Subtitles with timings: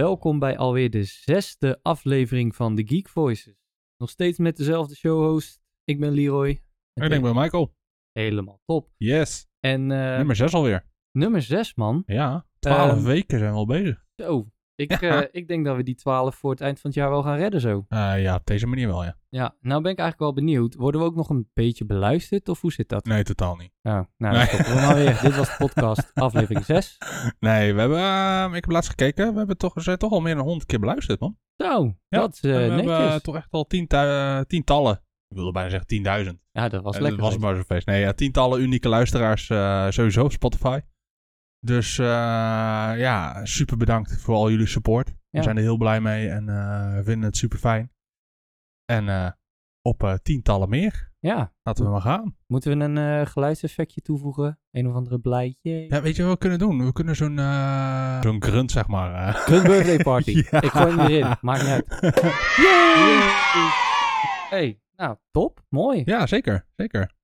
[0.00, 3.54] Welkom bij alweer de zesde aflevering van The Geek Voices.
[3.96, 5.60] Nog steeds met dezelfde showhost.
[5.84, 6.48] Ik ben Leroy.
[6.94, 7.74] Ik denk bij Michael.
[8.12, 8.90] Helemaal top.
[8.96, 9.46] Yes.
[9.60, 10.86] En eh, Nummer 6 alweer.
[11.12, 12.02] nummer zes, man.
[12.06, 12.46] Ja.
[12.58, 14.04] 12 Ehm, weken zijn we al bezig.
[14.16, 14.50] Zo.
[14.76, 15.22] Ik, Ja.
[15.22, 17.36] eh, ik denk dat we die twaalf voor het eind van het jaar wel gaan
[17.36, 17.84] redden zo.
[17.88, 19.16] Eh, ja, op deze manier wel, ja.
[19.28, 20.74] Ja, nou ben ik eigenlijk wel benieuwd.
[20.74, 23.04] Worden we ook nog een beetje beluisterd of hoe zit dat?
[23.04, 23.70] Nee, totaal niet.
[23.82, 24.46] Oh, nou, Nee.
[24.46, 25.18] we maar weer.
[25.22, 26.98] Dit was de podcast, aflevering 6.
[27.40, 29.32] Nee, we hebben, eh, ik heb laatst gekeken.
[29.32, 31.36] We, hebben toch, zijn toch al meer dan 100 keer beluisterd, man.
[31.56, 32.96] Zo, Ja, dat is eh, we netjes.
[32.98, 35.00] hebben toch echt al tientu- tientallen.
[35.28, 36.40] Ik wilde bijna zeggen 10.000.
[36.52, 37.20] ja, dat was lekker.
[37.20, 37.86] Dat was maar zo'n feest.
[37.86, 39.46] Nee, ja, tientallen unieke luisteraars
[39.94, 40.80] sowieso op Spotify.
[41.60, 42.06] Dus eh,
[42.96, 45.14] ja, super bedankt voor al jullie support.
[45.30, 47.92] We zijn er heel blij mee en eh, we vinden het super fijn.
[48.84, 49.30] En eh,
[49.82, 51.14] op tientallen meer.
[51.18, 52.36] Ja, Laten we maar gaan.
[52.46, 54.58] moeten we een geluidseffectje toevoegen?
[54.70, 55.70] Een of andere blijtje?
[55.88, 56.84] Ja, weet je wat we kunnen doen?
[56.84, 57.36] We kunnen zo'n
[58.22, 59.14] zo'n grunt, zeg maar.
[59.28, 59.34] eh.
[59.50, 60.30] Good birthday party.
[60.50, 60.62] Ja.
[60.62, 61.36] Ik gooi hem erin.
[61.40, 61.98] Maakt niet uit.
[62.62, 63.18] Yay!
[64.50, 65.64] Hey, nou, top.
[65.68, 66.02] Mooi.
[66.04, 66.66] ja, zeker.
[66.76, 67.14] Zeker.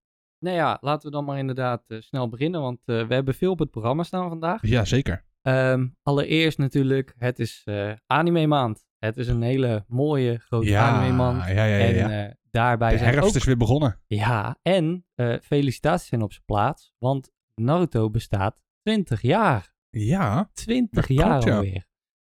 [0.43, 3.51] Nou ja, laten we dan maar inderdaad eh, snel beginnen, want eh, we hebben veel
[3.51, 4.67] op het programma staan vandaag.
[4.67, 5.25] Ja, zeker.
[5.43, 8.85] Ehm, allereerst natuurlijk, het is eh, anime maand.
[8.98, 11.47] Het is een hele mooie, grote Ja, anime maand.
[11.47, 12.11] ja, ja, ja.
[12.11, 13.37] en eh, daarbij De zijn herfst ook...
[13.37, 14.01] is weer begonnen.
[14.07, 15.07] Ja, en
[15.43, 19.75] felicitaties zijn op zijn plaats, want Naruto bestaat 20 jaar.
[19.91, 20.51] Ja.
[20.53, 21.87] 20 Dat jaar klopt, alweer.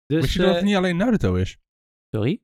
[0.07, 1.59] Dus, Wist je dat het niet alleen Naruto is?
[2.11, 2.43] Sorry,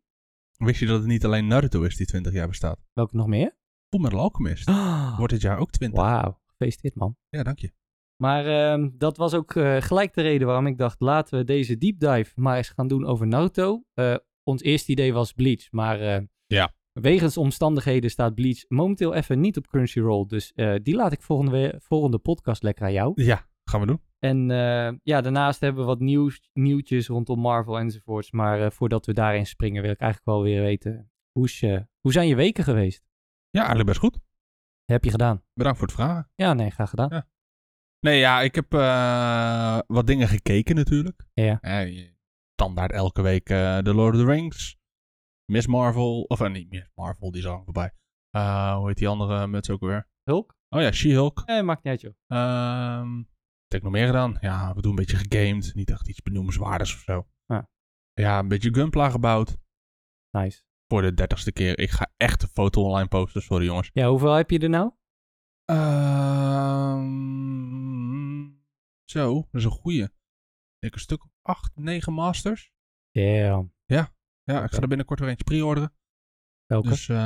[0.56, 2.78] Wist je dat het niet alleen Naruto is die 20 jaar bestaat?
[2.92, 3.56] welke nog meer?
[3.88, 4.68] Fullmetal Alchemist.
[4.68, 6.00] Oh, Wordt dit jaar ook 20.
[6.00, 7.16] Wauw, gefeliciteerd man.
[7.28, 7.72] Ja, dank je.
[8.16, 11.78] Maar ehm, dat was ook eh, gelijk de reden waarom ik dacht, laten we deze
[11.78, 13.82] deep dive maar eens gaan doen over Naruto.
[13.94, 16.74] Eh, ons eerste idee was Bleach, maar eh, Ja.
[16.92, 20.26] wegens omstandigheden staat Bleach momenteel even niet op Crunchyroll.
[20.26, 23.12] Dus die laat ik volgende, volgende podcast lekker aan jou.
[23.22, 24.00] Ja, gaan we doen.
[24.18, 24.48] En
[25.02, 28.30] ja, daarnaast hebben we wat nieuws, nieuwtjes rondom Marvel enzovoorts.
[28.30, 31.60] Maar voordat we daarin springen wil ik eigenlijk wel weer weten, hoe, is
[32.00, 33.04] hoe zijn je weken geweest?
[33.50, 34.18] Ja, eigenlijk best goed.
[34.84, 35.42] Heb je gedaan?
[35.54, 36.30] Bedankt voor het vragen.
[36.34, 37.08] Ja, nee, graag gedaan.
[37.08, 37.28] Ja.
[38.00, 41.26] Nee, ja, ik heb eh, wat dingen gekeken natuurlijk.
[41.32, 41.58] Ja.
[41.80, 42.14] Je-
[42.60, 44.76] standaard elke week eh The Lord of the Rings.
[45.52, 46.22] Miss Marvel.
[46.22, 47.92] Of eh, niet Miss Marvel, die is al voorbij.
[48.76, 50.08] Hoe heet die andere muts ook weer?
[50.22, 50.54] Hulk?
[50.68, 51.42] Oh ja, She-Hulk.
[51.46, 52.14] Nee, maakt niet uit joh.
[52.26, 54.36] Ehm, wat heb ik nog meer gedaan?
[54.40, 55.74] Ja, we doen een beetje gegamed.
[55.74, 57.28] Niet echt iets benoemenswaardigs of zo.
[57.46, 57.68] Ja.
[58.12, 59.56] Ja, een beetje Gunpla gebouwd.
[60.30, 60.62] Nice.
[60.88, 61.78] Voor de dertigste keer.
[61.78, 63.42] Ik ga echt een foto online posten.
[63.42, 63.90] Sorry jongens.
[63.92, 64.90] Ja, hoeveel heb je er nou?
[67.16, 68.48] Ehm,
[69.04, 70.08] zo, dat is een goeie.
[70.78, 72.72] Ik een stuk of 8, 9 masters.
[73.12, 73.74] Damn.
[73.84, 74.10] Ja,
[74.44, 74.74] ik Oké.
[74.74, 75.92] ga er binnenkort weer eentje pre-orderen.
[76.66, 76.88] Welke?
[76.88, 77.16] Dus eh,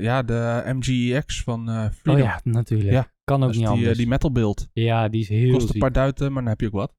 [0.00, 2.90] ja, de MGX van eh oh ja, natuurlijk.
[2.90, 3.98] Ja, kan ook Dat is niet die, eh, anders.
[3.98, 4.68] die metal build.
[4.72, 5.80] ja, die is heel Kost een ziek.
[5.80, 6.94] paar duiten, maar dan heb je ook wat.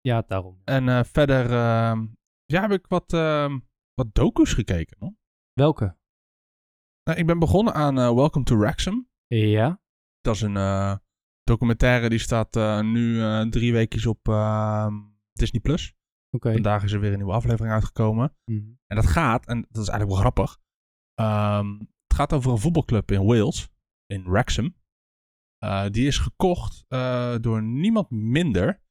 [0.00, 0.60] Ja, daarom.
[0.64, 2.06] En eh, verder ehm,
[2.44, 3.58] ja, heb ik wat, ehm,
[3.94, 4.96] wat docu's gekeken.
[5.00, 5.14] Hoor.
[5.60, 5.96] Welke?
[7.04, 9.08] Nou, ik ben begonnen aan eh, Welcome to Wrexham.
[9.26, 9.80] Ja.
[10.20, 10.96] Dat is een eh,
[11.42, 14.94] documentaire die staat eh, nu drie weekjes op ehm,
[15.32, 15.60] Disney+.
[15.60, 15.94] Plus.
[16.30, 18.36] Vandaag is er weer een nieuwe aflevering uitgekomen.
[18.44, 18.70] Mhm.
[18.86, 20.58] En dat gaat, en dat is eigenlijk wel grappig.
[21.14, 23.68] ehm, het gaat over een voetbalclub in Wales,
[24.06, 24.74] in Wrexham.
[25.90, 26.84] Die is gekocht
[27.42, 28.82] door niemand minder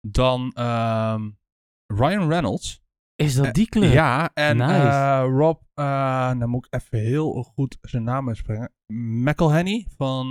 [0.00, 1.30] dan ehm,
[1.86, 2.82] Ryan Reynolds.
[3.18, 3.92] Is dat Eh, die club?
[3.92, 4.72] Ja, en Nice.
[4.72, 8.72] eh, Rob, eh dan moet ik even heel goed zijn naam uitspreken.
[9.22, 10.30] McElhenney van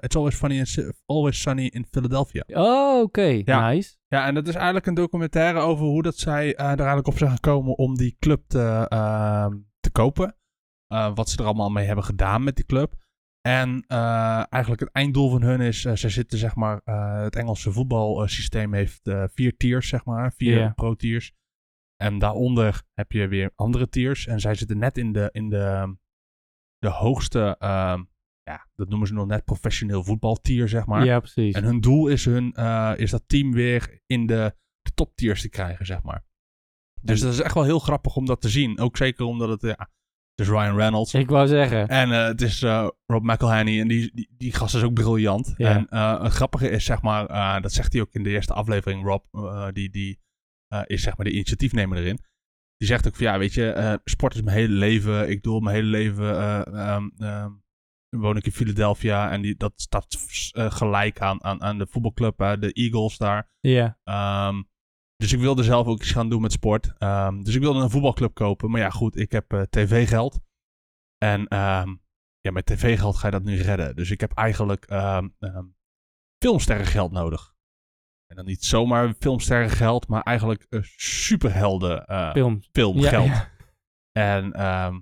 [0.00, 2.42] It's Always, Funny in, Always Sunny in Philadelphia.
[2.46, 3.40] Oh, oké.
[3.44, 3.68] Ja.
[3.70, 3.96] Nice.
[4.08, 7.30] Ja, en dat is eigenlijk een documentaire over hoe dat zij er eigenlijk op zijn
[7.30, 10.36] gekomen om die club te, ehm, te kopen.
[11.14, 12.94] Wat ze er allemaal mee hebben gedaan met die club.
[13.40, 13.84] En
[14.48, 16.80] eigenlijk het einddoel van hun is, zij zitten zeg maar,
[17.22, 19.00] het Engelse voetbalsysteem heeft
[19.34, 21.32] vier tiers zeg maar, vier pro-tiers.
[21.96, 24.26] En daaronder heb je weer andere tiers.
[24.26, 25.96] En zij zitten net in de, in de,
[26.78, 28.02] de hoogste, ehm,
[28.42, 31.04] ja, dat noemen ze nog net professioneel voetbaltier zeg maar.
[31.04, 31.54] Ja, precies.
[31.54, 35.48] En hun doel is, hun, eh, is dat team weer in de, de toptiers te
[35.48, 36.24] krijgen, zeg maar.
[37.02, 38.78] Dus dat is echt wel heel grappig om dat te zien.
[38.78, 39.90] Ook zeker omdat het, ja,
[40.34, 41.14] het is Ryan Reynolds.
[41.14, 41.88] Ik wou zeggen.
[41.88, 45.54] En eh, het is eh, Rob McElhenney en die, die, die gast is ook briljant.
[45.56, 45.86] Ja.
[45.88, 49.24] En het grappige is, zeg maar, dat zegt hij ook in de eerste aflevering, Rob,
[49.74, 50.24] die, die
[50.68, 52.18] eh, is zeg maar de initiatiefnemer erin.
[52.76, 55.30] Die zegt ook van, ja, weet je, eh, sport is mijn hele leven.
[55.30, 56.36] Ik doe mijn hele leven,
[56.74, 57.50] ehm,
[58.16, 60.16] woon ik in Philadelphia en die, dat staat
[60.72, 63.50] gelijk aan, aan, aan de voetbalclub, de Eagles daar.
[63.60, 63.98] Ja.
[64.04, 64.62] Ehm,
[65.16, 66.92] dus ik wilde zelf ook iets gaan doen met sport.
[67.42, 68.70] Dus ik wilde een voetbalclub kopen.
[68.70, 70.40] Maar ja, goed, ik heb tv-geld.
[71.18, 71.46] En
[72.40, 73.96] ja, met tv-geld ga je dat nu redden.
[73.96, 75.28] Dus ik heb eigenlijk ehm,
[76.44, 77.55] filmsterrengeld nodig.
[78.26, 82.62] En dan niet zomaar filmsterren geld, maar eigenlijk superhelden eh, Film.
[82.72, 83.26] film Ja, geld.
[83.26, 83.50] ja.
[84.12, 85.00] En ehm,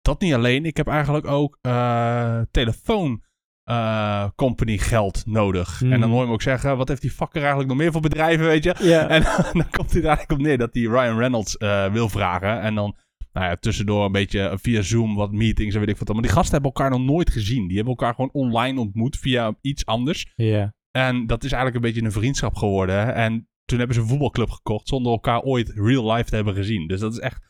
[0.00, 0.64] dat niet alleen.
[0.64, 3.22] Ik heb eigenlijk ook eh, telefoon
[3.64, 5.78] eh, company geld nodig.
[5.78, 5.92] Hmm.
[5.92, 8.00] En dan hoor je me ook zeggen, wat heeft die fucker eigenlijk nog meer voor
[8.00, 8.72] bedrijven, weet je?
[8.72, 9.22] En
[9.58, 11.56] dan komt hij er eigenlijk op neer dat hij Ryan Reynolds
[11.92, 12.60] wil vragen.
[12.60, 12.96] En dan
[13.32, 16.12] nou ja, tussendoor een beetje via Zoom wat meetings en weet ik wat.
[16.12, 17.66] Maar die gasten hebben elkaar nog nooit gezien.
[17.66, 20.32] Die hebben elkaar gewoon online ontmoet via iets anders.
[20.36, 20.72] ja.
[20.90, 23.14] En dat is eigenlijk een beetje een vriendschap geworden.
[23.14, 26.86] En toen hebben ze een voetbalclub gekocht zonder elkaar ooit real life te hebben gezien.
[26.86, 27.48] Dus dat is echt...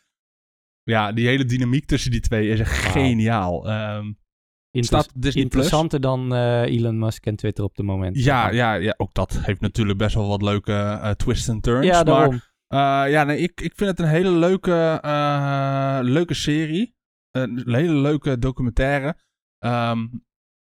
[0.83, 3.69] Ja, die hele dynamiek tussen die twee is echt geniaal.
[3.69, 4.13] Ehm,
[4.71, 5.37] Inter- Plus.
[5.37, 8.25] interessanter dan eh, Elon Musk en Twitter op het moment.
[8.25, 11.87] Ja, ja, ja, ook dat heeft natuurlijk best wel wat leuke eh, twists en turns.
[11.87, 14.99] Ja, maar eh, ja, nee, ik, ik vind het een hele leuke,
[16.03, 16.95] leuke serie.
[17.31, 19.17] Een hele leuke documentaire.
[19.59, 20.07] Ehm,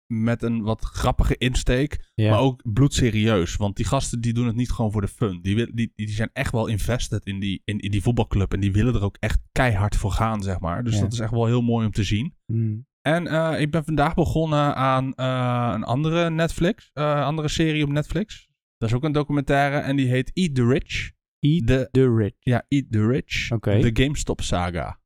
[0.08, 2.12] met een wat grappige insteek.
[2.30, 3.56] Maar ook bloedserieus.
[3.56, 5.40] Want die gasten die doen het niet gewoon voor de fun.
[5.42, 8.54] Die, wil- die, die zijn echt wel invested in die, in, in die voetbalclub.
[8.54, 10.84] En die willen er ook echt keihard voor gaan, zeg maar.
[10.84, 12.36] Dus dat is echt wel heel mooi om te zien.
[12.46, 12.86] Hmm.
[13.02, 17.90] En eh, ik ben vandaag begonnen aan eh, een andere Netflix, eh, andere serie op
[17.90, 18.48] Netflix.
[18.78, 21.12] Dat is ook een documentaire en die heet Eat the Rich.
[21.40, 22.34] Eat De, the Rich.
[22.40, 23.52] ja, Eat the Rich.
[23.52, 23.80] Oké.
[23.80, 25.00] De GameStop saga.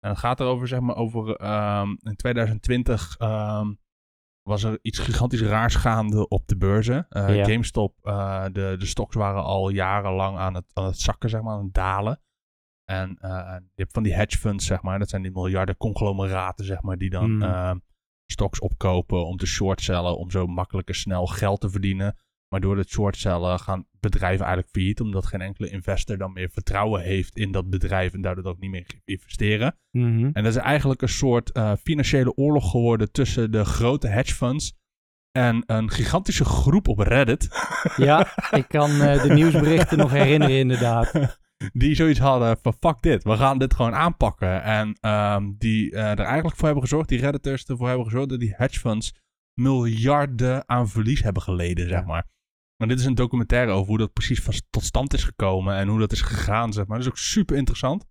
[0.00, 3.72] En het gaat erover, zeg maar, over ehm, in 2020 ehm,
[4.50, 7.06] was er iets gigantisch raars gaande op de beurzen.
[7.08, 7.44] Eh, Ja.
[7.44, 11.54] GameStop, eh, de, de stocks waren al jarenlang aan het, aan het zakken, zeg maar,
[11.56, 12.20] aan het dalen.
[12.84, 13.30] En eh,
[13.74, 16.96] je hebt van die hedge funds, zeg maar, dat zijn die miljarden conglomeraten, zeg maar,
[16.98, 17.82] die dan Mm.
[18.26, 22.16] stocks opkopen om te shortcellen, om zo makkelijk en snel geld te verdienen.
[22.50, 27.02] Maar door het shortcellen gaan bedrijven eigenlijk failliet, omdat geen enkele investor dan meer vertrouwen
[27.02, 29.76] heeft in dat bedrijf en daardoor ook niet meer investeren.
[29.90, 30.30] Mhm.
[30.32, 34.78] En dat is eigenlijk een soort eh, financiële oorlog geworden tussen de grote hedge funds
[35.32, 37.48] en een gigantische groep op Reddit.
[37.96, 41.12] Ja, ik kan eh, de nieuwsberichten nog herinneren inderdaad.
[41.72, 44.62] Die zoiets hadden van fuck dit, we gaan dit gewoon aanpakken.
[44.62, 48.40] En ehm, die eh, er eigenlijk voor hebben gezorgd, die redditors ervoor hebben gezorgd dat
[48.40, 49.14] die hedge funds
[49.54, 52.26] miljarden aan verlies hebben geleden, zeg maar.
[52.80, 55.88] Maar dit is een documentaire over hoe dat precies van, tot stand is gekomen en
[55.88, 56.96] hoe dat is gegaan, zeg maar.
[56.96, 58.06] Dat is ook super interessant.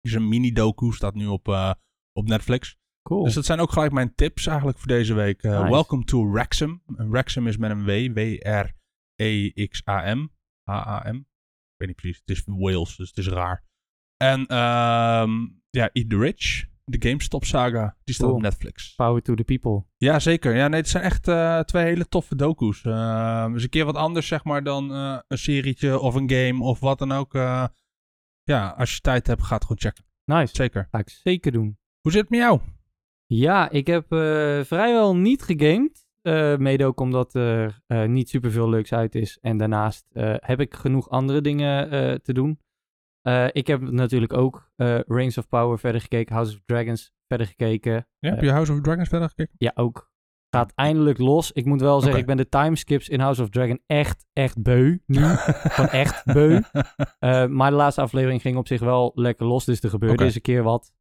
[0.00, 1.72] Is een mini-docu, staat nu op, eh,
[2.12, 2.78] op Netflix.
[3.02, 3.24] Cool.
[3.24, 5.42] Dus dat zijn ook gelijk mijn tips eigenlijk voor deze week.
[5.42, 5.70] Eh, Nice.
[5.70, 6.82] Welcome to Wrexham.
[6.86, 7.88] Wrexham is met een W,
[9.18, 10.28] W-R-E-X-A-M.
[10.70, 11.16] H-A-M.
[11.16, 11.24] Ik
[11.76, 13.64] weet niet precies, het is Wales, dus het is raar.
[14.16, 15.30] En ehm,
[15.70, 18.38] ja, Eat the Rich, de GameStop saga, die staat Cool.
[18.38, 18.94] op Netflix.
[18.94, 19.84] Power to the people.
[19.96, 20.54] Ja, zeker.
[20.56, 22.84] Ja, nee, het zijn echt eh, twee hele toffe docu's.
[22.84, 26.62] Uh, dus een keer wat anders, zeg maar, dan eh, een serietje of een game
[26.64, 27.34] of wat dan ook.
[27.34, 27.64] eh.
[28.42, 30.04] ja, als je tijd hebt, ga het gewoon checken.
[30.24, 30.54] Nice.
[30.54, 30.88] Zeker.
[30.90, 31.78] Ga ik zeker doen.
[32.00, 32.60] Hoe zit het met jou?
[33.26, 34.04] Ja, ik heb
[34.66, 36.06] vrijwel niet gegamed.
[36.60, 39.38] Mede ook omdat er niet superveel leuks uit is.
[39.40, 40.04] En daarnaast
[40.38, 41.88] heb ik genoeg andere dingen
[42.22, 42.60] te doen.
[43.22, 46.34] Eh, ik heb natuurlijk ook eh Rings of Power verder gekeken.
[46.34, 47.92] House of Dragons verder gekeken.
[48.18, 49.54] Ja, heb Eh, je House of Dragons verder gekeken?
[49.58, 50.08] Ja, ook.
[50.56, 51.52] Gaat eindelijk los.
[51.52, 54.98] Ik moet wel zeggen, ik ben de timeskips in House of Dragon echt, echt beu
[55.06, 55.20] nu.
[55.74, 56.60] Gewoon echt beu.
[57.48, 59.64] Maar de laatste aflevering ging op zich wel lekker los.
[59.64, 60.92] Dus er gebeurde eens een keer wat.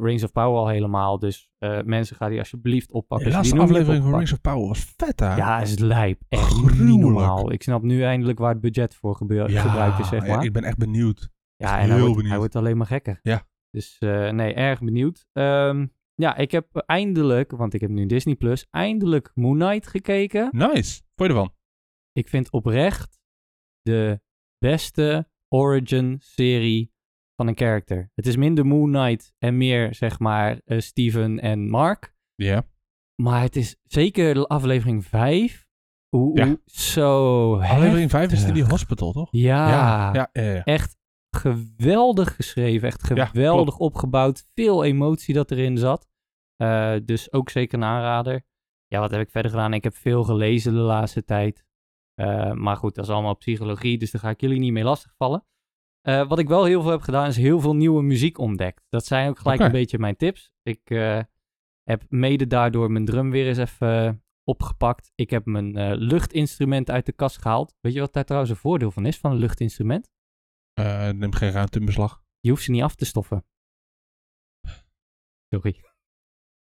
[0.00, 1.18] Rings of Power al helemaal.
[1.18, 1.50] Dus
[1.84, 3.28] mensen, ga die alsjeblieft oppakken.
[3.28, 5.36] de laatste die niet aflevering van Rings of Power was vet, hè?
[5.36, 6.20] Ja, is lijp.
[6.28, 7.00] Echt niet Gruwelijk.
[7.00, 7.52] normaal.
[7.52, 10.44] Ik snap nu eindelijk waar het budget voor gebeur- gebruikt is, zeg ja, maar.
[10.44, 11.30] ik ben echt benieuwd.
[11.64, 13.18] Ja, en heel hij wordt, hij wordt alleen maar gekker.
[13.22, 13.46] Ja.
[13.70, 15.26] Dus eh, nee, erg benieuwd.
[15.32, 20.48] Ehm, ja, ik heb eindelijk, want ik heb nu Disney Plus, eindelijk Moon Knight gekeken.
[20.50, 21.02] Nice.
[21.16, 21.54] Vond je ervan?
[22.12, 23.18] Ik vind oprecht
[23.82, 24.20] de
[24.58, 26.92] beste origin-serie
[27.36, 28.10] van een character.
[28.14, 32.14] Het is minder Moon Knight en meer, zeg maar, eh, Steven en Mark.
[32.34, 32.66] Ja.
[33.22, 35.66] Maar het is zeker de aflevering 5.
[36.08, 36.56] Hoe, Ja.
[36.64, 39.28] zo Aflevering 5 is die, hospital, toch?
[39.30, 39.68] Ja,
[40.14, 40.64] Ja, ja, ja.
[40.64, 40.96] echt
[41.30, 42.88] geweldig geschreven.
[42.88, 44.46] Echt Ja, geweldig opgebouwd.
[44.54, 46.08] Veel emotie dat erin zat.
[46.56, 48.42] Eh, dus ook zeker een aanrader.
[48.86, 49.72] Ja, wat heb ik verder gedaan?
[49.74, 51.64] Ik heb veel gelezen de laatste tijd.
[52.14, 55.46] Eh, maar goed, dat is allemaal psychologie, dus daar ga ik jullie niet mee lastigvallen.
[56.00, 58.86] Eh wat ik wel heel veel heb gedaan, is heel veel nieuwe muziek ontdekt.
[58.88, 60.52] Dat zijn ook gelijk een beetje mijn tips.
[60.62, 60.80] Ik
[61.82, 65.12] heb mede daardoor mijn drum weer eens even opgepakt.
[65.14, 67.74] Ik heb mijn luchtinstrument uit de kast gehaald.
[67.80, 70.10] Weet je wat daar trouwens een voordeel van is, van een luchtinstrument?
[70.78, 72.22] Eh, neem geen ruimte in beslag.
[72.40, 73.44] Je hoeft ze niet af te stoffen.
[75.48, 75.80] Sorry.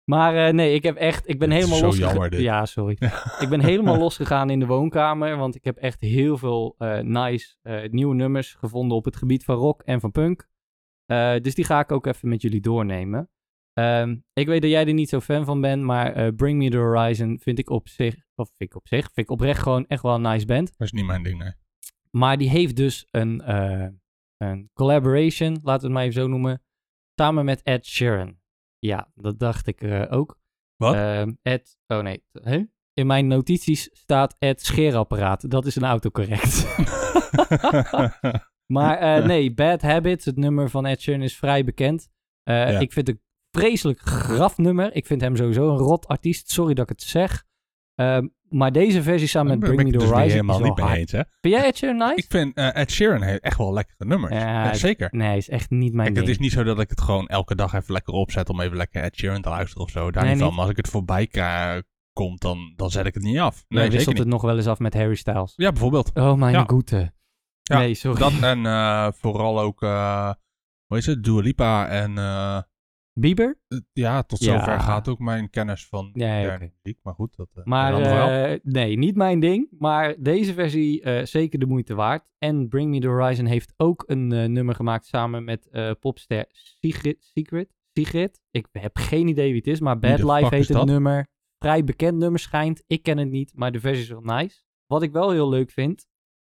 [0.04, 1.96] Maar eh, nee, ik heb echt, ik ben Dit helemaal zo los.
[1.96, 2.40] jammer, dit.
[2.40, 2.96] Ja, sorry.
[3.44, 7.56] ik ben helemaal losgegaan in de woonkamer, want ik heb echt heel veel eh, nice
[7.90, 10.48] nieuwe nummers gevonden op het gebied van rock en van punk.
[11.42, 13.30] Dus die ga ik ook even met jullie doornemen.
[13.72, 16.76] Ehm, ik weet dat jij er niet zo fan van bent, maar Bring Me The
[16.76, 20.02] Horizon vind ik op zich, of vind ik op zich, vind ik oprecht gewoon echt
[20.02, 20.66] wel een nice band.
[20.66, 21.52] Dat is niet mijn ding, nee.
[22.10, 23.42] maar die heeft dus een,
[24.38, 26.62] een collaboration, laten we het maar even zo noemen,
[27.14, 28.36] samen met Ed Sheeran.
[28.78, 30.38] Ja, dat dacht ik eh, ook.
[30.76, 30.94] Wat?
[30.94, 32.24] Ehm, Ed, oh nee?
[32.92, 35.50] In mijn notities staat Ed scheerapparaat.
[35.50, 36.66] Dat is een autocorrect.
[38.76, 42.08] maar eh, nee, Bad Habits, het nummer van Ed Sheeran, is vrij bekend.
[42.42, 42.78] Eh, Ja.
[42.78, 43.22] Ik vind het een
[43.60, 44.94] vreselijk graf nummer.
[44.94, 46.50] Ik vind hem sowieso een rot artiest.
[46.50, 47.44] Sorry dat ik het zeg.
[47.96, 50.74] Ehm, maar deze versie samen met ben Bring Me The het dus Horizon niet helemaal
[50.76, 51.22] is wel niet eens, hè?
[51.40, 52.14] Vind jij Ed Sheeran nice?
[52.14, 54.34] Ik vind eh, Ed Sheeran echt wel lekkere nummers.
[54.34, 55.08] Ja, Ja, het- zeker.
[55.12, 56.36] Nee, is echt niet mijn Kijk, het ding.
[56.36, 59.02] is niet zo dat ik het gewoon elke dag even lekker opzet om even lekker
[59.02, 60.10] Ed Sheeran te luisteren of zo.
[60.10, 60.50] Daar Nee, niet van.
[60.52, 61.26] Maar als ik het voorbij
[62.12, 63.64] komt, dan, dan zet ik het niet af.
[63.68, 64.18] Nee, wisselt niet.
[64.18, 65.52] het nog wel eens af met Harry Styles.
[65.56, 66.10] Ja, bijvoorbeeld.
[66.14, 66.64] Oh, mijn Ja.
[66.66, 67.12] goede.
[67.62, 68.18] Ja, nee, sorry.
[68.18, 70.30] Dat en eh, vooral ook, eh
[70.86, 72.18] hoe is het, Dua Lipa en
[73.18, 73.58] Bieber?
[73.68, 74.58] eh, ja, tot Ja.
[74.58, 76.58] zover gaat ook mijn kennis van oké.
[76.60, 76.98] muziek.
[77.02, 79.68] Maar goed, dat eh, Maar eh, nee, niet mijn ding.
[79.78, 82.28] Maar deze versie eh, zeker de moeite waard.
[82.38, 85.68] En Bring Me The Horizon heeft ook een nummer gemaakt samen met
[86.00, 87.24] popster Sigrid.
[87.24, 87.74] Sigrid?
[87.92, 88.40] Sigrid?
[88.50, 91.28] Ik heb geen idee wie het is, maar Bad Life heet het nummer.
[91.58, 92.82] Vrij bekend nummer schijnt.
[92.86, 94.62] Ik ken het niet, maar de versie is wel nice.
[94.86, 96.06] Wat ik wel heel leuk vind,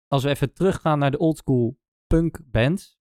[0.07, 2.99] als we even teruggaan naar de oldschool punk bands.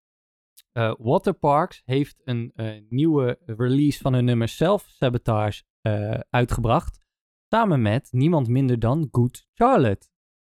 [0.76, 7.06] Eh Waterparks heeft een eh, nieuwe release van hun nummer Self Sabotage eh, uitgebracht.
[7.54, 10.08] Samen met niemand minder dan Good Charlotte.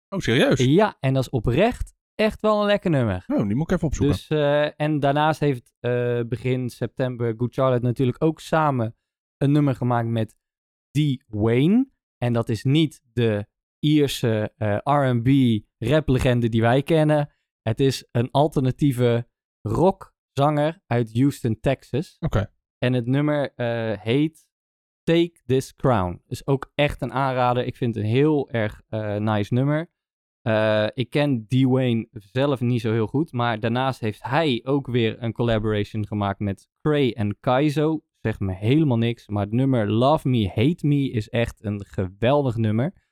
[0.08, 0.60] Oh, serieus?
[0.60, 3.24] Ja, en dat is oprecht echt wel een lekker nummer.
[3.26, 4.16] Oh, die moet ik even opzoeken.
[4.28, 5.74] Dus, en daarnaast heeft
[6.28, 8.96] begin september Good Charlotte natuurlijk ook samen
[9.36, 10.36] een nummer gemaakt met
[10.90, 11.24] D.
[11.26, 11.88] Wayne.
[12.16, 13.46] En dat is niet de
[13.78, 15.28] Ierse R&B
[15.78, 17.34] raplegende die wij kennen.
[17.62, 19.27] Het is een alternatieve
[19.62, 22.16] rockzanger uit Houston, Texas.
[22.20, 22.50] Oké.
[22.78, 24.46] En het nummer eh, heet
[25.02, 26.22] Take This Crown.
[26.26, 27.64] Is ook echt een aanrader.
[27.64, 29.90] Ik vind het een heel erg eh, nice nummer.
[30.42, 33.32] Eh, ik ken Dwayne zelf niet zo heel goed.
[33.32, 38.02] Maar daarnaast heeft hij ook weer een collaboration gemaakt met Cray en Kaizo.
[38.20, 39.28] Zegt me helemaal niks.
[39.28, 43.06] Maar het nummer Love Me, Hate Me is echt een geweldig nummer.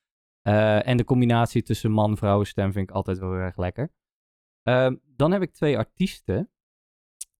[0.83, 3.93] En de combinatie tussen man-vrouw stem vind ik altijd wel heel erg lekker.
[4.67, 6.51] Ehm, dan heb ik twee artiesten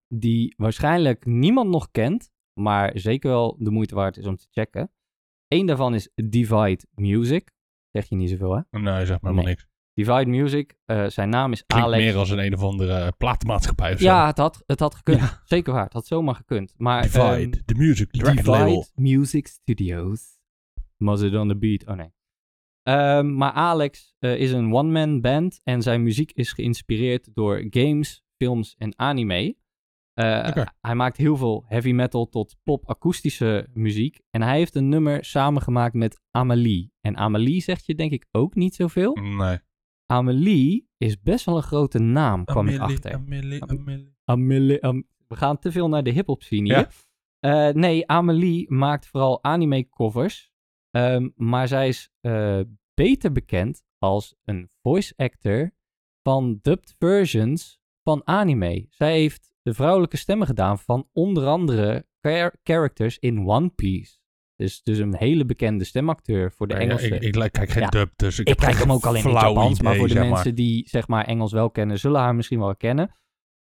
[0.09, 4.91] die waarschijnlijk niemand nog kent, maar zeker wel de moeite waard is om te checken.
[5.49, 7.51] Eén daarvan is Divide Music.
[7.91, 8.79] Zeg je niet zoveel, hè?
[8.79, 9.19] Nee, zeg maar Nee.
[9.21, 9.67] helemaal niks.
[9.95, 12.03] Divide Music, eh, zijn naam is Klinkt Alex.
[12.05, 14.05] meer als een een of andere platenmaatschappij of zo.
[14.05, 15.21] ja, het had, het had gekund.
[15.21, 15.41] Ja.
[15.45, 15.85] Zeker waar.
[15.85, 16.75] Het had zomaar gekund.
[16.77, 17.23] Maar, Divide,
[17.57, 18.87] ehm, the music, Divide label.
[18.95, 20.39] Music Studios.
[20.97, 21.87] Was it on the beat?
[21.87, 22.13] Oh nee.
[22.87, 28.23] Ehm, maar Alex eh, is een one-man band en zijn muziek is geïnspireerd door games,
[28.37, 29.57] films en anime.
[30.15, 30.57] Eh.
[30.81, 34.21] Hij maakt heel veel heavy metal tot pop-akoestische muziek.
[34.31, 36.93] En hij heeft een nummer samengemaakt met Amelie.
[37.01, 39.15] En Amelie zegt je denk ik ook niet zoveel.
[39.15, 39.59] Nee.
[40.07, 43.13] Amelie is best wel een grote naam, kwam ik achter.
[43.15, 44.15] Amelie, Am- Amelie.
[44.25, 46.77] Amelie, am- we gaan te veel naar de hip-hop scene Ja.
[46.77, 46.89] hier.
[47.39, 49.89] Eh, nee, Amelie maakt vooral anime
[50.97, 52.61] Ehm, maar zij is eh,
[52.95, 55.71] beter bekend als een voice actor
[56.23, 58.87] van dubbed versions van anime.
[58.91, 64.19] Zij heeft de vrouwelijke stemmen gedaan van onder andere char- characters in One Piece.
[64.57, 67.07] Dus, dus een hele bekende stemacteur voor de Ja, ja, Engelse.
[67.07, 67.89] ik, ik, ik kijk geen Ja.
[67.89, 70.89] dub, dus ik, Ik kijk hem ook alleen in het maar voor de mensen die
[70.89, 73.17] zeg maar Engels wel kennen, zullen haar misschien wel kennen.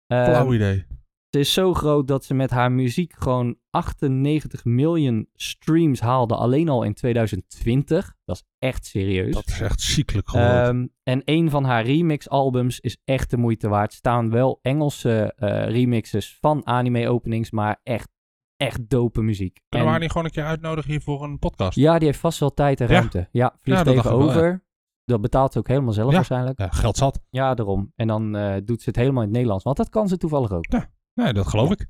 [0.07, 0.85] Ehm, Flauw idee.
[1.33, 6.69] Ze is zo groot dat ze met haar muziek gewoon 98 miljoen streams haalde alleen
[6.69, 8.15] al in 2020.
[8.25, 9.33] Dat is echt serieus.
[9.33, 10.43] Dat is echt ziekelijk groot.
[10.43, 13.93] Ehm, en een van haar remix-albums is echt de moeite waard.
[13.93, 18.09] Staan wel Engelse eh, remixes van anime-openings, maar echt,
[18.57, 19.59] echt dope muziek.
[19.69, 21.77] En- haar niet gewoon een keer uitnodigen hier voor een podcast?
[21.77, 22.93] ja, die heeft vast wel tijd en Ja.
[22.93, 23.27] ruimte.
[23.31, 24.63] Ja, vliegt Ja, even wel, over.
[25.05, 26.15] Dat betaalt ze ook helemaal zelf Ja.
[26.15, 26.59] waarschijnlijk.
[26.59, 27.21] Ja, geld zat.
[27.29, 27.91] Ja, daarom.
[27.95, 29.63] En dan eh, doet ze het helemaal in het Nederlands.
[29.63, 30.65] Want dat kan ze toevallig ook.
[31.13, 31.85] Nee, dat geloof ik.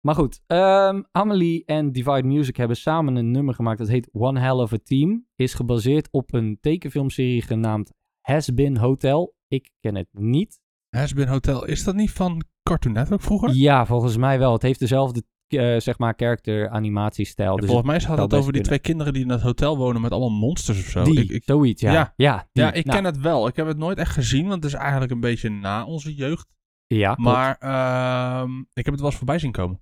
[0.00, 3.78] Maar goed, ehm, Amelie en Divide Music hebben samen een nummer gemaakt.
[3.78, 5.26] Dat heet One Hell of a Team.
[5.36, 7.90] Is gebaseerd op een tekenfilmserie genaamd
[8.20, 9.34] Has Been Hotel.
[9.48, 10.60] Ik ken het niet.
[10.88, 13.54] Hasbin Hotel, is dat niet van Cartoon Network vroeger?
[13.54, 14.52] Ja, volgens mij wel.
[14.52, 17.50] Het heeft dezelfde, eh, zeg maar, character animatiestijl.
[17.50, 18.62] Ja, Dus volgens mij gaat het over die kunnen.
[18.62, 21.04] twee kinderen die in het hotel wonen met allemaal monsters of zo.
[21.04, 21.92] die, Ik, ik, zoiets, ja.
[21.92, 22.12] Ja.
[22.16, 22.62] Ja, die.
[22.64, 23.46] ja, ik Nou, ken het wel.
[23.46, 26.48] Ik heb het nooit echt gezien, want het is eigenlijk een beetje na onze jeugd.
[26.86, 27.14] Ja.
[27.18, 29.80] Maar ehm, ik heb het wel eens voorbij zien komen.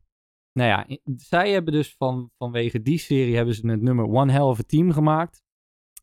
[0.52, 4.32] Nou ja, i- zij hebben dus van, vanwege die serie hebben ze het nummer One
[4.32, 5.42] Hell of a Team gemaakt.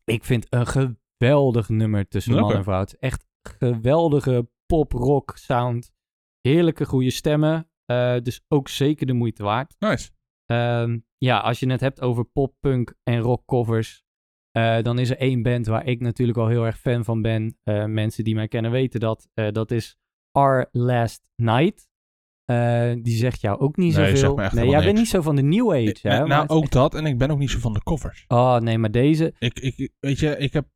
[0.04, 2.80] Ik vind een geweldig nummer tussen man en vrouw.
[2.80, 5.92] Het is echt geweldige pop-rock sound.
[6.40, 7.64] Heerlijke goede stemmen.
[7.84, 9.76] eh, dus ook zeker de moeite waard.
[9.78, 10.10] Nice.
[10.46, 14.04] Ehm, ja, als je het hebt over pop, punk en rock covers.
[14.50, 17.58] Eh, dan is er één band waar ik natuurlijk al heel erg fan van ben.
[17.62, 19.28] Eh, mensen die mij kennen weten dat.
[19.34, 19.98] Eh, dat is
[20.32, 21.88] Our Last Night.
[22.44, 24.48] Eh, die zegt jou ook niet Nee, zoveel.
[24.52, 26.18] nee, jij bent niet zo van de New Age, hè?
[26.18, 26.94] Maar nou, ook echt- dat.
[26.94, 28.24] En ik ben ook niet zo van de covers.
[28.28, 29.34] Oh, nee, maar deze...
[29.38, 30.68] Ik, ik, weet je, ik heb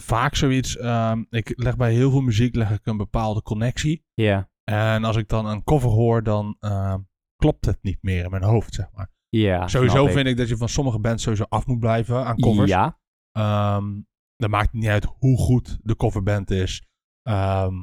[0.00, 0.76] vaak zoiets.
[0.76, 4.04] ehm, ik leg bij heel veel muziek leg ik een bepaalde connectie.
[4.14, 6.98] Ja, En als ik dan een cover hoor, dan ehm,
[7.36, 9.10] klopt het niet meer in mijn hoofd, zeg maar.
[9.28, 9.68] ja.
[9.68, 10.12] sowieso ik.
[10.12, 12.70] vind ik dat je van sommige bands sowieso af moet blijven aan covers.
[12.70, 12.98] Ja,
[13.32, 14.00] Ehm,
[14.36, 16.86] dan maakt het niet uit hoe goed de coverband is.
[17.22, 17.74] Ehm,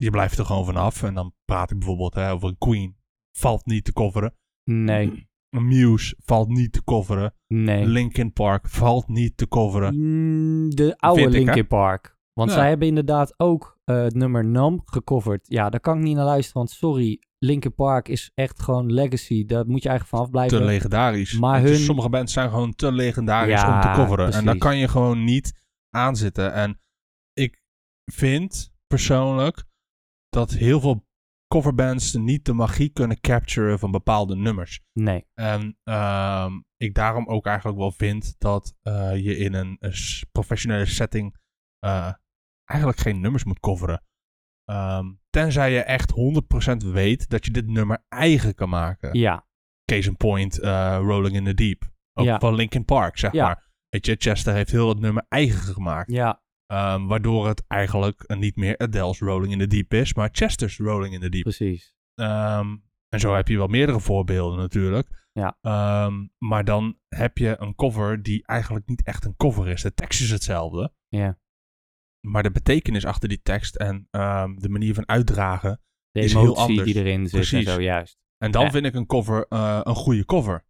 [0.00, 1.02] je blijft er gewoon vanaf.
[1.02, 2.96] En dan praat ik bijvoorbeeld hè, over een Queen.
[3.38, 4.34] Valt niet te coveren.
[4.70, 7.34] nee, Muse valt niet te coveren.
[7.46, 7.86] nee.
[7.86, 9.94] Linkin Park valt niet te coveren.
[9.96, 11.44] Mm, de oude Vind ik, hè?
[11.46, 12.18] Linkin Park.
[12.32, 12.56] Want Ja.
[12.56, 15.46] zij hebben inderdaad ook eh, het nummer Nam gecoverd.
[15.48, 17.20] Ja, daar kan ik niet naar luisteren, want sorry.
[17.38, 19.44] Linkin Park is echt gewoon legacy.
[19.46, 20.58] Daar moet je eigenlijk vanaf blijven.
[20.58, 21.38] Te legendarisch.
[21.38, 24.32] Maar hun- Sommige bands zijn gewoon te legendarisch Ja, om te coveren.
[24.32, 25.52] En daar kan je gewoon niet
[25.90, 26.52] aan zitten.
[26.52, 26.80] En
[27.32, 27.62] ik
[28.12, 29.64] vind persoonlijk
[30.30, 31.06] dat heel veel
[31.48, 34.80] coverbands niet de magie kunnen capturen van bepaalde nummers.
[34.92, 39.78] Nee, En ehm, ik daarom ook eigenlijk wel vind dat eh, je in een,
[40.32, 41.36] professionele setting
[41.78, 42.12] eh,
[42.64, 44.04] eigenlijk geen nummers moet coveren.
[44.64, 49.18] Ehm, tenzij je echt 100% weet dat je dit nummer eigen kan maken.
[49.18, 49.48] ja,
[49.84, 51.90] Case in point, eh, Rolling in the Deep.
[52.12, 52.38] Ook Ja.
[52.38, 53.44] van Linkin Park, zeg Ja.
[53.44, 53.68] maar.
[53.88, 56.10] Weet je, Chester heeft heel het nummer eigen gemaakt.
[56.12, 60.78] ja, Ehm, waardoor het eigenlijk niet meer Adele's Rolling in the Deep is, maar Chester's
[60.78, 61.42] Rolling in the Deep.
[61.42, 61.94] precies.
[62.14, 62.76] Ehm,
[63.08, 65.28] en zo heb je wel meerdere voorbeelden natuurlijk.
[65.32, 65.56] Ja.
[65.60, 69.82] Ehm, maar dan heb je een cover die eigenlijk niet echt een cover is.
[69.82, 70.92] De tekst is hetzelfde.
[71.08, 71.38] Ja.
[72.26, 74.08] Maar de betekenis achter die tekst en
[74.56, 75.80] de manier van uitdragen.
[76.10, 76.84] De Is heel anders.
[76.92, 77.66] die erin zit Precies.
[77.66, 78.18] en zo, juist.
[78.38, 78.70] En dan Ja.
[78.70, 80.64] vind ik een cover eh, een goede cover.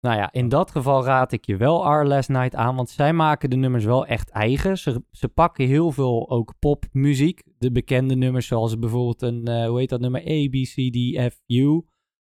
[0.00, 3.12] Nou ja, in dat geval raad ik je wel Our Last Night aan, want zij
[3.12, 4.78] maken de nummers wel echt eigen.
[4.78, 9.78] Ze, ze pakken heel veel ook popmuziek, de bekende nummers zoals bijvoorbeeld een, eh, hoe
[9.78, 11.84] heet dat nummer, A, B, C, D, F, U.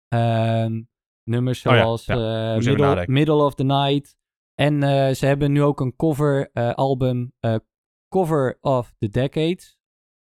[0.08, 0.82] Ehm,
[1.24, 2.54] nummers Oh ja, zoals ja.
[2.54, 4.16] eh, middle, of the Night.
[4.54, 7.32] En eh, ze hebben nu ook een cover album,
[8.08, 9.76] Cover of the Decades.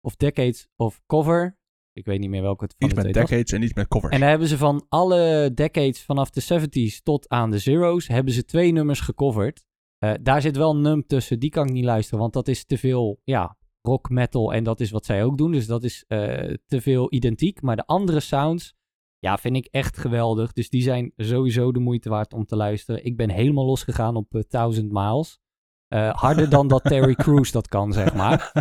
[0.00, 1.61] Of Decades of Cover.
[1.92, 3.24] Ik weet niet meer welke het van Iets de met was.
[3.24, 4.12] decades en iets met covers.
[4.12, 8.33] En daar hebben ze van alle decades vanaf de 70s tot aan de zeros, hebben
[8.33, 9.64] ze twee nummers gecoverd.
[9.98, 12.64] Eh, daar zit wel een num tussen, die kan ik niet luisteren, want dat is
[12.64, 15.52] te veel, ja, rock, metal en dat is wat zij ook doen.
[15.52, 17.62] Dus dat is eh, te veel identiek.
[17.62, 18.74] Maar de andere sounds,
[19.18, 20.52] ja, vind ik echt geweldig.
[20.52, 23.05] Dus die zijn sowieso de moeite waard om te luisteren.
[23.05, 25.40] Ik ben helemaal losgegaan op eh, 1000 miles.
[25.88, 28.52] Eh, harder dan dat Terry Crews dat kan, zeg maar.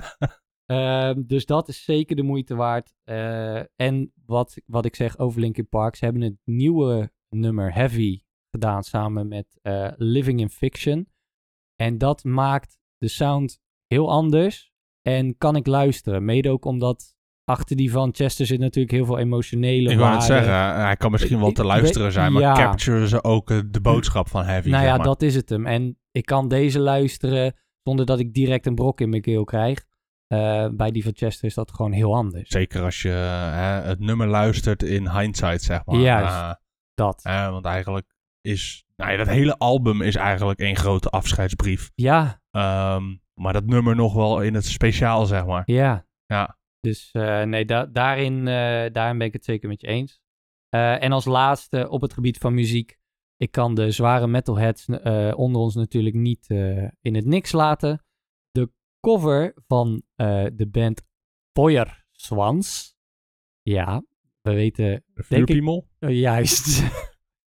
[0.71, 2.93] Ehm, dus dat is zeker de moeite waard.
[3.03, 8.21] Eh, en wat, wat ik zeg over Linkin Park, ze hebben het nieuwe nummer Heavy
[8.51, 11.07] gedaan samen met eh, Living in Fiction.
[11.75, 16.25] En dat maakt de sound heel anders en kan ik luisteren.
[16.25, 20.23] Mede ook omdat achter die van Chester zit natuurlijk heel veel emotionele ik wou het
[20.23, 20.53] zeggen,
[20.83, 22.53] hij kan misschien wel te luisteren zijn, maar ja.
[22.53, 24.69] capturen ze ook eh, de boodschap van Heavy.
[24.69, 25.05] Nou zeg ja, maar.
[25.05, 25.65] dat is het hem.
[25.65, 29.89] En ik kan deze luisteren zonder dat ik direct een brok in mijn keel krijg.
[30.31, 32.49] Eh, bij die van Chester is dat gewoon heel anders.
[32.49, 35.95] Zeker als je hè, het nummer luistert in hindsight, zeg maar.
[35.99, 36.33] Juist.
[36.33, 36.53] Eh,
[36.93, 37.21] Dat.
[37.23, 38.85] want eigenlijk is...
[38.95, 41.91] Nou ja, dat hele album is eigenlijk één grote afscheidsbrief.
[41.95, 45.63] Ja, Ehm, maar dat nummer nog wel in het speciaal, zeg maar.
[45.65, 46.05] ja.
[46.25, 46.57] Ja.
[46.79, 48.45] Dus eh, nee, da- daarin,
[48.93, 50.19] daarin ben ik het zeker met je eens.
[50.69, 52.97] En als laatste op het gebied van muziek.
[53.37, 54.85] Ik kan de zware metalheads
[55.35, 56.49] onder ons natuurlijk niet
[57.01, 58.05] in het niks laten.
[59.01, 61.01] Cover van eh, de band
[61.53, 62.95] Feuer Swans.
[63.61, 64.03] Ja,
[64.41, 65.55] we weten De Denk ik-
[65.99, 66.81] eh, juist.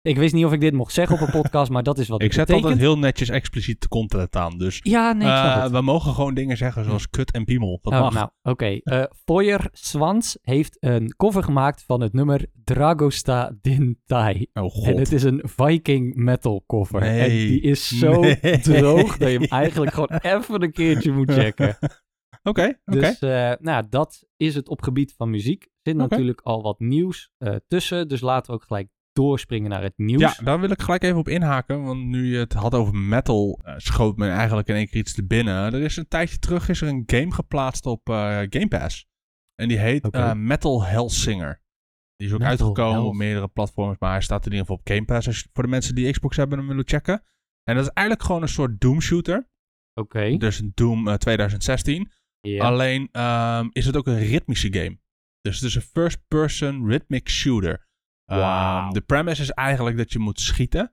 [0.07, 2.21] ik wist niet of ik dit mocht zeggen op een podcast, maar dat is wat
[2.23, 2.71] Ik het zet betekent.
[2.71, 4.59] altijd heel netjes expliciet content aan.
[4.59, 7.79] Dus Ja, nee, ik eh, we mogen gewoon dingen zeggen zoals kut en piemel.
[7.83, 8.13] Dat Oh, mag.
[8.15, 8.79] Nou, oké.
[8.83, 14.47] Eh Feuer Swans heeft een cover gemaakt van het nummer Dragosta Dintai.
[14.53, 14.85] oh god.
[14.87, 17.01] En het is een Viking metal cover.
[17.01, 17.21] Nee.
[17.21, 18.59] En die is zo Nee.
[18.61, 21.77] droog dat je hem eigenlijk gewoon even een keertje moet checken.
[22.43, 22.99] Oké, oké.
[23.01, 25.63] Dus eh, nou, dat is het op gebied van muziek.
[25.63, 27.31] Er zit natuurlijk al wat nieuws
[27.69, 28.09] tussen.
[28.09, 30.21] Dus laten we ook gelijk doorspringen naar het nieuws.
[30.21, 31.83] Ja, daar wil ik gelijk even op inhaken.
[31.83, 35.15] Want nu je het had over metal, eh, schoot me eigenlijk in één keer iets
[35.15, 35.55] te binnen.
[35.55, 39.07] Er is een tijdje terug is er een game geplaatst op eh, Game Pass.
[39.55, 40.19] En die heet Oké.
[40.19, 41.63] eh, Metal Hellsinger.
[42.17, 44.89] Die is ook Metal uitgekomen op meerdere platforms, maar hij staat in ieder geval op
[44.89, 45.27] Game Pass.
[45.27, 47.23] Als je- voor de mensen die Xbox hebben, dan willen checken.
[47.65, 49.49] En dat is eigenlijk gewoon een soort Doom shooter.
[49.95, 50.37] Oké.
[50.37, 52.13] Dus een Doom eh, 2016.
[52.41, 52.65] Ja.
[52.65, 54.99] Alleen ehm, is het ook een ritmische game.
[55.41, 57.86] Dus het is een first-person rhythmic shooter.
[58.27, 60.93] Ehm, de premise is eigenlijk dat je moet schieten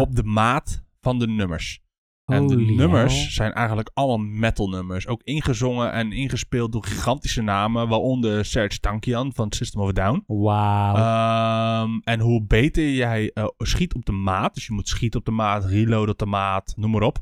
[0.00, 1.80] op de maat van de nummers.
[2.24, 3.30] En de nummers hell.
[3.30, 5.06] zijn eigenlijk allemaal metal nummers.
[5.06, 7.88] Ook ingezongen en ingespeeld door gigantische namen.
[7.88, 10.24] Waaronder Serge Tankian van System of a Down.
[10.26, 10.94] Wauw.
[10.96, 14.54] Ehm, en hoe beter jij eh, schiet op de maat.
[14.54, 17.18] Dus je moet schieten op de maat, reload op de maat, noem maar op.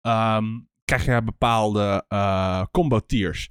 [0.00, 0.44] ehm,
[0.84, 3.50] krijg je bepaalde eh, combo tiers.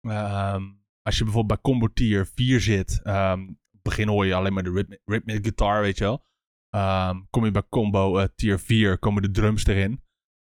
[0.00, 0.60] ja.
[1.02, 3.00] Als je bijvoorbeeld bij combo tier 4 zit.
[3.88, 6.24] Begin hoor je alleen maar de rhythm- rhythmic guitar, weet je wel.
[6.70, 10.02] Ehm, kom je bij combo eh, tier 4, komen de drums erin.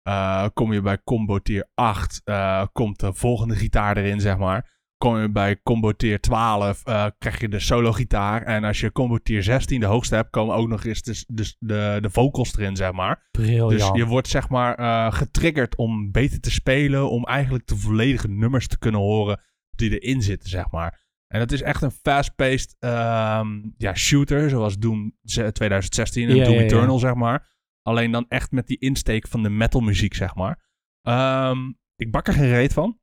[0.03, 4.77] Eh, kom je bij combo tier 8, eh, komt de volgende gitaar erin, zeg maar.
[4.97, 8.41] Kom je bij combo tier 12, eh, krijg je de solo gitaar.
[8.43, 11.55] En als je combo tier 16 de hoogste hebt, komen ook nog eens de, de,
[11.59, 13.27] de, de vocals erin, zeg maar.
[13.31, 13.71] Briljant.
[13.71, 18.27] Dus je wordt zeg maar eh, getriggerd om beter te spelen, om eigenlijk de volledige
[18.27, 19.41] nummers te kunnen horen
[19.75, 21.07] die erin zitten, zeg maar.
[21.33, 26.43] En het is echt een fast-paced ehm, ja, shooter, zoals Doom ze- 2016 en Ja,
[26.43, 26.65] Doom ja, ja.
[26.65, 27.57] Eternal, zeg maar.
[27.81, 30.67] Alleen dan echt met die insteek van de metalmuziek, zeg maar.
[31.01, 31.57] Ehm,
[31.95, 32.99] ik bak er geen reet van.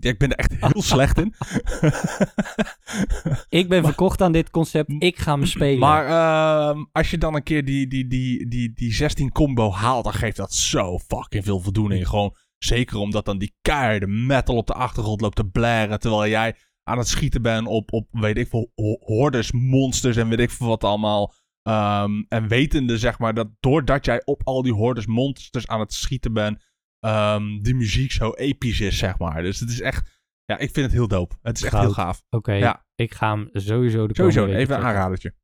[0.00, 1.34] Ik ben er echt heel slecht in.
[3.48, 4.92] Ik ben verkocht aan dit concept.
[4.98, 5.78] Ik ga me spelen.
[5.78, 10.04] Maar ehm, als je dan een keer die, die, die, die, die 16 combo haalt,
[10.04, 12.08] dan geeft dat zo fucking veel voldoening.
[12.08, 15.98] Gewoon zeker omdat dan die keiharde metal op de achtergrond loopt te blaren.
[16.00, 16.56] Terwijl jij
[16.90, 20.50] aan het schieten bent op, op weet ik veel, ho- hordes, monsters en weet ik
[20.50, 21.34] veel wat allemaal.
[21.62, 25.92] Ehm, en wetende zeg maar dat doordat jij op al die hordes monsters aan het
[25.92, 26.62] schieten bent,
[27.00, 29.42] ehm, die muziek zo episch is, zeg maar.
[29.42, 31.36] Dus het is echt, ja, ik vind het heel dope.
[31.42, 32.22] Het is echt heel gaaf.
[32.30, 32.86] Oké, Ja.
[32.94, 35.34] ik ga hem sowieso de Sowieso, even een aanradertje.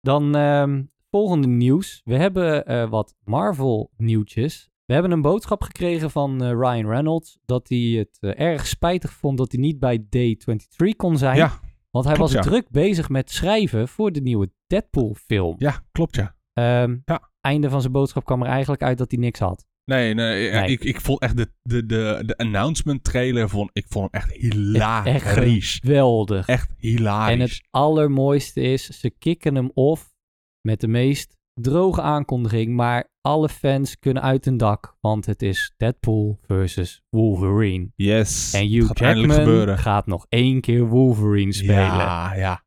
[0.00, 2.00] Dan ehm, volgende nieuws.
[2.04, 4.70] We hebben eh, wat Marvel nieuwtjes.
[4.86, 9.12] We hebben een boodschap gekregen van eh, Ryan Reynolds dat hij het eh, erg spijtig
[9.12, 11.36] vond dat hij niet bij Day 23 kon zijn.
[11.36, 12.50] Ja, want hij klopt, was ja.
[12.50, 15.54] druk bezig met schrijven voor de nieuwe Deadpool film.
[15.58, 16.36] ja, klopt ja.
[16.52, 17.32] Ehm, Ja.
[17.40, 19.66] Einde van zijn boodschap kwam er eigenlijk uit dat hij niks had.
[19.84, 20.70] Nee, nee, ja, Nee.
[20.70, 24.32] Ik, ik vond echt de, de, de, de announcement trailer, vond, ik vond hem echt
[24.32, 25.78] Echt hilarisch.
[25.82, 26.46] geweldig.
[26.46, 27.34] Echt hilarisch.
[27.34, 30.14] En het allermooiste is, ze kicken hem off
[30.60, 35.74] met de meest droge aankondiging, maar alle fans kunnen uit hun dak, want het is
[35.76, 37.92] Deadpool versus Wolverine.
[37.96, 41.76] yes, En Hugh gaat Jackman gaat nog één keer Wolverine spelen.
[41.76, 42.64] Ja, ja.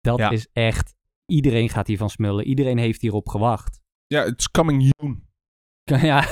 [0.00, 0.30] Dat ja.
[0.30, 0.94] is echt,
[1.26, 2.44] iedereen gaat hiervan smullen.
[2.44, 3.80] Iedereen heeft hierop gewacht.
[4.06, 5.20] Ja, it's coming June.
[5.84, 6.26] ja,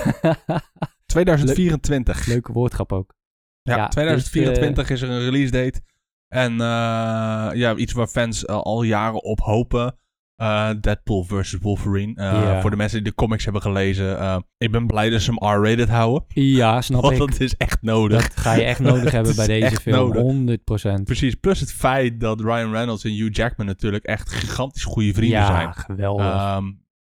[1.07, 2.27] 2024.
[2.27, 3.15] leuke woordgrap ook.
[3.63, 5.81] Ja, Ja, 2024 is er een release date.
[6.29, 9.99] En eh, ja, iets waar fans eh, al jaren op hopen.
[10.41, 12.13] Eh, Deadpool versus Wolverine.
[12.15, 12.61] Eh, Ja.
[12.61, 14.19] Voor de mensen die de comics hebben gelezen.
[14.19, 16.25] eh, ik ben blij dat ze hem R-rated houden.
[16.29, 17.19] Ja, snap Want ik.
[17.19, 18.23] dat is echt nodig.
[18.23, 19.97] Dat ga je echt nodig hebben bij deze film.
[19.97, 20.23] nodig.
[20.23, 21.05] 100%.
[21.05, 25.39] Precies, plus het feit dat Ryan Reynolds en Hugh Jackman natuurlijk echt gigantisch goede vrienden
[25.39, 25.75] ja, zijn.
[25.75, 26.25] geweldig.
[26.27, 26.67] Ehm,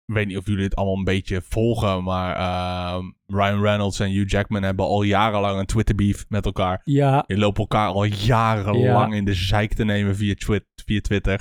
[0.06, 4.10] ik weet niet of jullie dit allemaal een beetje volgen, maar ehm, Ryan Reynolds en
[4.10, 6.80] Hugh Jackman hebben al jarenlang een Twitter beef met elkaar.
[6.84, 9.16] ja, Die lopen elkaar al jarenlang Ja.
[9.18, 11.40] in de zeik te nemen via, twi- via Twitter.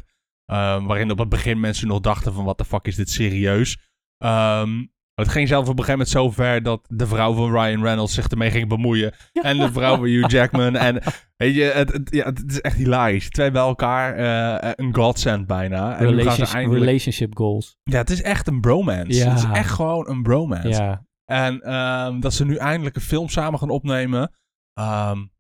[0.52, 3.78] Ehm, waarin op het begin mensen nog dachten van wat de fuck is dit serieus.
[4.18, 7.84] Ehm, het ging zelfs op een gegeven moment zo ver dat de vrouw van Ryan
[7.84, 9.14] Reynolds zich ermee ging bemoeien.
[9.42, 10.76] En de vrouw van Hugh Jackman.
[10.76, 11.02] En
[11.38, 13.30] weet je, het, het, ja, het is echt hilarisch.
[13.30, 15.98] Twee bij elkaar, eh, een godsend bijna.
[15.98, 16.84] En ze relationship, eindelijk...
[16.84, 17.78] relationship goals.
[17.84, 19.20] Ja, het is echt een bromance.
[19.20, 19.30] Ja.
[19.30, 20.68] Het is echt gewoon een bromance.
[20.68, 24.32] Ja, En ehm, dat ze nu eindelijk een film samen gaan opnemen.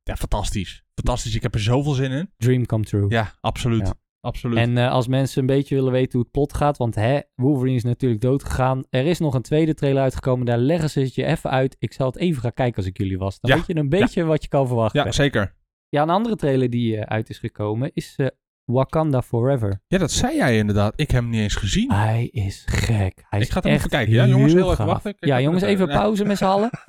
[0.03, 0.83] ja, fantastisch.
[0.95, 1.35] Fantastisch.
[1.35, 2.31] Ik heb er zoveel zin in.
[2.37, 3.09] dream come true.
[3.09, 3.93] Ja, absoluut.
[4.21, 4.57] Absoluut.
[4.57, 7.75] En eh, als mensen een beetje willen weten hoe het plot gaat, want hè, Wolverine
[7.75, 8.83] is natuurlijk dood gegaan.
[8.89, 11.75] Er is nog een tweede trailer uitgekomen, daar leggen ze het je even uit.
[11.79, 13.39] Ik zal het even gaan kijken als ik jullie was.
[13.39, 15.03] Dan Ja, weet je een beetje wat je kan verwachten.
[15.03, 15.55] ja, zeker.
[15.89, 18.27] Ja, een andere trailer die eh, uit is gekomen is eh,
[18.65, 19.81] Wakanda Forever.
[19.87, 20.93] Ja, dat zei jij inderdaad.
[20.95, 21.91] Ik heb hem niet eens gezien.
[21.91, 23.23] Hij is gek.
[23.29, 24.13] Hij Ik is ga het even kijken.
[24.13, 24.87] Ja, jongens, heel even gaaf.
[24.87, 25.15] wachten.
[25.19, 26.69] Ja, jongens, even pauze met z'n allen.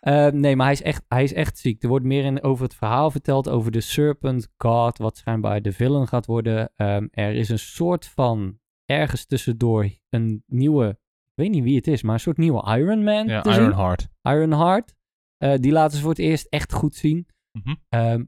[0.00, 1.82] Eh, nee, maar hij is, echt, hij is echt ziek.
[1.82, 5.72] Er wordt meer in, over het verhaal verteld over de Serpent God, wat schijnbaar de
[5.72, 6.72] villain gaat worden.
[6.76, 10.88] Ehm, er is een soort van, ergens tussendoor, een nieuwe,
[11.34, 13.62] ik weet niet wie het is, maar een soort nieuwe Iron Man ja, te zien.
[13.62, 14.08] Ironheart.
[14.22, 14.94] Ironheart.
[15.36, 17.26] Eh, die laten ze voor het eerst echt goed zien.
[17.52, 17.74] Mhm.
[17.88, 18.24] Ehm,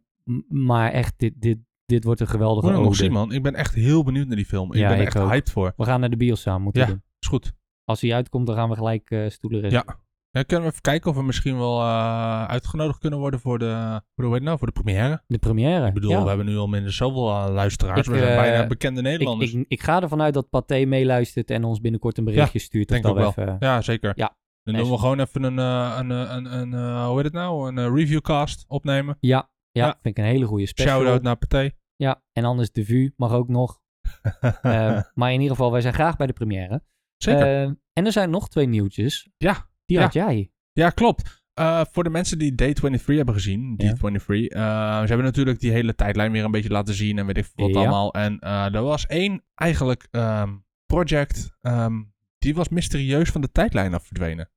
[0.48, 3.32] maar echt, dit, dit, dit wordt een geweldige ik nog zien, man.
[3.32, 4.72] Ik ben echt heel benieuwd naar die film.
[4.72, 5.28] Ik Ja, ben er echt ook.
[5.30, 5.72] hyped voor.
[5.76, 6.88] We gaan naar de bios samen moeten Ja.
[6.88, 7.02] doen.
[7.18, 7.52] Is goed.
[7.84, 9.94] Als hij uitkomt, dan gaan we gelijk eh stoelen reserveren.
[9.98, 10.04] Ja.
[10.34, 14.00] Ja, kunnen we even kijken of we misschien wel eh, uitgenodigd kunnen worden voor de,
[14.14, 15.22] voor de, hoe heet het nou, voor de première?
[15.26, 15.86] De première.
[15.86, 16.22] Ik bedoel, ja.
[16.22, 18.06] we hebben nu al minder zoveel eh, luisteraars.
[18.06, 19.52] Ik, we zijn eh, bijna bekende ik, Nederlanders.
[19.52, 22.84] ik, ik ga ervan uit dat Pathé meeluistert en ons binnenkort een berichtje stuurt.
[22.84, 24.12] Of denk dat ook we even, Ja, zeker.
[24.14, 24.36] Ja.
[24.62, 27.94] Dan doen we gewoon even een, een, een, een, eh, hoe heet het nou, een
[27.94, 29.16] reviewcast opnemen.
[29.20, 29.98] ja, ja, Ja.
[30.02, 30.98] vind ik een hele goede special.
[30.98, 31.70] Shout-out naar Pathé.
[31.96, 33.80] Ja, en anders de VU mag ook nog.
[35.14, 36.82] Maar in ieder geval, wij zijn graag bij de première.
[37.16, 37.76] Zeker.
[37.92, 39.30] En er zijn nog twee nieuwtjes.
[39.36, 40.06] Ja, Die ja.
[40.06, 40.50] had jij.
[40.72, 41.44] Ja, klopt.
[41.60, 43.94] Uh, voor de mensen die Day 23 hebben gezien, Ja.
[43.96, 47.36] D23, uh, ze hebben natuurlijk die hele tijdlijn weer een beetje laten zien en weet
[47.36, 47.78] ik wat Ja.
[47.78, 48.14] allemaal.
[48.14, 52.02] En uh, er was één eigenlijk ehm, project, ehm,
[52.38, 54.50] die was mysterieus van de tijdlijn af verdwenen.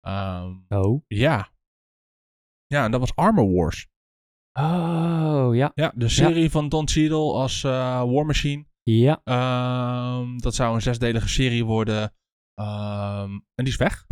[0.00, 1.02] Ehm, Oh.
[1.06, 1.48] ja.
[2.66, 3.88] Ja, en dat was Armor Wars.
[4.52, 5.72] Oh, ja.
[5.74, 8.64] Ja, de serie van Don Cheadle als War Machine.
[8.82, 9.20] Ja.
[10.36, 12.12] Dat zou een zesdelige serie worden.
[12.54, 14.06] En die is weg.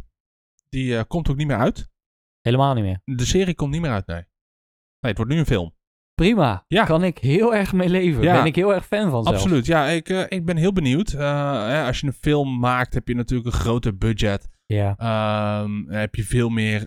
[0.69, 1.89] Die eh, komt ook niet meer uit.
[2.41, 3.01] Helemaal niet meer.
[3.05, 4.25] De serie komt niet meer uit, nee.
[5.01, 5.75] Nee, het wordt nu een film.
[6.15, 6.65] Prima.
[6.69, 6.85] Ja.
[6.85, 8.23] Kan ik heel erg mee leven.
[8.23, 8.37] Ja.
[8.37, 9.43] Ben ik heel erg fan van zelfs.
[9.43, 9.87] Absoluut, ja.
[9.87, 11.13] Ik, eh, ik ben heel benieuwd.
[11.13, 14.49] Eh, als je een film maakt, heb je natuurlijk een groter budget.
[14.67, 14.97] Ja.
[14.97, 16.85] Ehm, heb je veel meer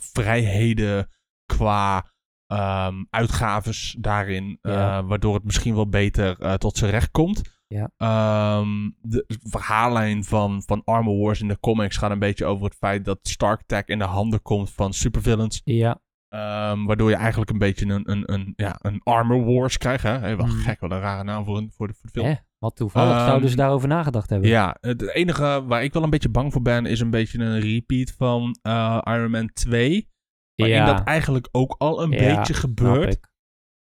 [0.00, 1.08] vrijheden
[1.46, 2.10] qua
[2.46, 4.58] ehm, uitgaves daarin.
[4.62, 5.04] Ja.
[5.04, 7.42] waardoor het misschien wel beter tot zijn recht komt.
[7.72, 7.90] Ja.
[7.96, 12.74] Ehm, de verhaallijn van, van Armor Wars in de comics gaat een beetje over het
[12.74, 15.60] feit dat Stark Tech in de handen komt van supervillains.
[15.64, 16.00] Ja.
[16.28, 20.02] Ehm, waardoor je eigenlijk een beetje een, een, een, ja, een Armor Wars krijgt.
[20.02, 20.10] Hè?
[20.18, 20.56] Hey, wat Hmm.
[20.58, 22.38] gek, wat een rare naam voor, een, voor, de, voor de film.
[22.58, 24.48] Wat toevallig Ehm, zouden ze daarover nagedacht hebben.
[24.48, 27.60] Ja, het enige waar ik wel een beetje bang voor ben, is een beetje een
[27.60, 30.08] repeat van eh, Iron Man 2.
[30.54, 33.20] Waarin Ja, dat eigenlijk ook al een Ja, beetje gebeurt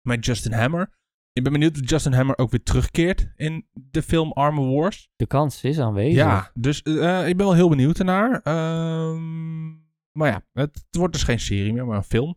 [0.02, 0.97] met Justin Hammer.
[1.38, 5.08] Ik ben benieuwd of Justin Hammer ook weer terugkeert in de film Armor Wars.
[5.16, 6.14] De kans is aanwezig.
[6.16, 8.40] Ja, dus eh, ik ben wel heel benieuwd ernaar.
[8.42, 9.66] Ehm,
[10.12, 12.36] maar ja, het, wordt dus geen serie meer, maar een film.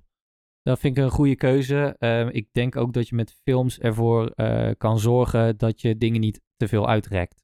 [0.64, 1.96] Dat vind ik een goede keuze.
[1.98, 6.22] Ehm, ik denk ook dat je met films ervoor eh, kan zorgen dat je dingen
[6.22, 7.44] niet te veel uitrekt.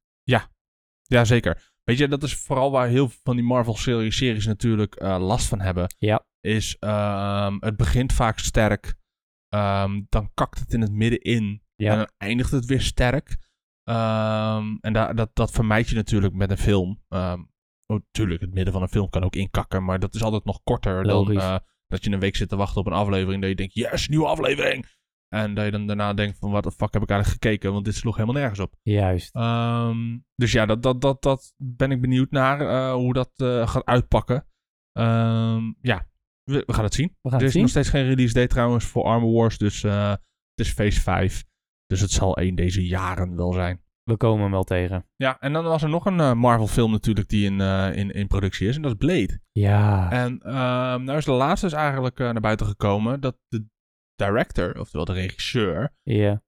[1.01, 1.71] Jazeker.
[1.83, 5.47] Weet je, dat is vooral waar heel veel van die Marvel-series series natuurlijk eh, last
[5.47, 5.95] van hebben.
[5.97, 6.25] Ja.
[6.41, 8.95] Is, ehm, het begint vaak sterk.
[9.49, 11.61] Ehm, dan kakt het in het midden in.
[11.75, 11.91] Ja.
[11.91, 13.37] En dan eindigt het weer sterk.
[13.83, 17.03] Ehm, en da dat, dat vermijd je natuurlijk met een film.
[17.09, 17.41] Ehm
[17.87, 19.83] oh, tuurlijk, het midden van een film kan ook inkakken.
[19.83, 21.57] Maar dat is altijd nog korter dan eh,
[21.87, 23.41] dat je een week zit te wachten op een aflevering.
[23.41, 24.85] Dat je denkt, yes, nieuwe aflevering.
[25.27, 27.73] En dat je dan daarna denkt van, wat de fuck heb ik eigenlijk gekeken?
[27.73, 28.75] Want dit sloeg helemaal nergens op.
[28.81, 29.33] Juist.
[30.35, 33.85] Dus ja, dat, dat, dat, dat ben ik benieuwd naar eh, hoe dat eh, gaat
[33.85, 34.47] uitpakken.
[35.81, 36.07] Ja,
[36.47, 37.15] we, we gaan het zien.
[37.21, 37.61] We gaan er is zien.
[37.61, 41.45] nog steeds geen release date trouwens voor Armor Wars, dus eh, het is phase 5.
[41.85, 43.81] Dus het zal één deze jaren wel zijn.
[44.07, 45.05] We komen hem wel tegen.
[45.15, 48.11] Ja, en dan was er nog een eh, Marvel film natuurlijk die in, eh, in,
[48.11, 48.75] in productie is.
[48.75, 49.39] En dat is Blade.
[49.51, 50.11] Ja.
[50.11, 53.65] En ehm, nou is de laatste is eigenlijk eh, naar buiten gekomen dat de
[54.15, 55.93] director, oftewel de regisseur,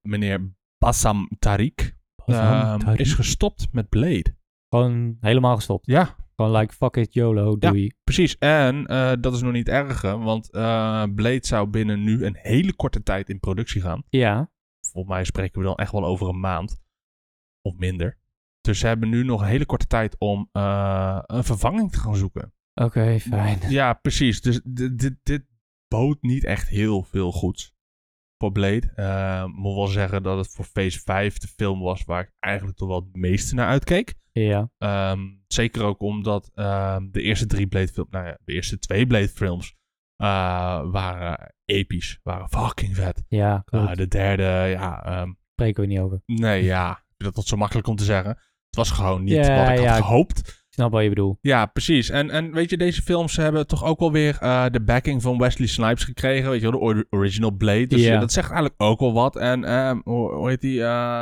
[0.02, 2.96] meneer Bassam Tariq, ehm, Tariq.
[2.96, 4.36] is gestopt met Blade.
[4.70, 5.86] Gewoon helemaal gestopt.
[5.86, 7.70] Ja, Gewoon like, fuck it, YOLO, Ja.
[7.70, 7.94] doei.
[8.04, 12.38] Precies, en eh, dat is nog niet erger, want eh, Blade zou binnen nu een
[12.42, 14.04] hele korte tijd in productie gaan.
[14.10, 14.52] Ja.
[14.92, 16.82] Volgens mij spreken we dan echt wel over een maand
[17.62, 18.18] of minder.
[18.62, 22.16] Dus ze hebben nu nog een hele korte tijd om eh, een vervanging te gaan
[22.16, 22.54] zoeken.
[22.74, 23.60] Oké, fijn.
[23.70, 24.42] Ja, precies.
[24.42, 25.46] Dus dit, dit, dit
[25.88, 27.74] bood niet echt heel veel goeds
[28.48, 28.92] Blade.
[28.96, 32.78] Eh, moet wel zeggen dat het voor Phase 5 de film was waar ik eigenlijk
[32.78, 34.14] toch wel het meeste naar uitkeek.
[34.32, 34.70] Ja.
[34.78, 39.08] Ehm, zeker ook omdat ehm, de eerste drie Blade films, nou ja, de eerste twee
[39.08, 39.76] Blade films
[40.16, 40.28] eh,
[40.92, 43.24] waren episch, waren fucking vet.
[43.28, 43.98] Ja, Uh, klopt.
[43.98, 46.22] de derde, ja, ehm, Spreken we niet over.
[46.26, 48.30] nee, ja, dat zo makkelijk om te zeggen.
[48.30, 49.92] Het was gewoon niet Ja, wat ik ja.
[49.94, 50.59] had gehoopt.
[50.80, 51.38] Snap wat je bedoelt.
[51.42, 52.10] Ja, precies.
[52.10, 55.38] En, en weet je, deze films hebben toch ook wel weer eh, de backing van
[55.38, 56.50] Wesley Snipes gekregen.
[56.50, 57.88] Weet je wel, de or- original Blade.
[57.88, 59.36] Dus dat zegt eigenlijk ook wel wat.
[59.36, 60.80] En ehm, hoe, hoe heet die?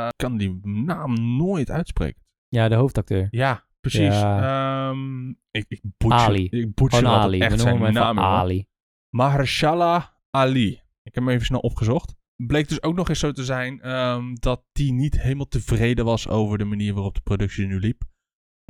[0.08, 2.22] ik kan die naam nooit uitspreken.
[2.48, 3.28] Ja, de hoofdacteur.
[3.30, 4.14] Ja, precies.
[4.14, 4.88] Ja.
[4.88, 6.44] Ehm, ik, ik butcher, Ali.
[6.44, 7.52] Ik butcher Gewoon altijd Ali.
[7.52, 8.18] Echt zijn naam.
[8.18, 8.66] Ali.
[9.14, 10.70] Mahershala Ali.
[11.02, 12.16] Ik heb hem even snel opgezocht.
[12.36, 16.28] Bleek dus ook nog eens zo te zijn ehm, dat die niet helemaal tevreden was
[16.28, 18.02] over de manier waarop de productie nu liep.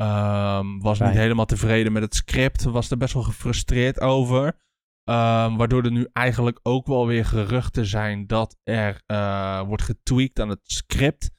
[0.01, 2.63] Ehm, was niet helemaal tevreden met het script.
[2.63, 4.57] Was er best wel gefrustreerd over.
[5.05, 10.41] Ehm, waardoor er nu eigenlijk ook wel weer geruchten zijn dat er eh, wordt getweakt
[10.41, 11.31] aan het script.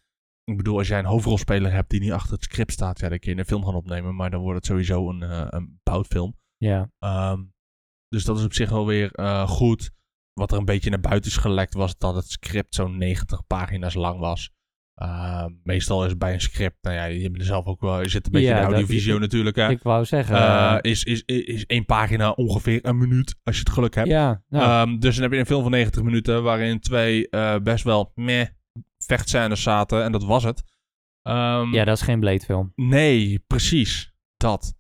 [0.44, 3.20] Ik bedoel, als jij een hoofdrolspeler hebt die niet achter het script staat, ja, dan
[3.20, 4.16] kun je een film gaan opnemen.
[4.16, 6.38] Maar dan wordt het sowieso een, eh een boutfilm.
[6.58, 6.92] Ja.
[7.00, 7.44] Ehm,
[8.08, 9.92] dus dat is op zich wel weer eh, goed.
[10.34, 13.94] Wat er een beetje naar buiten is gelekt was dat het script zo'n 90 pagina's
[13.94, 14.52] lang was.
[15.00, 18.10] Ehm, meestal is bij een script, nou ja, je hebt er zelf ook wel, je
[18.10, 19.56] zit een beetje Ja, in de audiovisio natuurlijk.
[19.56, 19.70] Hè?
[19.70, 20.36] Ik wou zeggen.
[20.38, 24.08] Eh, is, is, is, is één pagina ongeveer een minuut, als je het geluk hebt.
[24.08, 27.56] ja, nou, Ehm, dus dan heb je een film van 90 minuten waarin twee eh,
[27.64, 28.46] best wel meh
[28.98, 30.64] vechtscènes zaten en dat was het.
[31.22, 32.72] Ehm, ja, dat is geen Blade film.
[32.76, 34.14] Nee, precies.
[34.38, 34.74] Dat.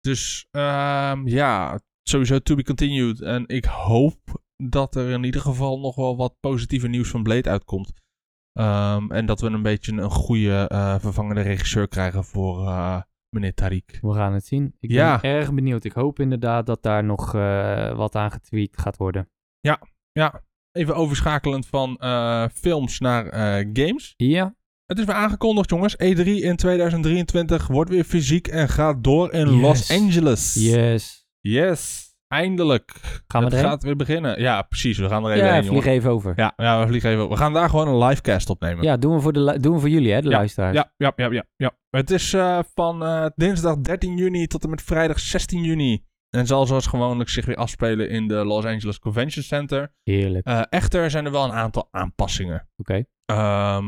[0.00, 0.48] Dus
[1.24, 3.20] ja, sowieso to be continued.
[3.20, 7.50] En ik hoop dat er in ieder geval nog wel wat positieve nieuws van Blade
[7.50, 7.92] uitkomt.
[8.58, 13.52] Ehm, en dat we een beetje een goede eh, vervangende regisseur krijgen voor eh, meneer
[13.62, 14.00] Tariq.
[14.00, 14.74] We gaan het zien.
[14.80, 15.18] Ik Ja.
[15.20, 15.84] ben erg benieuwd.
[15.84, 19.28] Ik hoop inderdaad dat daar nog eh, wat aan getweet gaat worden.
[20.12, 21.98] Ja, even overschakelend van
[22.54, 23.24] films naar
[23.72, 24.14] games.
[24.16, 24.54] Ja,
[24.86, 25.94] Het is weer aangekondigd, jongens.
[25.96, 29.60] E3 in 2023 wordt weer fysiek en gaat door in Yes.
[29.60, 30.54] Los Angeles.
[30.54, 31.26] yes.
[31.40, 32.92] Yes, eindelijk.
[33.26, 34.40] Gaan we het gaat weer beginnen.
[34.40, 34.98] Ja, precies.
[34.98, 36.32] We gaan er even Ja, heen, vlieg even over.
[36.36, 37.28] Ja, ja, we vliegen even.
[37.28, 38.84] We gaan daar gewoon een livecast opnemen.
[38.84, 40.74] Ja, doen we voor, de, doen we voor jullie, hè, de Ja, luisteraars.
[40.76, 41.72] Ja, ja, ja, ja, ja.
[41.90, 46.04] Het is eh, van eh, dinsdag 13 juni tot en met vrijdag 16 juni.
[46.30, 49.92] En zal zoals gewoonlijk zich weer afspelen in de Los Angeles Convention Center.
[50.02, 50.46] Heerlijk.
[50.46, 52.68] Eh, echter zijn er wel een aantal aanpassingen.
[52.76, 53.04] Oké.
[53.24, 53.84] Ehm,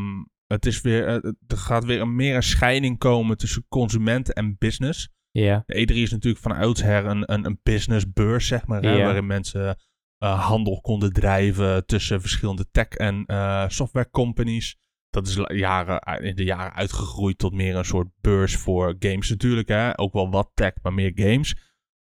[0.46, 1.06] het is weer,
[1.46, 5.08] er gaat weer een meer een scheiding komen tussen consumenten en business.
[5.42, 5.62] Ja.
[5.66, 8.82] De E3 is natuurlijk van oudsher een, een, een businessbeurs, zeg maar.
[8.82, 9.76] Hè, waarin mensen
[10.18, 14.76] eh, handel konden drijven tussen verschillende tech- en eh, software companies.
[15.10, 19.68] Dat is jaren, in de jaren uitgegroeid tot meer een soort beurs voor games natuurlijk.
[19.68, 19.98] Hè?
[19.98, 21.56] Ook wel wat tech, maar meer games.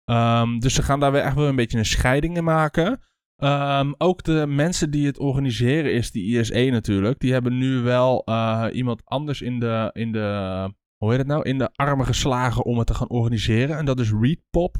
[0.04, 3.00] Ehm, dus ze gaan daar weer echt wel een beetje een scheiding in maken.
[3.36, 7.18] Ehm, ook de mensen die het organiseren is die ISE natuurlijk.
[7.18, 11.42] Die hebben nu wel eh, iemand anders in de, in de, hoe heet het nou?
[11.42, 13.76] In de armen geslagen om het te gaan organiseren.
[13.78, 14.76] En dat is Readpop.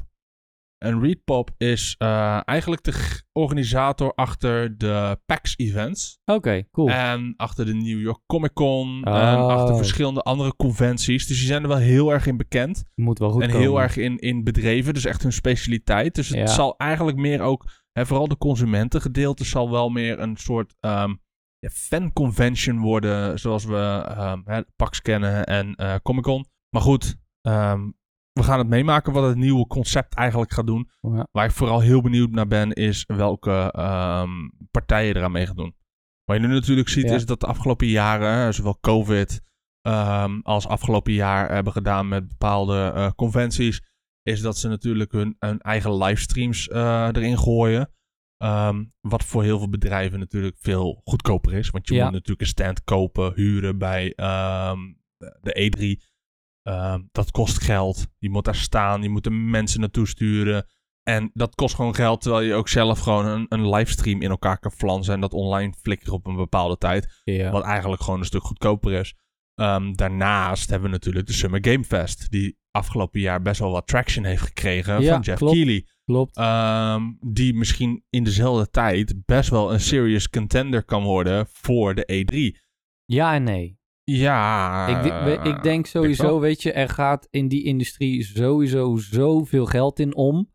[0.77, 6.19] En Readpop is eh, eigenlijk de organisator achter de PAX events.
[6.25, 6.89] Oké, cool.
[6.89, 9.03] En achter de New York Comic Con.
[9.03, 9.47] En Oh.
[9.47, 11.27] achter verschillende andere conventies.
[11.27, 12.83] Dus die zijn er wel heel erg in bekend.
[12.95, 13.61] Moet wel goed en komen.
[13.61, 14.93] heel erg in, in bedreven.
[14.93, 16.15] Dus echt hun specialiteit.
[16.15, 16.45] Dus het Ja.
[16.47, 17.65] zal eigenlijk meer ook...
[17.91, 21.13] Hè, vooral de consumentengedeelte zal wel meer een soort ehm
[21.69, 23.39] fan-convention worden.
[23.39, 23.75] Zoals we
[24.45, 26.45] hè, PAX kennen en eh Comic Con.
[26.69, 27.89] Maar goed, ehm,
[28.31, 30.89] we gaan het meemaken wat het nieuwe concept eigenlijk gaat doen.
[31.01, 31.27] Ja.
[31.31, 34.29] Waar ik vooral heel benieuwd naar ben, is welke ehm,
[34.71, 35.75] partijen eraan mee gaan doen.
[36.23, 37.15] Wat je nu natuurlijk ziet, Ja.
[37.15, 39.41] is dat de afgelopen jaren, zowel COVID
[40.43, 43.81] als afgelopen jaar hebben gedaan met bepaalde eh, conventies,
[44.23, 47.89] is dat ze natuurlijk hun, hun eigen livestreams eh, erin gooien.
[48.37, 51.69] Ehm, wat voor heel veel bedrijven natuurlijk veel goedkoper is.
[51.69, 52.03] Want je Ja.
[52.03, 54.79] moet natuurlijk een stand kopen, huren bij ehm,
[55.17, 56.03] de E3.
[56.61, 58.07] Ehm, dat kost geld.
[58.17, 59.01] Je moet daar staan.
[59.01, 60.65] Je moet er mensen naartoe sturen.
[61.03, 62.21] En dat kost gewoon geld.
[62.21, 65.13] Terwijl je ook zelf gewoon een, een livestream in elkaar kan flansen.
[65.13, 67.21] En dat online flikkeren op een bepaalde tijd.
[67.23, 67.51] Ja.
[67.51, 69.15] Wat eigenlijk gewoon een stuk goedkoper is.
[69.57, 72.31] Ehm, daarnaast hebben we natuurlijk de Summer Game Fest.
[72.31, 75.53] Die afgelopen jaar best wel wat traction heeft gekregen Ja, van Jeff klopt.
[75.53, 75.85] Keighley.
[76.05, 76.37] Klopt.
[76.37, 82.05] Ehm, die misschien in dezelfde tijd best wel een serious contender kan worden voor de
[82.05, 82.59] E3.
[83.05, 83.79] Ja en nee.
[84.03, 84.87] Ja.
[84.87, 89.99] ik, de- ik denk sowieso, weet je, er gaat in die industrie sowieso zoveel geld
[89.99, 90.51] in om.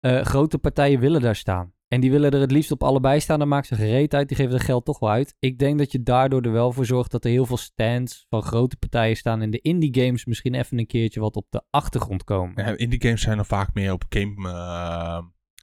[0.00, 1.72] Eh, grote partijen willen daar staan.
[1.88, 3.38] En die willen er het liefst op allebei staan.
[3.38, 4.28] Dan maakt ze gereed uit.
[4.28, 5.36] Die geven het geld toch wel uit.
[5.38, 8.42] Ik denk dat je daardoor er wel voor zorgt dat er heel veel stands van
[8.42, 9.42] grote partijen staan.
[9.42, 12.64] En de indie games misschien even een keertje wat op de achtergrond komen.
[12.64, 14.48] Ja, indie games zijn dan vaak meer op game...
[14.48, 15.18] eh,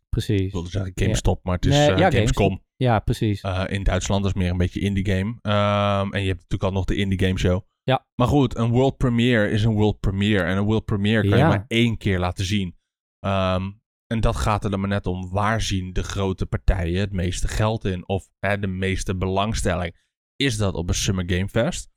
[0.10, 0.42] Precies.
[0.42, 2.62] ik wilde zeggen GameStop, maar het is Nee, eh, ja, Gamescom.
[2.76, 3.42] Ja, precies.
[3.42, 5.36] Eh, in Duitsland is meer een beetje indie game.
[5.42, 7.62] Ehm, en je hebt natuurlijk al nog de indie game show.
[7.84, 8.06] Ja.
[8.16, 10.44] Maar goed, een world premiere is een world premiere.
[10.44, 12.76] En een world premiere kan je maar één keer laten zien.
[13.20, 13.72] Ehm,
[14.14, 15.30] en dat gaat er dan maar net om.
[15.30, 18.08] Waar zien de grote partijen het meeste geld in?
[18.08, 19.96] Of hè, de meeste belangstelling?
[20.36, 21.90] Is dat op een Summer Game Fest?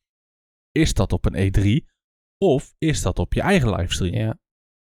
[0.72, 1.94] Is dat op een E3?
[2.38, 4.14] Of is dat op je eigen livestream?
[4.14, 4.38] Ja.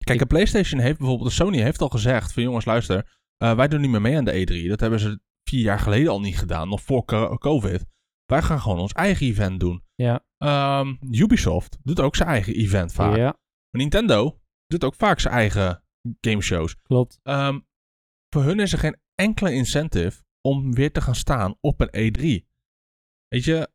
[0.04, 3.68] Kijk, een PlayStation heeft bijvoorbeeld, de Sony heeft al gezegd van jongens, luister, eh, wij
[3.68, 4.32] doen niet meer mee aan de
[4.64, 4.68] E3.
[4.68, 7.84] Dat hebben ze vier jaar geleden al niet gedaan, nog voor co- COVID.
[8.24, 9.84] Wij gaan gewoon ons eigen event doen.
[9.94, 10.24] Ja.
[10.38, 13.16] Ehm, Ubisoft doet ook zijn eigen event vaak.
[13.16, 13.38] Ja,
[13.70, 15.81] Nintendo doet ook vaak zijn eigen
[16.20, 16.76] gameshows.
[16.82, 17.18] klopt.
[17.22, 17.60] Ehm,
[18.34, 22.46] voor hun is er geen enkele incentive om weer te gaan staan op een E3.
[23.28, 23.68] Weet je,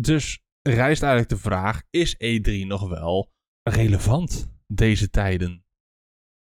[0.00, 5.64] dus rijst eigenlijk de vraag, is E3 nog wel relevant deze tijden?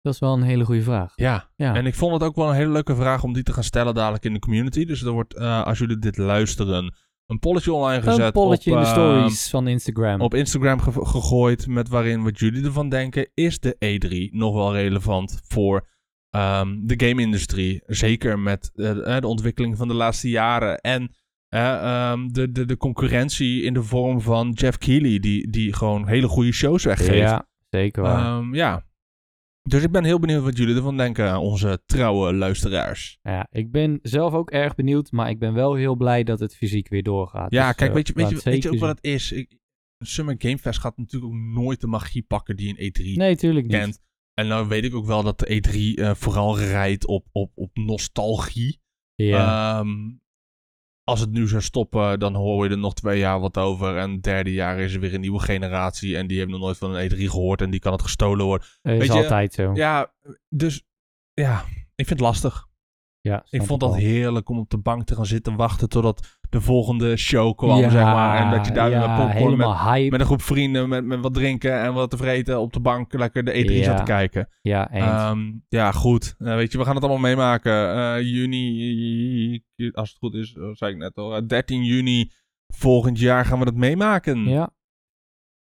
[0.00, 1.12] Dat is wel een hele goede vraag.
[1.16, 1.74] Ja, Ja.
[1.74, 3.94] en ik vond het ook wel een hele leuke vraag om die te gaan stellen
[3.94, 4.84] dadelijk in de community.
[4.84, 6.94] Dus er wordt, eh, als jullie dit luisteren,
[7.32, 8.24] een polletje online gezet.
[8.26, 10.20] een polletje op, in de eh, stories van Instagram.
[10.20, 13.30] op Instagram ge- gegooid met waarin wat jullie ervan denken.
[13.34, 15.88] Is de E3 nog wel relevant voor
[16.30, 17.82] ehm, de game-industrie?
[17.86, 20.78] Zeker met eh, de ontwikkeling van de laatste jaren.
[20.80, 21.14] En
[21.48, 21.74] eh,
[22.10, 26.28] ehm, de, de, de concurrentie in de vorm van Jeff Keighley, die, die gewoon hele
[26.28, 27.18] goede shows weggeeft.
[27.18, 28.24] ja, zeker waar.
[28.38, 28.84] Ehm, ja.
[29.62, 33.18] Dus ik ben heel benieuwd wat jullie ervan denken, onze trouwe luisteraars.
[33.22, 36.56] Ja, ik ben zelf ook erg benieuwd, maar ik ben wel heel blij dat het
[36.56, 37.50] fysiek weer doorgaat.
[37.50, 39.32] Ja, Dus, kijk, eh, weet je, weet, je, weet je ook wat het is?
[39.32, 39.58] Ik,
[39.98, 43.18] Summer Game Fest gaat natuurlijk ook nooit de magie pakken die een E3 zien.
[43.18, 43.76] Nee, tuurlijk niet.
[43.76, 44.00] kent.
[44.34, 45.46] En nou weet ik ook wel dat de
[45.96, 48.80] E3 eh, vooral rijdt op, op, op nostalgie.
[49.14, 49.88] Ja, Ehm,
[51.04, 53.96] als het nu zou stoppen, dan hoor je er nog twee jaar wat over.
[53.96, 56.16] En het derde jaar is er weer een nieuwe generatie.
[56.16, 57.60] En die hebben nog nooit van een E3 gehoord.
[57.60, 58.68] En die kan het gestolen worden.
[58.82, 59.70] Dat is Weet je, altijd zo.
[59.74, 60.12] Ja,
[60.48, 60.84] dus
[61.34, 62.66] ja, ik vind het lastig.
[63.22, 66.60] Ja, Ik vond dat heerlijk om op de bank te gaan zitten wachten totdat de
[66.60, 68.38] volgende show kwam, Ja, zeg maar.
[68.44, 71.34] En dat je daar ja, met popcorn met, met een groep vrienden, met, met wat
[71.34, 73.84] drinken en wat te vreten op de bank lekker de E3 Ja.
[73.84, 74.48] zat te kijken.
[74.62, 74.90] Ja.
[74.90, 76.34] Ehm, ja, goed.
[76.38, 77.94] Eh, weet je, we gaan het allemaal meemaken.
[77.94, 79.62] Eh, juni,
[79.92, 82.30] als het goed is, dat zei ik net al, eh, 13 juni
[82.66, 84.44] volgend jaar gaan we dat meemaken.
[84.48, 84.70] ja.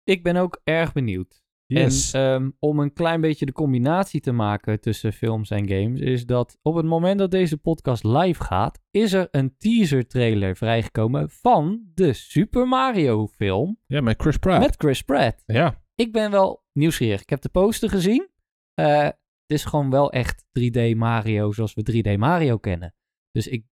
[0.04, 1.45] Ik ben ook erg benieuwd.
[1.68, 2.14] Yes.
[2.14, 6.26] En ehm, om een klein beetje de combinatie te maken tussen films en games, is
[6.26, 11.30] dat op het moment dat deze podcast live gaat, is er een teaser trailer vrijgekomen
[11.30, 14.60] van de Super Mario film ja, met Chris Pratt.
[14.66, 15.44] met Chris Pratt.
[15.46, 15.84] Ja.
[15.96, 17.22] Ik ben wel nieuwsgierig.
[17.22, 18.30] Ik heb de poster gezien.
[18.74, 19.16] Eh, het
[19.48, 22.96] is gewoon wel echt 3D Mario zoals we 3D Mario kennen.
[23.32, 23.66] Dus ik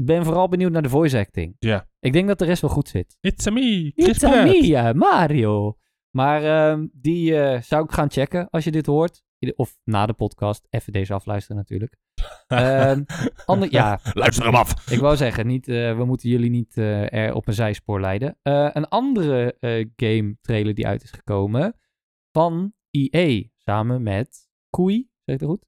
[0.00, 1.56] ben vooral benieuwd naar de voice acting.
[1.58, 1.88] Ja.
[2.00, 3.16] Ik denk dat de rest wel goed zit.
[3.20, 4.60] It's a me, Chris It's a Pratt.
[4.60, 5.76] me, eh, Mario.
[6.16, 9.22] Maar ehm, die eh, zou ik gaan checken als je dit hoort.
[9.56, 10.66] Of na de podcast.
[10.70, 11.96] Even deze afluisteren natuurlijk.
[12.46, 13.02] Ehm,
[13.44, 14.90] ander, ja, Luister hem af.
[14.90, 18.38] ik wou zeggen, niet, eh, we moeten jullie niet eh, er op een zijspoor leiden.
[18.42, 19.56] Een andere
[19.96, 21.76] game trailer die uit is gekomen
[22.32, 23.42] van EA.
[23.56, 25.66] Samen met Koei, zeg ik dat goed?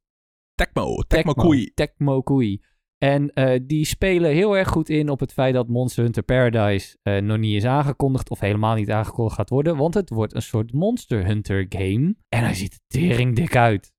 [0.55, 1.71] Tecmo, Tecmo Koei.
[1.75, 2.63] Tecmo Koei.
[3.05, 6.97] En eh, die spelen heel erg goed in op het feit dat Monster Hunter Paradise
[7.03, 9.77] eh, nog niet is aangekondigd of helemaal niet aangekondigd gaat worden.
[9.77, 12.15] Want het wordt een soort Monster Hunter game.
[12.29, 13.93] En hij ziet er tering dik uit.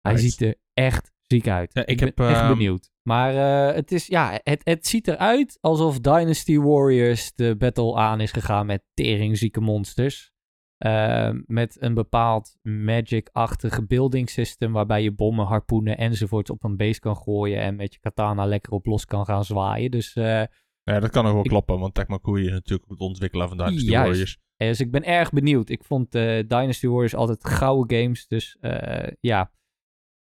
[0.00, 1.70] Hij ziet er echt ziek uit.
[1.74, 2.90] Ja, ik ben heb, echt ehm, benieuwd.
[3.02, 8.20] Maar eh, het, is, ja, het, het ziet eruit alsof Dynasty Warriors de battle aan
[8.20, 10.32] is gegaan met teringzieke monsters.
[10.78, 17.00] Ehm, met een bepaald magic-achtige building system waarbij je bommen, harpoenen enzovoorts op een base
[17.00, 19.90] kan gooien en met je katana lekker op los kan gaan zwaaien.
[19.90, 20.42] Dus, eh,
[20.82, 23.56] Ja, dat kan ook wel Ik- kloppen, want Tecmo Koei is natuurlijk het ontwikkelaar van
[23.56, 24.06] Dynasty Juist.
[24.08, 24.38] Warriors.
[24.56, 25.68] dus ik ben erg benieuwd.
[25.68, 29.50] Ik vond eh, Dynasty Warriors altijd gouden games, dus eh, ja.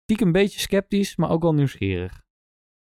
[0.02, 2.22] Stiekem een beetje sceptisch, maar ook wel nieuwsgierig.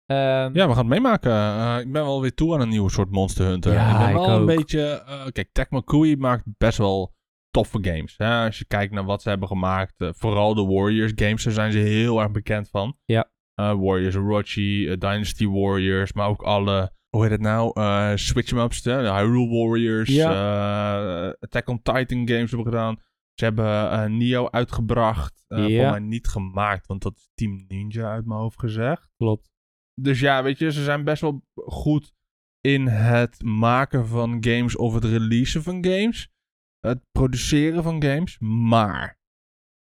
[0.06, 0.18] Ehm,
[0.54, 1.32] Ja, we gaan het meemaken.
[1.80, 3.72] Ik ben wel weer toe aan een nieuwe soort Monster Hunter.
[3.72, 4.80] Ja, ik ben ik wel een beetje...
[5.06, 7.12] eh, kijk, Tecmo Koei maakt best wel
[7.54, 8.14] toffe games.
[8.16, 8.44] Hè?
[8.44, 10.00] Als je kijkt naar wat ze hebben gemaakt.
[10.00, 12.96] eh, vooral de Warriors games, daar zijn ze heel erg bekend van.
[13.04, 13.30] Ja.
[13.54, 16.92] Eh, Warriors Orochi, eh, Dynasty Warriors, maar ook alle...
[17.08, 17.72] Hoe heet het nou?
[18.18, 20.18] Switch 'em ups, de Hyrule Warriors.
[21.40, 22.96] Attack on Titan games hebben gedaan.
[23.34, 25.44] Ze hebben Nio uitgebracht.
[25.48, 25.56] Ja.
[25.56, 29.08] Voor mij niet gemaakt, want dat is Team Ninja uit mijn hoofd gezegd.
[29.16, 29.50] Klopt.
[30.00, 32.12] Dus ja, weet je, ze zijn best wel goed
[32.60, 36.28] in het maken van games of het releasen van games.
[36.86, 38.36] Het produceren van games.
[38.68, 39.18] Maar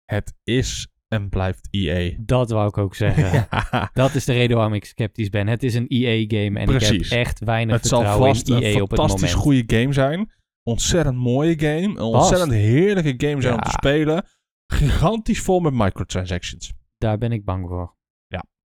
[0.06, 2.16] het is en blijft EA.
[2.20, 3.48] Dat wou ik ook zeggen.
[3.72, 5.48] Ja, Dat is de reden waarom ik sceptisch ben.
[5.48, 6.90] Het is een EA-game en Precies.
[7.06, 9.44] ik heb echt weinig het zal vertrouwen vast in een EA op het fantastisch moment.
[9.44, 10.32] goede game zijn.
[10.64, 11.82] Ontzettend mooie game.
[11.82, 14.26] Een ontzettend heerlijke game zijn om te spelen.
[14.74, 16.74] Gigantisch vol met microtransactions.
[16.98, 17.96] Daar ben ik bang voor.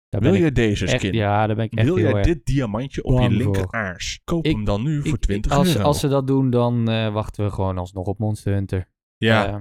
[0.08, 1.12] Daar Wil je deze echt, skin?
[1.12, 3.62] ja, daar ben ik echt Wil heel jij erg dit diamantje op je bang linker
[3.62, 3.72] voor.
[3.72, 4.20] aars?
[4.24, 5.82] Koop Ik- hem dan nu voor Ik- 20 als, euro.
[5.86, 8.88] als ze dat doen, dan eh, wachten we gewoon alsnog op Monster Hunter.
[9.16, 9.58] ja, Eh,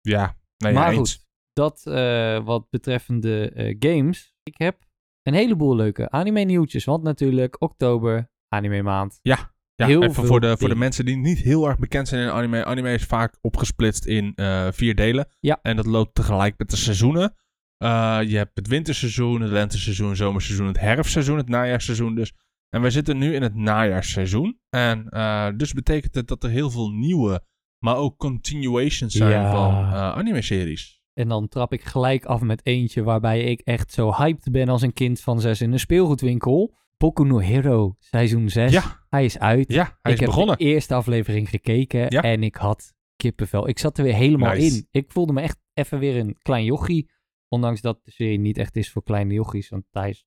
[0.00, 0.36] ja.
[0.56, 4.34] Nee, maar goed, dat eh, wat betreffende eh, games.
[4.42, 4.78] Ik heb
[5.22, 6.84] een heleboel leuke anime nieuwtjes.
[6.84, 9.18] Want natuurlijk, oktober, anime maand.
[9.22, 10.78] Ja, Heel even veel voor de, voor de dingen.
[10.78, 12.64] mensen die niet heel erg bekend zijn in anime.
[12.64, 15.28] Anime is vaak opgesplitst in eh, vier delen.
[15.40, 15.58] Ja.
[15.62, 17.34] En dat loopt tegelijk met de seizoenen.
[17.80, 22.32] Eh, je hebt het winterseizoen, het lenteseizoen, het zomerseizoen, het herfstseizoen, het najaarseizoen dus.
[22.68, 24.58] En wij zitten nu in het najaarseizoen.
[24.70, 27.44] En eh, dus betekent het dat er heel veel nieuwe,
[27.78, 29.50] maar ook continuations zijn Ja.
[29.52, 31.00] van eh, anime-series.
[31.14, 34.82] En dan trap ik gelijk af met eentje waarbij ik echt zo hyped ben als
[34.82, 36.74] een kind van zes in een speelgoedwinkel.
[36.96, 38.72] Boku no Hero, seizoen 6.
[38.72, 39.04] Ja.
[39.08, 39.72] Hij is uit.
[39.72, 40.48] Ja, hij ik is begonnen.
[40.50, 42.22] heb de eerste aflevering gekeken Ja.
[42.22, 43.68] en ik had kippenvel.
[43.68, 44.76] Ik zat er weer helemaal Nice.
[44.76, 44.86] in.
[44.90, 47.10] Ik voelde me echt even weer een klein jochie.
[47.52, 50.24] Ondanks dat de serie niet echt is voor kleine jochies, want hij is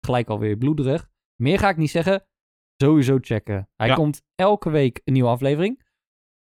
[0.00, 1.10] gelijk alweer bloederig.
[1.40, 2.26] Meer ga ik niet zeggen.
[2.76, 3.68] Sowieso checken.
[3.76, 3.94] Hij Ja.
[3.94, 5.82] komt elke week een nieuwe aflevering.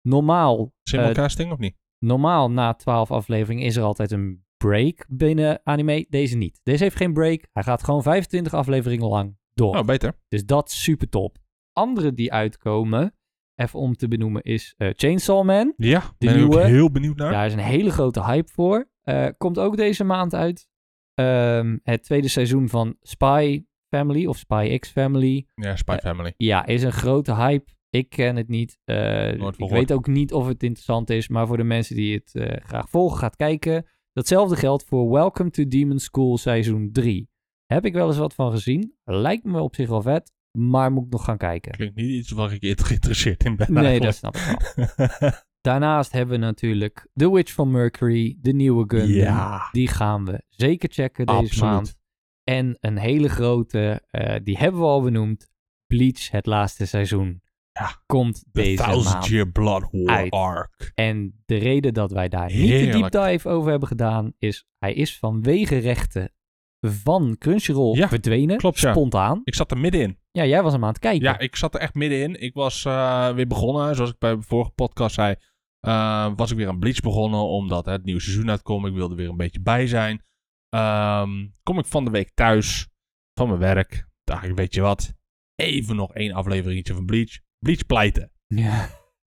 [0.02, 1.78] Normaal, eh, Simulcasting of niet?
[2.00, 6.06] normaal na 12 afleveringen is er altijd een break binnen anime.
[6.10, 6.60] Deze niet.
[6.64, 7.48] Deze heeft geen break.
[7.52, 9.78] Hij gaat gewoon 25 afleveringen lang door.
[9.78, 10.20] Oh, beter.
[10.28, 11.38] Dus dat is super top.
[11.74, 13.16] Andere die uitkomen,
[13.56, 15.74] even om te benoemen, is eh, Chainsaw Man.
[15.78, 17.32] Ja, De ben ik heel benieuwd naar.
[17.32, 18.90] Daar is een hele grote hype voor.
[19.02, 20.68] Eh, komt ook deze maand uit.
[21.14, 25.46] Ehm, het tweede seizoen van Spy Family of Spy X Family.
[25.56, 26.34] Ja, Spy Eh, Family.
[26.38, 27.72] Ja, is een grote hype.
[27.90, 28.78] Ik ken het niet.
[29.58, 31.28] Ik weet ook niet of het interessant is.
[31.28, 33.86] Maar voor de mensen die het graag volgen, gaat kijken.
[34.14, 37.30] Datzelfde geldt voor Welcome to Demon School seizoen 3.
[37.66, 38.94] Heb ik wel eens wat van gezien.
[39.04, 40.32] Lijkt me op zich wel vet.
[40.58, 41.72] Maar moet ik nog gaan kijken.
[41.72, 45.32] Klinkt niet iets waar ik geïnteresseerd in ben Nee, dat snap ik wel.
[45.62, 49.10] Daarnaast hebben we natuurlijk The Witch from Mercury, de nieuwe Gundam.
[49.10, 49.68] Ja.
[49.72, 51.64] Die gaan we zeker checken deze Absoluut.
[51.74, 51.96] maand.
[52.44, 55.52] En een hele grote, eh, die hebben we al benoemd.
[55.88, 57.42] Bleach, het laatste seizoen.
[57.72, 58.02] Ja.
[58.06, 59.28] Komt The deze Thousand maand.
[59.28, 60.32] Year Blood War uit.
[60.32, 60.92] arc.
[60.96, 64.94] En de reden dat wij daar niet de deep dive over hebben gedaan, is hij
[64.94, 66.32] is vanwege rechten
[66.82, 68.58] van Crunchyroll Ja, verdwenen.
[68.58, 68.92] klopt, ja.
[68.92, 69.42] Spontaan.
[69.44, 70.18] Ik zat er middenin.
[70.38, 71.22] Ja, jij was hem aan het kijken.
[71.24, 72.42] Ja, ik zat er echt middenin.
[72.42, 75.36] Ik was eh, weer begonnen, zoals ik bij de vorige podcast zei.
[75.80, 78.86] eh, was ik weer aan Bleach begonnen, omdat hè, het nieuwe seizoen uitkomt.
[78.88, 80.24] Ik wilde weer een beetje bij zijn.
[80.70, 82.88] Ehm, kom ik van de week thuis
[83.34, 84.08] van mijn werk.
[84.24, 85.14] Dacht ik, weet je wat?
[85.56, 87.40] Even nog één afleveringetje van Bleach.
[87.60, 88.32] Bleach pleiten.
[88.48, 88.90] Ja.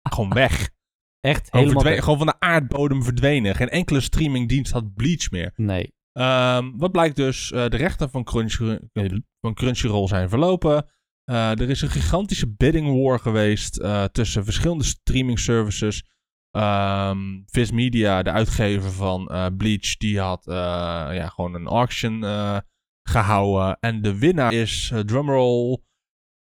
[0.09, 0.69] Gewoon weg.
[1.19, 1.83] Echt helemaal...
[1.83, 3.55] gewoon van de aardbodem verdwenen.
[3.55, 5.51] Geen enkele streamingdienst had Bleach meer.
[5.55, 5.93] Nee.
[6.13, 7.51] Ehm, wat blijkt dus?
[7.51, 8.77] Eh, de rechten van, Crunchy,
[9.41, 10.85] van Crunchyroll zijn verlopen.
[11.29, 16.03] Eh, er is een gigantische bidding war geweest eh, tussen verschillende streaming services.
[16.51, 22.57] Ehm Viz Media, de uitgever van Bleach, die had ja, gewoon een auction eh,
[23.03, 23.77] gehouden.
[23.79, 25.77] En de winnaar is, drumroll,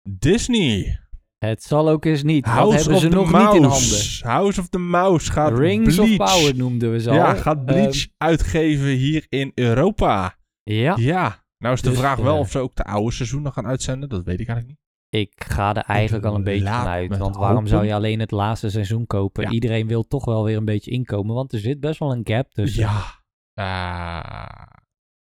[0.10, 1.00] Disney.
[1.38, 2.46] Het zal ook eens niet.
[2.46, 3.48] Wat House hebben of ze the nog Mouse.
[3.48, 4.32] niet in handen?
[4.32, 6.20] House of the Mouse gaat Rings Bleach.
[6.20, 7.16] of Power noemden we ze al.
[7.16, 10.38] Ja, gaat Bleach Ehm, uitgeven hier in Europa.
[10.64, 11.44] ja, Ja.
[11.58, 14.10] Nou is de Dus, vraag wel eh, of ze ook de oude seizoenen gaan uitzenden.
[14.10, 14.84] Dat weet ik eigenlijk niet.
[15.28, 17.18] ik ga er eigenlijk al een beetje van uit.
[17.18, 19.44] Want waarom zou je alleen het laatste seizoen kopen?
[19.44, 19.50] Ja.
[19.50, 21.36] Iedereen wil toch wel weer een beetje inkomen.
[21.36, 22.82] Want er zit best wel een gap tussen.
[22.82, 23.24] Ja.
[23.54, 24.62] Ah,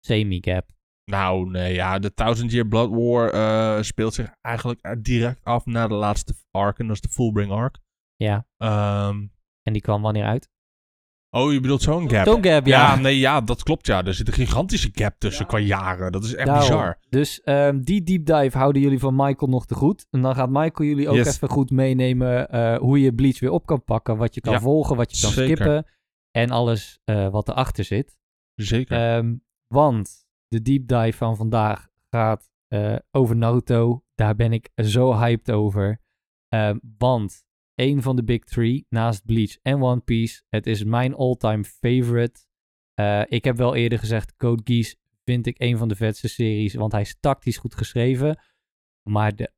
[0.01, 0.67] Semi-gap.
[1.11, 1.99] Nou, nee, ja.
[1.99, 6.79] De Thousand Year Blood War eh, speelt zich eigenlijk direct af na de laatste arc.
[6.79, 7.79] En dat is de Fullbring arc.
[8.17, 8.47] Ja.
[8.57, 9.27] Ehm,
[9.63, 10.49] En die kwam wanneer uit?
[11.37, 12.27] oh, je bedoelt zo'n gap?
[12.27, 12.97] Zo'n gap, ja.
[12.97, 14.05] nee, ja, dat klopt, ja.
[14.05, 16.13] Er zit een gigantische gap tussen qua jaren.
[16.13, 16.69] Dat is echt Daarom.
[16.69, 16.99] bizar.
[17.09, 20.07] Dus ehm, die deep dive houden jullie van Michael nog te goed.
[20.11, 21.27] En dan gaat Michael jullie ook Yes.
[21.35, 24.17] even goed meenemen eh, hoe je Bleach weer op kan pakken.
[24.17, 25.57] Wat je kan Ja, volgen, wat je kan zeker.
[25.57, 25.87] skippen.
[26.31, 28.19] En alles eh, wat erachter zit.
[28.55, 28.97] Zeker.
[29.17, 29.35] Ehm,
[29.75, 34.05] want de deep dive van vandaag gaat eh, over Naruto.
[34.15, 36.01] Daar ben ik zo hyped over.
[36.49, 37.45] Ehm, want
[37.75, 42.41] een van de big three, naast Bleach en One Piece, het is mijn all-time favorite.
[42.95, 46.75] Eh, ik heb wel eerder gezegd, Code Geass vind ik een van de vetste series,
[46.75, 48.39] want hij is tactisch goed geschreven.
[49.09, 49.53] Maar de,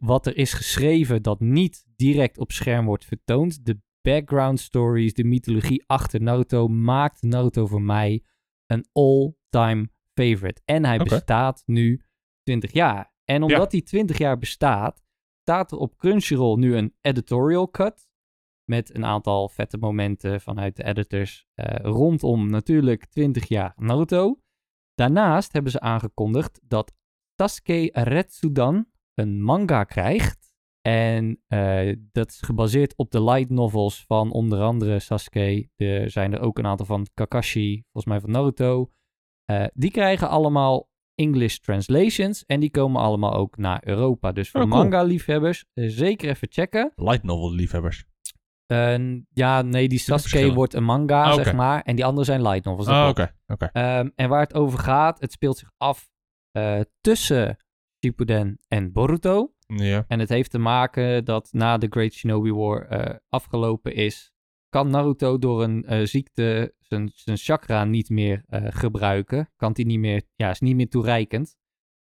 [0.00, 5.24] wat er is geschreven dat niet direct op scherm wordt vertoond, de background stories, de
[5.24, 8.24] mythologie achter Naruto, maakt Naruto voor mij
[8.66, 10.62] een all-time favorite.
[10.64, 12.02] En hij bestaat nu
[12.42, 13.14] 20 jaar.
[13.24, 15.04] En omdat hij 20 jaar bestaat,
[15.40, 18.08] staat er op Crunchyroll nu een editorial cut.
[18.64, 24.40] Met een aantal vette momenten vanuit de editors eh, rondom natuurlijk 20 jaar Naruto.
[24.94, 26.94] Daarnaast hebben ze aangekondigd dat
[27.34, 30.54] Sasuke Retsudan een manga krijgt.
[30.80, 35.68] En eh, dat is gebaseerd op de light novels van onder andere Sasuke.
[35.76, 38.90] Er zijn er ook een aantal van Kakashi, volgens mij van Naruto.
[39.46, 44.32] Eh, die krijgen allemaal English translations en die komen allemaal ook naar Europa.
[44.32, 44.82] Dus voor Oh, cool.
[44.82, 46.92] manga-liefhebbers eh, zeker even checken.
[46.96, 48.04] Light novel liefhebbers.
[48.66, 51.82] En ja, nee, die Sasuke wordt een manga, Ah, zeg maar.
[51.82, 52.86] En die andere zijn light novels.
[52.86, 53.32] klopt.
[53.46, 53.68] oké.
[53.72, 56.08] Ehm, en waar het over gaat, het speelt zich af
[56.50, 57.56] eh, tussen
[58.04, 59.52] Shippuden en Boruto.
[59.66, 60.04] Ja.
[60.08, 64.32] En het heeft te maken dat na de Great Shinobi War afgelopen is,
[64.68, 69.52] kan Naruto door een ziekte zijn, zijn chakra niet meer eh, gebruiken.
[69.56, 71.56] Kan hij niet meer, ja, is niet meer toereikend.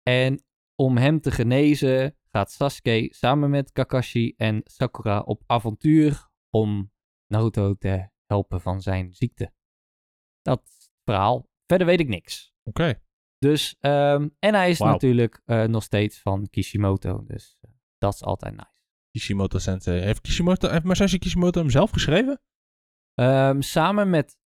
[0.03, 0.43] En
[0.75, 6.93] om hem te genezen gaat Sasuke samen met Kakashi en Sakura op avontuur om
[7.27, 9.53] Naruto te helpen van zijn ziekte.
[10.43, 11.49] Dat is het verhaal.
[11.67, 12.53] Verder weet ik niks.
[12.63, 13.01] Oké.
[13.39, 17.25] Dus, ehm, en hij is natuurlijk eh, nog steeds van Kishimoto.
[17.25, 18.77] Dus eh, dat is altijd nice.
[19.11, 20.01] Kishimoto Sensei.
[20.01, 22.41] Heeft Kishimoto, heeft Masashi Kishimoto hem zelf geschreven?
[23.15, 24.37] Ehm, samen met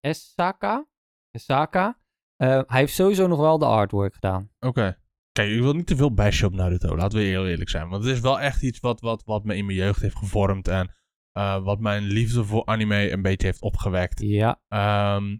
[0.00, 0.86] Esaka.
[1.30, 1.98] Esaka.
[2.36, 4.50] Eh, hij heeft sowieso nog wel de artwork gedaan.
[4.60, 4.98] Oké.
[5.32, 6.96] Kijk, ik wil niet te veel bashen op Naruto.
[6.96, 7.88] Laten we heel eerlijk zijn.
[7.88, 10.68] Want het is wel echt iets wat, wat, wat me in mijn jeugd heeft gevormd.
[10.68, 10.94] En
[11.32, 14.20] eh, wat mijn liefde voor anime een beetje heeft opgewekt.
[14.20, 15.36] Ja, Ehm,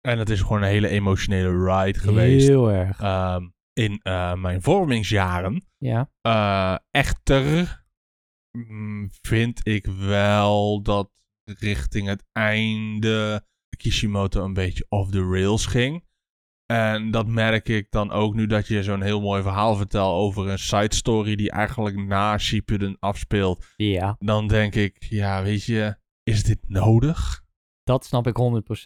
[0.00, 2.48] en het is gewoon een hele emotionele ride geweest.
[2.48, 3.00] heel erg.
[3.00, 5.66] ehm, in eh, mijn vormingsjaren.
[5.78, 7.84] ja, Eh, echter
[8.58, 11.10] mm, vind ik wel dat
[11.44, 13.44] richting het einde
[13.76, 16.04] Kishimoto een beetje off the rails ging.
[16.66, 20.48] En dat merk ik dan ook nu dat je zo'n heel mooi verhaal vertelt over
[20.48, 23.64] een side story die eigenlijk na Shippuden afspeelt.
[23.76, 27.42] ja, Dan denk ik, ja, weet je, is dit nodig?
[27.84, 28.36] dat snap ik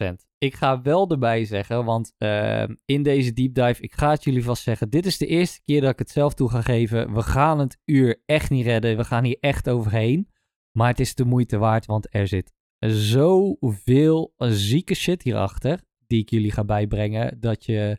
[0.01, 0.25] 100%.
[0.37, 4.43] ik ga wel erbij zeggen, want uh, in deze deep dive, ik ga het jullie
[4.43, 7.13] vast zeggen, dit is de eerste keer dat ik het zelf toe ga geven.
[7.13, 10.29] We gaan het uur echt niet redden, we gaan hier echt overheen.
[10.77, 16.29] Maar het is de moeite waard, want er zit zoveel zieke shit hierachter, die ik
[16.29, 17.97] jullie ga bijbrengen, dat je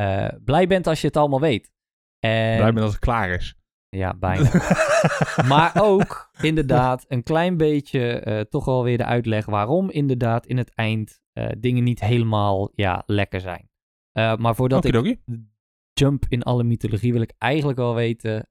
[0.00, 1.72] uh, blij bent als je het allemaal weet.
[2.18, 2.56] En...
[2.56, 3.54] Blij bent als het klaar is.
[3.88, 4.50] Ja, bijna.
[5.52, 10.56] maar ook inderdaad een klein beetje uh, toch wel weer de uitleg waarom inderdaad in
[10.56, 13.68] het eind uh, dingen niet helemaal ja, lekker zijn.
[14.12, 15.16] Maar voordat ik
[15.92, 18.48] jump in alle mythologie wil ik eigenlijk wel weten,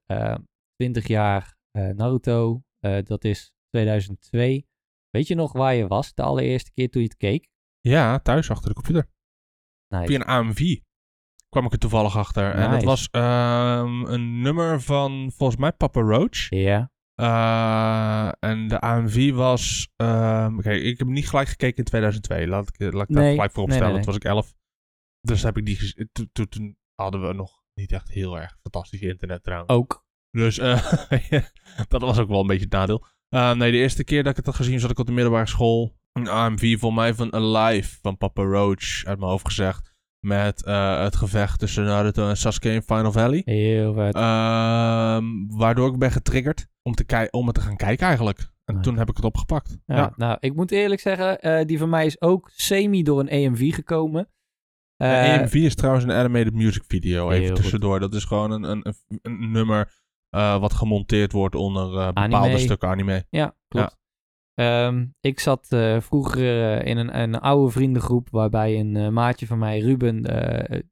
[0.76, 2.62] 20 jaar Naruto,
[3.04, 4.66] dat is 2002.
[5.10, 7.48] Weet je nog waar je was de allereerste keer toen je het keek?
[7.80, 9.10] Ja, thuis achter de computer.
[9.88, 10.06] Nice.
[10.06, 10.78] Via een AMV
[11.48, 12.54] kwam ik er toevallig achter.
[12.54, 16.48] En dat was um, een nummer van volgens mij Papa Roach.
[16.48, 16.90] Ja.
[17.20, 19.88] Uh, en de AMV was.
[19.96, 22.46] Um, Kijk, ik heb niet gelijk gekeken in 2002.
[22.46, 23.24] Laat ik, laat ik nee.
[23.24, 23.92] dat gelijk vooropstellen.
[23.92, 24.54] Nee, nee, Toen was ik 11.
[25.20, 26.08] Dus heb ik die.
[26.32, 29.72] Toen, hadden we nog niet echt heel erg fantastisch internet trouwens.
[29.72, 30.04] Ook.
[30.30, 30.92] Dus uh,
[31.88, 33.06] dat was ook wel een beetje het nadeel.
[33.34, 35.46] Uh, nee, de eerste keer dat ik het had gezien zat ik op de middelbare
[35.46, 35.98] school.
[36.12, 39.94] Een AMV voor mij van Alive van Papa Roach uit mijn hoofd gezegd.
[40.26, 43.42] Met uh, het gevecht tussen Naruto en Sasuke in Final Valley.
[43.44, 44.14] Heel vet.
[44.14, 45.18] Uh,
[45.48, 48.50] waardoor ik ben getriggerd om, te om het te gaan kijken eigenlijk.
[48.64, 49.78] En toen heb ik het opgepakt.
[49.86, 50.12] Ja, ja.
[50.16, 53.74] Nou, ik moet eerlijk zeggen, uh, die van mij is ook semi door een AMV
[53.74, 54.28] gekomen.
[55.02, 57.92] Uh, AMV is trouwens een animated music video, even tussendoor.
[57.92, 58.00] Goed.
[58.00, 59.99] Dat is gewoon een, een, een nummer
[60.30, 63.26] uh, wat gemonteerd wordt onder bepaalde stukken anime.
[63.30, 63.98] Ja, klopt.
[64.54, 69.78] Um, ik zat uh, vroeger in een, een, oude vriendengroep waarbij een maatje van mij,
[69.78, 70.22] Ruben,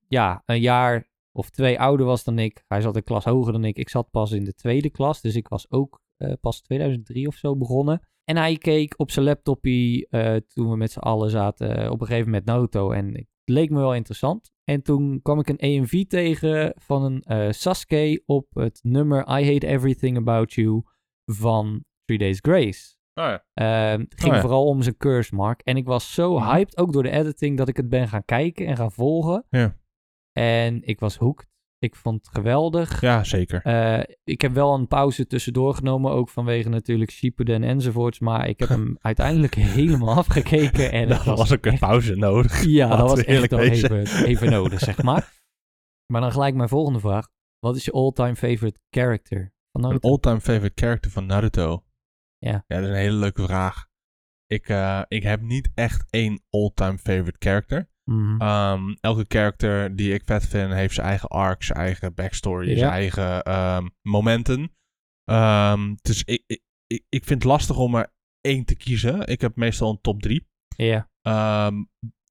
[0.09, 2.65] ja, een jaar of twee ouder was dan ik.
[2.67, 3.77] Hij zat een klas hoger dan ik.
[3.77, 6.01] Ik zat pas in de tweede klas, dus ik was ook
[6.41, 8.09] pas 2003 of zo begonnen.
[8.25, 10.07] En hij keek op zijn laptopje
[10.49, 12.91] toen we met z'n allen zaten op een gegeven moment Naruto.
[12.91, 14.53] En het leek me wel interessant.
[14.65, 19.67] En toen kwam ik een EMV tegen van een Sasuke op het nummer I Hate
[19.67, 20.83] Everything About You
[21.25, 22.97] van Three Days Grace.
[23.15, 23.45] Oh ja.
[23.95, 24.41] Uh, het ging oh ja.
[24.41, 25.61] vooral om zijn curse mark.
[25.61, 26.51] En ik was zo mhm.
[26.51, 29.47] hyped, ook door de editing, dat ik het ben gaan kijken en gaan volgen.
[29.51, 29.77] Ja.
[30.33, 31.49] En ik was hooked.
[31.81, 33.01] Ik vond het geweldig.
[33.01, 33.61] Ja, zeker.
[33.67, 38.19] Uh, ik heb wel een pauze tussendoor genomen, ook vanwege natuurlijk Shippuden enzovoorts.
[38.19, 40.93] Maar ik heb hem uiteindelijk helemaal afgekeken.
[40.93, 42.65] En dat was ook een pauze nodig.
[42.79, 45.33] Ja, dat was echt even, even nodig, zeg maar.
[46.13, 47.29] Maar dan gelijk mijn volgende vraag.
[47.59, 50.09] Wat is je all-time favorite character van Naruto?
[50.09, 51.85] All-time favorite character van Naruto?
[52.39, 52.65] Ja.
[52.67, 53.87] ja, dat is een hele leuke vraag.
[54.47, 57.89] Ik, uh, ik heb niet echt één all-time favorite character.
[58.09, 58.49] Mm -hmm.
[58.49, 62.77] um, elke character die ik vet vind, heeft zijn eigen arc, zijn eigen backstory, ja.
[62.79, 64.73] zijn eigen um, momenten.
[65.31, 66.63] Um, dus ik, ik,
[67.09, 69.27] ik vind het lastig om er één te kiezen.
[69.27, 70.47] Ik heb meestal een top drie.
[70.77, 71.09] Ja.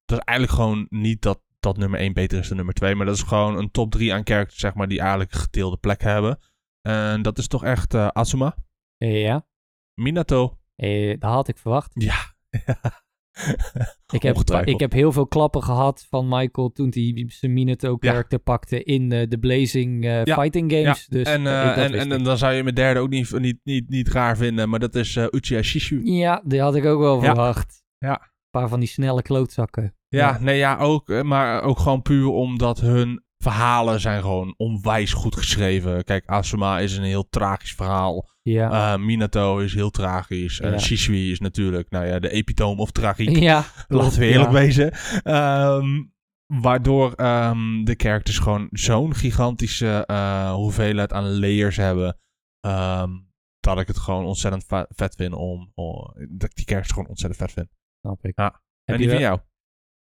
[0.06, 2.96] dat is eigenlijk gewoon niet dat, dat nummer één beter is dan nummer twee.
[2.96, 5.78] Maar dat is gewoon een top drie aan characters, zeg maar, die eigenlijk een gedeelde
[5.78, 6.40] plek hebben.
[6.82, 8.56] En dat is toch echt uh, Asuma.
[8.98, 9.48] Ja.
[9.94, 10.58] Minato.
[10.76, 11.92] Eh, dat had ik verwacht.
[11.94, 12.36] Ja.
[14.14, 18.44] ik, heb, ik heb heel veel klappen gehad van Michael toen hij zijn Minato-character ja.
[18.44, 20.36] pakte in uh, de Blazing uh, ja.
[20.36, 21.08] Fighting Games.
[21.10, 21.18] Ja.
[21.18, 23.90] Dus, en, uh, en, en, en, dan zou je mijn derde ook niet, niet, niet,
[23.90, 26.02] niet raar vinden, maar dat is Uchiha Shishu.
[26.04, 27.84] Ja, die had ik ook wel verwacht.
[27.98, 28.22] Ja.
[28.22, 29.96] Een paar van die snelle klootzakken.
[30.10, 31.24] Ja, nee, ja, ook.
[31.24, 36.04] Maar ook gewoon puur omdat hun verhalen zijn gewoon onwijs goed geschreven.
[36.04, 38.30] Kijk, Asuma is een heel tragisch verhaal.
[38.42, 38.94] Ja.
[38.94, 40.60] Uh, Minato is heel tragisch.
[40.60, 40.78] Uh, ja.
[40.78, 43.38] Shisui is natuurlijk, nou ja, de epitoom of tragiek.
[43.38, 44.58] Ja, Laten we eerlijk ja.
[44.60, 44.94] wezen.
[45.24, 46.14] Um,
[46.62, 52.18] waardoor um, de characters gewoon zo'n gigantische uh, hoeveelheid aan layers hebben.
[52.66, 53.26] Um,
[53.60, 56.14] dat ik het gewoon ontzettend vet vind om, om...
[56.30, 57.68] Dat ik die characters gewoon ontzettend vet vind.
[58.02, 58.32] Snap ik.
[58.36, 58.62] Ja.
[58.84, 59.40] En die van jou?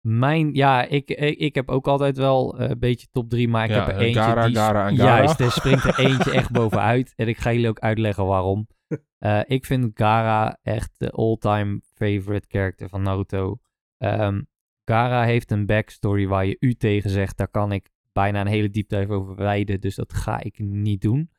[0.08, 3.70] Mijn, ja, ik, ik, ik, heb ook altijd wel een beetje top 3, maar ik
[3.70, 4.56] ja, heb er eentje Gara, die...
[4.56, 5.18] Gara en Gara.
[5.18, 7.14] Juist, er springt er eentje echt bovenuit.
[7.16, 8.68] En ik ga jullie ook uitleggen waarom.
[9.20, 13.60] Uh, ik vind Gara echt de all-time favorite character van Naruto.
[13.97, 14.47] Um,
[14.84, 17.38] Gara heeft een backstory waar je u tegen zegt.
[17.38, 21.32] Daar kan ik bijna een hele diepte over wijden, dus dat ga ik niet doen.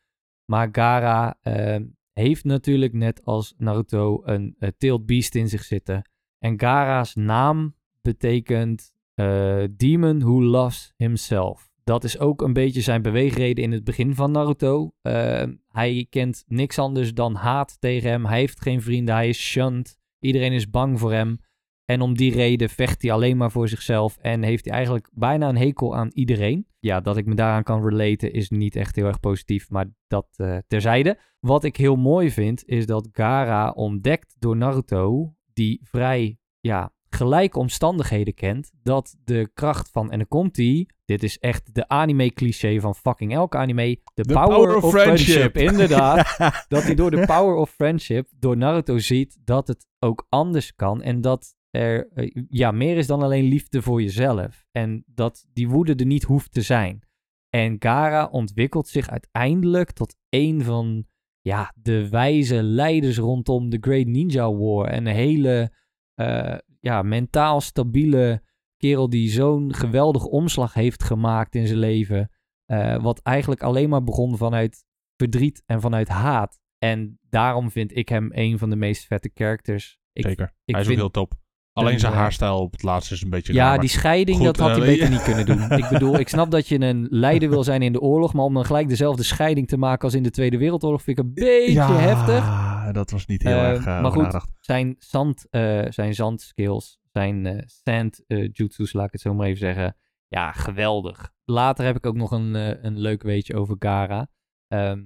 [0.44, 1.76] Maar Gara uh,
[2.12, 6.10] heeft natuurlijk net als Naruto een uh, tailed beast in zich zitten.
[6.38, 7.74] En Gara's naam
[8.06, 11.70] betekent uh, Demon Who Loves Himself.
[11.84, 14.92] Dat is ook een beetje zijn beweegreden in het begin van Naruto.
[15.02, 18.26] Uh, hij kent niks anders dan haat tegen hem.
[18.26, 19.98] Hij heeft geen vrienden, hij is shunned.
[20.18, 21.38] Iedereen is bang voor hem.
[21.84, 24.16] En om die reden vecht hij alleen maar voor zichzelf.
[24.20, 26.66] En heeft hij eigenlijk bijna een hekel aan iedereen.
[26.78, 29.70] Ja, dat ik me daaraan kan relaten is niet echt heel erg positief.
[29.70, 31.18] Maar dat uh, terzijde.
[31.40, 35.34] Wat ik heel mooi vind is dat Gara ontdekt door Naruto.
[35.52, 41.22] Die vrij ja, gelijke omstandigheden kent, dat de kracht van, en dan komt die, dit
[41.22, 45.56] is echt de anime-cliché van fucking elke anime, de power, of friendship.
[45.56, 46.36] Inderdaad,
[46.68, 51.02] dat hij door de power of friendship, door Naruto ziet dat het ook anders kan
[51.02, 54.66] en dat er eh, ja, meer is dan alleen liefde voor jezelf.
[54.72, 57.02] En dat die woede er niet hoeft te zijn.
[57.50, 61.06] En Gara ontwikkelt zich uiteindelijk tot een van
[61.40, 64.86] ja, de wijze leiders rondom de Great Ninja War.
[64.86, 65.72] En een hele
[66.14, 66.54] eh,
[66.86, 68.42] ja, mentaal stabiele
[68.76, 72.30] kerel die zo'n geweldige omslag heeft gemaakt in zijn leven.
[72.64, 74.84] Eh, wat eigenlijk alleen maar begon vanuit
[75.16, 76.58] verdriet en vanuit haat.
[76.78, 79.98] En daarom vind ik hem een van de meest vette characters.
[80.12, 80.54] Ik, Zeker.
[80.64, 81.34] ik Hij is vind- ook heel top.
[81.72, 84.36] Alleen een, zijn eh, haarstijl op het laatste is een beetje Ja, raar, die scheiding,
[84.36, 85.78] Goed, dat had hij eh, beter niet kunnen doen.
[85.78, 88.54] Ik bedoel, ik snap dat je een leider wil zijn in de oorlog, maar om
[88.54, 91.72] dan gelijk dezelfde scheiding te maken als in de Tweede Wereldoorlog vind ik een beetje
[91.72, 92.65] ja, heftig.
[92.92, 94.46] Dat was niet heel Eh, erg uh, maar goed.
[94.60, 99.46] Zijn zand, eh, zijn zandskills, zijn eh sand eh, jutsus, laat ik het zo maar
[99.46, 99.96] even zeggen.
[100.28, 101.32] Ja, geweldig.
[101.44, 104.28] Later heb ik ook nog een, eh, een leuk weetje over Gara.
[104.68, 105.02] Ehm,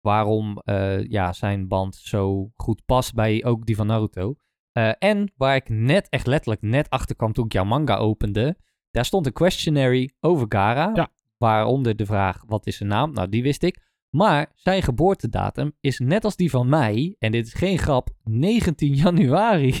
[0.00, 4.34] waarom eh, ja, zijn band zo goed past bij ook die van Naruto.
[4.72, 8.56] Eh, en waar ik net, echt letterlijk net achter kwam toen ik jouw manga opende.
[8.90, 10.90] Daar stond een questionary over Gara.
[10.94, 11.08] Ja.
[11.36, 13.12] Waaronder de vraag, wat is zijn naam?
[13.12, 13.85] Nou, die wist ik.
[14.16, 18.94] Maar zijn geboortedatum is net als die van mij, en dit is geen grap, 19
[19.04, 19.74] januari.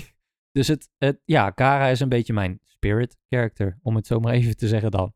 [0.52, 4.32] Dus het, het ja, Gara is een beetje mijn spirit character, om het zo maar
[4.32, 5.12] even te zeggen dan.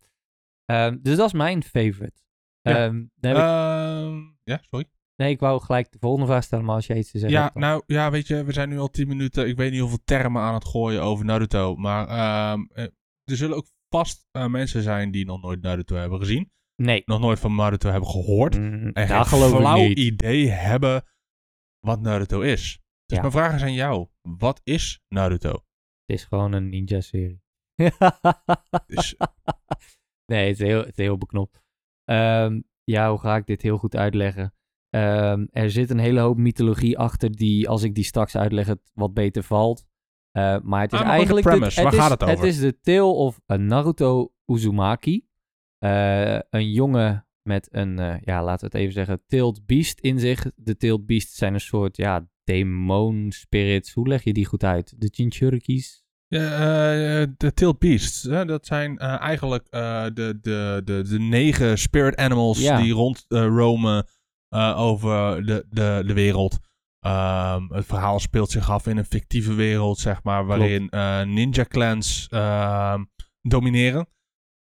[0.65, 2.23] Ehm, dus dat is mijn favorite.
[2.63, 2.85] Ja.
[2.87, 4.87] Ehm, ik, Ehm, ja, sorry.
[5.17, 7.43] nee, ik wou gelijk de volgende vraag stellen, maar als jij iets te zeggen Ja,
[7.45, 7.55] hebt.
[7.55, 9.49] dan- nou, ja, weet je, we zijn nu al 10 minuten.
[9.49, 11.77] Ik weet niet hoeveel termen aan het gooien over Naruto.
[11.77, 12.83] Maar eh,
[13.25, 16.51] er zullen ook vast eh, mensen zijn die nog nooit Naruto hebben gezien.
[16.83, 17.03] Nee.
[17.07, 18.59] Nog nooit van Naruto hebben gehoord.
[18.59, 19.99] Mm, En geen geloof ik flauw niet.
[19.99, 21.05] idee hebben
[21.87, 22.81] wat Naruto is.
[23.07, 23.21] Dus Ja.
[23.21, 24.09] mijn vraag is aan jou.
[24.39, 25.51] Wat is Naruto?
[25.51, 27.43] Het is gewoon een ninja-serie.
[28.87, 29.15] Dus,
[30.27, 31.63] nee, het is heel, het is heel beknopt.
[32.05, 34.55] Ehm, ja, hoe ga ik dit heel goed uitleggen?
[34.91, 38.91] Ehm, er zit een hele hoop mythologie achter die, als ik die straks uitleg, het
[38.95, 39.85] wat beter valt.
[40.31, 41.47] Eh, maar het is Ah, maar gewoon de eigenlijk...
[41.47, 41.83] de- premise.
[41.83, 42.35] Waar is, gaat het over?
[42.37, 45.29] Het is de tale of a Naruto Uzumaki.
[45.81, 50.19] Eh, een jongen met een, eh, ja, laten we het even zeggen, tailed beast in
[50.19, 50.47] zich.
[50.57, 53.93] De tailed beasts zijn een soort, ja, demon spirits.
[53.93, 54.95] Hoe leg je die goed uit?
[55.01, 56.05] De Chinchurikis?
[56.27, 62.17] Ja, eh, de Tailed Beasts, hè, dat zijn eigenlijk de, de, de, de negen spirit
[62.17, 62.83] animals Ja.
[62.83, 64.07] die rond roamen
[64.49, 66.59] eh, over de, de, de wereld.
[67.01, 70.89] Ehm, het verhaal speelt zich af in een fictieve wereld, zeg maar, waarin
[71.35, 73.05] ninja clans ehm,
[73.43, 74.07] domineren.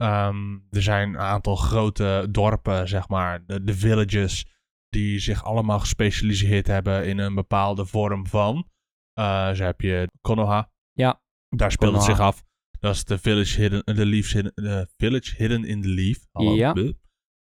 [0.01, 4.47] Ehm, er zijn een aantal grote dorpen, zeg maar, de, de villages,
[4.89, 8.69] die zich allemaal gespecialiseerd hebben in een bepaalde vorm van.
[9.13, 10.71] Eh zo heb je Konoha.
[10.93, 11.23] Ja.
[11.49, 12.43] Daar speelt het zich af.
[12.81, 16.19] Dat is de Village Hidden, the leaves hidden, the village hidden in the Leaf.
[16.33, 16.55] Hallo.
[16.55, 16.73] Ja.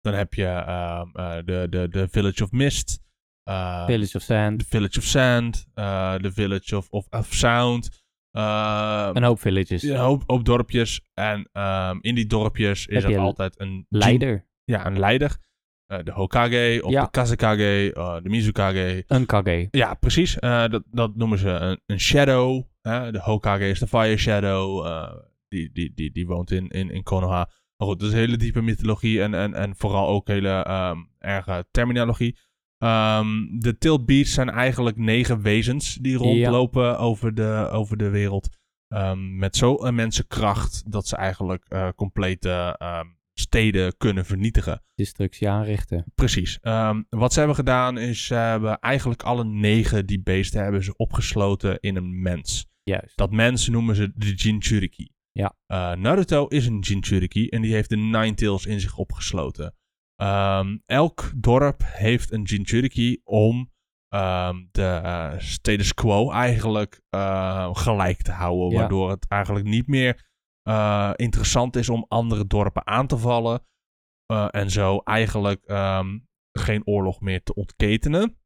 [0.00, 3.00] Dan heb je ehm, eh, de, de, de Village of Mist.
[3.42, 4.58] eh, Village of Sand.
[4.58, 5.66] The Village of Sand.
[5.74, 7.99] eh, The Village of, of, of Sound.
[8.32, 9.82] Ehm, Een hoop villages.
[9.82, 11.00] een hoop, hoop dorpjes.
[11.14, 13.86] En ehm, in die dorpjes is er altijd een...
[13.88, 14.46] Leider.
[14.64, 15.36] Ja, een leider.
[15.86, 17.04] Eh, de Hokage of Ja.
[17.04, 17.92] de Kazekage.
[17.94, 19.04] eh, de Mizukage.
[19.06, 19.68] Een kage.
[19.70, 20.38] Ja, precies.
[20.38, 22.62] Eh, dat, dat noemen ze een, een shadow.
[22.82, 24.86] de Hokage is de Fire Shadow.
[25.48, 27.48] die, die, die, die woont in, in, in Konoha.
[27.76, 31.64] Maar goed, dat is hele diepe mythologie en, en, en vooral ook hele ehm, erge
[31.70, 32.36] terminologie.
[32.80, 33.26] Ehm,
[33.58, 38.48] de Tilt Beasts zijn eigenlijk negen wezens die rondlopen over, de, over de wereld.
[38.88, 44.82] Ehm, met zo'n immense kracht dat ze eigenlijk eh, complete ehm, steden kunnen vernietigen.
[44.94, 46.04] Destructie aanrichten.
[46.14, 46.58] Precies.
[47.08, 51.80] Wat ze hebben gedaan is, ze hebben eigenlijk alle negen die beesten hebben ze opgesloten
[51.80, 52.66] in een mens.
[52.82, 53.16] Juist.
[53.16, 55.10] Dat mens noemen ze de Jinchuriki.
[55.32, 55.56] Ja.
[55.66, 59.74] Eh, Naruto is een Jinchuriki en die heeft de Ninetales in zich opgesloten.
[60.20, 63.70] Ehm, elk dorp heeft een Jinchuriki om
[64.08, 68.70] ehm, de eh, status quo eigenlijk eh, gelijk te houden.
[68.70, 68.78] Ja.
[68.78, 70.28] Waardoor het eigenlijk niet meer
[70.62, 73.64] eh, interessant is om andere dorpen aan te vallen.
[74.50, 76.18] en zo eigenlijk ehm,
[76.52, 78.38] geen oorlog meer te ontketenen.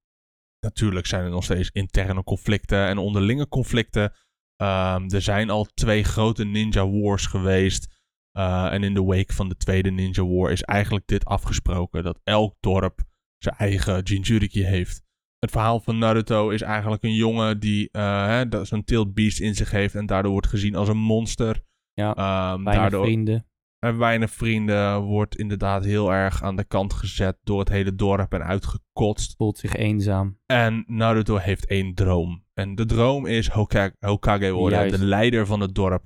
[0.60, 4.12] Natuurlijk zijn er nog steeds interne conflicten en onderlinge conflicten.
[4.56, 7.93] Er zijn al twee grote Ninja Wars geweest.
[8.38, 12.20] Eh, en in de wake van de tweede Ninja War is eigenlijk dit afgesproken: dat
[12.24, 13.00] elk dorp
[13.38, 15.02] zijn eigen Jinchuriki heeft.
[15.38, 19.40] Het verhaal van Naruto is eigenlijk een jongen die eh, hè, dat zo'n tailed beast
[19.40, 21.62] in zich heeft en daardoor wordt gezien als een monster.
[21.92, 23.46] Ja, Ehm, Weinig daardoor, vrienden.
[23.78, 28.32] en weinig vrienden, wordt inderdaad heel erg aan de kant gezet door het hele dorp
[28.32, 29.34] en uitgekotst.
[29.36, 30.38] Voelt zich eenzaam.
[30.46, 32.44] En Naruto heeft één droom.
[32.54, 34.98] En de droom is Hokage, Hokage worden, Juist.
[34.98, 36.02] de leider van het dorp.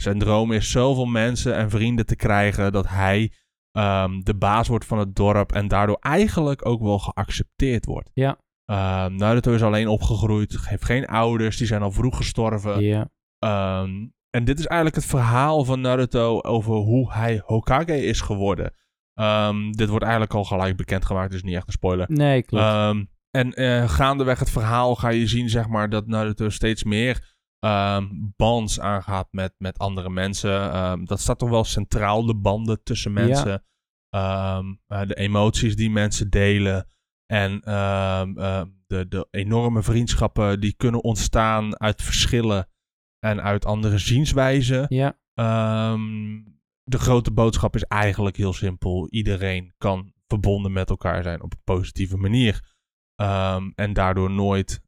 [0.00, 3.32] Zijn droom is zoveel mensen en vrienden te krijgen dat hij
[3.72, 8.10] ehm, de baas wordt van het dorp en daardoor eigenlijk ook wel geaccepteerd wordt.
[8.14, 8.38] Ja.
[8.64, 12.80] Ehm, Naruto is alleen opgegroeid, heeft geen ouders, die zijn al vroeg gestorven.
[12.82, 13.10] Ja.
[13.38, 13.90] Ehm,
[14.30, 18.72] en dit is eigenlijk het verhaal van Naruto over hoe hij Hokage is geworden.
[19.70, 22.06] Dit wordt eigenlijk al gelijk bekendgemaakt, dus niet echt een spoiler.
[22.08, 23.08] Nee, klopt.
[23.30, 28.06] En eh, gaandeweg het verhaal ga je zien, zeg maar, dat Naruto steeds meer ehm
[28.36, 30.72] bands aangaat met, met andere mensen.
[30.72, 33.26] Ehm, dat staat toch wel centraal, de banden tussen Ja.
[33.26, 33.64] mensen.
[34.08, 36.88] Ehm, eh, de emoties die mensen delen.
[37.26, 37.60] En
[38.86, 42.68] de, de enorme vriendschappen die kunnen ontstaan uit verschillen
[43.18, 44.86] en uit andere zienswijzen.
[44.88, 45.18] ja.
[46.82, 49.08] De grote boodschap is eigenlijk heel simpel.
[49.08, 52.74] Iedereen kan verbonden met elkaar zijn op een positieve manier.
[53.74, 54.82] En daardoor nooit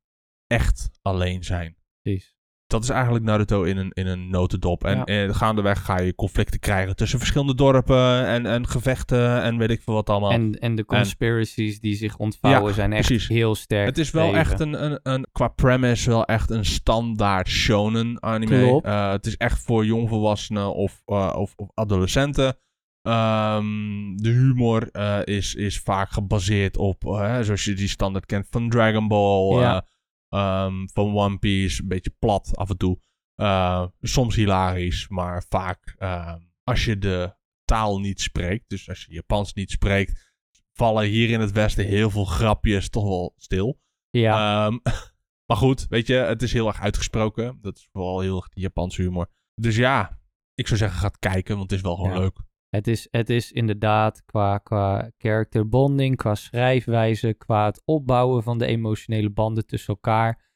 [0.47, 1.77] echt alleen zijn.
[2.03, 2.37] Precies.
[2.73, 4.85] Dat is eigenlijk Naruto in een, in een notendop.
[4.85, 5.05] En Ja.
[5.05, 9.83] eh, gaandeweg ga je conflicten krijgen tussen verschillende dorpen en, en gevechten en weet ik
[9.83, 10.31] veel wat allemaal.
[10.31, 13.29] En, en de conspiracies die zich ontvouwen Ja, zijn echt precies.
[13.29, 13.87] heel sterk.
[13.87, 18.81] het is wel echt een, een, een, qua premise wel echt een standaard shonen anime.
[18.83, 22.57] Eh, het is echt voor jongvolwassenen of, eh, of, of adolescenten.
[23.03, 24.89] Ehm, de humor
[25.29, 27.03] is, is vaak gebaseerd op,
[27.41, 29.87] zoals je die standaard kent van Dragon Ball, Ja.
[30.33, 32.99] Eh, ehm, van One Piece, een beetje plat af en toe.
[33.35, 39.13] Eh, soms hilarisch, maar vaak eh, als je de taal niet spreekt, dus als je
[39.13, 40.35] Japans niet spreekt,
[40.73, 43.81] vallen hier in het Westen heel veel grapjes toch wel stil.
[44.11, 44.79] Ja, Ehm,
[45.49, 47.59] maar goed, weet je, het is heel erg uitgesproken.
[47.61, 49.31] Dat is vooral heel erg die Japanse humor.
[49.55, 50.19] Dus ja,
[50.55, 52.19] ik zou zeggen, ga het kijken, want het is wel gewoon Ja.
[52.19, 52.39] leuk.
[52.77, 58.59] Het, is, het is inderdaad qua, qua character bonding, qua schrijfwijze, qua het opbouwen van
[58.59, 60.51] de emotionele banden tussen elkaar.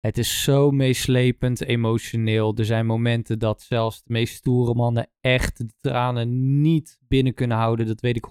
[0.00, 2.56] Het is zo meeslepend emotioneel.
[2.56, 7.56] Er zijn momenten dat zelfs de meest stoere mannen echt de tranen niet binnen kunnen
[7.56, 7.86] houden.
[7.86, 8.26] Dat weet ik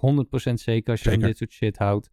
[0.50, 2.10] 100% zeker als je van dit soort shit houdt.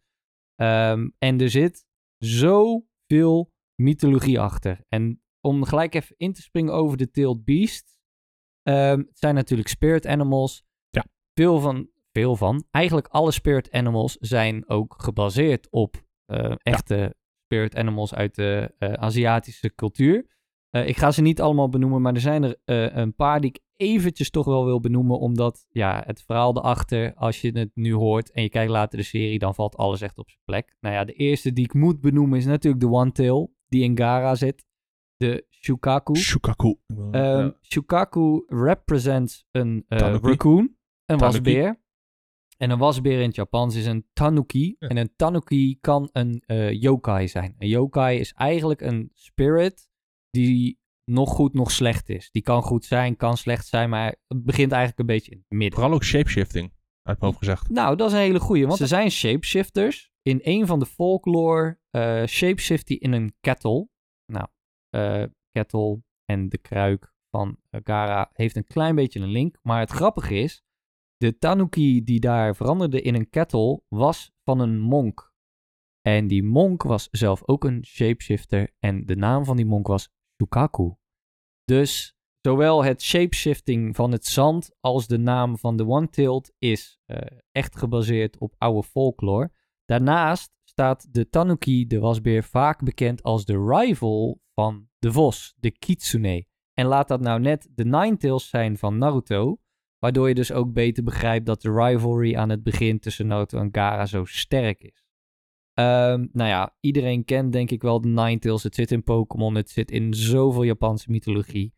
[0.54, 1.86] Ehm, en er zit
[2.18, 4.80] zoveel mythologie achter.
[4.88, 7.96] En om gelijk even in te springen over de Tailed Beast.
[8.62, 10.66] ehm, het zijn natuurlijk spirit animals.
[11.38, 12.64] Veel van, veel van.
[12.70, 17.14] Eigenlijk alle spirit animals zijn ook gebaseerd op eh, echte
[17.44, 20.26] spirit animals uit de eh, Aziatische cultuur.
[20.70, 23.60] Eh, ik ga ze niet allemaal benoemen, maar er zijn er een paar die ik
[23.76, 25.18] eventjes toch wel wil benoemen.
[25.18, 29.04] Omdat ja, het verhaal erachter, als je het nu hoort en je kijkt later de
[29.04, 30.76] serie, dan valt alles echt op zijn plek.
[30.80, 33.96] Nou ja, de eerste die ik moet benoemen is natuurlijk de One Tail, die in
[33.96, 34.66] Gara zit.
[35.16, 36.16] De Shukaku.
[36.16, 36.74] Shukaku.
[36.86, 37.54] Ehm, Ja.
[37.62, 40.26] Shukaku represents een Tanuki.
[40.26, 40.76] raccoon,
[41.08, 41.38] een Tanuki.
[41.38, 41.80] wasbeer.
[42.56, 44.76] En een wasbeer in het Japans is een tanuki.
[44.78, 44.88] Ja.
[44.88, 47.54] En een tanuki kan een eh, yokai zijn.
[47.58, 49.88] Een yokai is eigenlijk een spirit
[50.30, 52.30] die nog goed, nog slecht is.
[52.30, 55.58] Die kan goed zijn, kan slecht zijn, maar het begint eigenlijk een beetje in het
[55.58, 55.78] midden.
[55.78, 57.68] Vooral ook shapeshifting, uit mijn hoofd gezegd.
[57.68, 60.10] Nou, dat is een hele goeie, want ze zijn shapeshifters.
[60.22, 63.88] In een van de folklore eh shapeshift hij in een kettle.
[64.32, 64.46] Nou,
[64.90, 69.58] eh kettle en de kruik van Gara heeft een klein beetje een link.
[69.62, 70.62] Maar het grappige is,
[71.18, 75.32] de tanuki die daar veranderde in een kettle was van een monk.
[76.00, 80.08] En die monk was zelf ook een shapeshifter en de naam van die monk was
[80.36, 80.94] Shukaku.
[81.64, 87.38] Dus zowel het shapeshifting van het zand als de naam van de One-Tailed is eh,
[87.52, 89.52] echt gebaseerd op oude folklore.
[89.84, 95.70] Daarnaast staat de tanuki, de wasbeer, vaak bekend als de rival van de vos, de
[95.70, 96.46] kitsune.
[96.72, 99.58] En laat dat nou net de Ninetales zijn van Naruto,
[99.98, 103.68] waardoor je dus ook beter begrijpt dat de rivalry aan het begin tussen Naruto en
[103.72, 105.06] Gara zo sterk is.
[105.72, 108.62] Ehm, nou ja, iedereen kent denk ik wel de Ninetales.
[108.62, 111.74] Het zit in Pokémon, het zit in zoveel Japanse mythologie.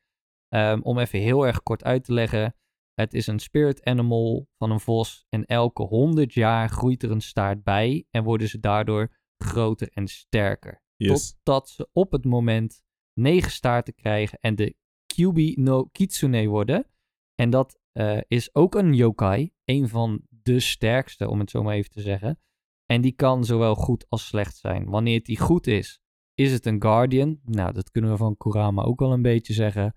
[0.49, 2.55] Ehm, om even heel erg kort uit te leggen.
[2.95, 5.27] Het is een spirit animal van een vos.
[5.29, 8.07] En elke 100 jaar groeit er een staart bij.
[8.11, 10.83] En worden ze daardoor groter en sterker.
[10.97, 12.83] Totdat ze op het moment
[13.15, 14.75] negen staarten krijgen en de
[15.07, 16.87] Kyubi no Kitsune worden.
[17.35, 19.53] En dat eh, is ook een yokai.
[19.65, 22.41] Een van de sterkste, om het zo maar even te zeggen.
[22.87, 24.85] En die kan zowel goed als slecht zijn.
[24.85, 26.01] Wanneer die goed is,
[26.35, 27.41] is het een guardian.
[27.45, 29.95] Nou, dat kunnen we van Kurama ook wel een beetje zeggen.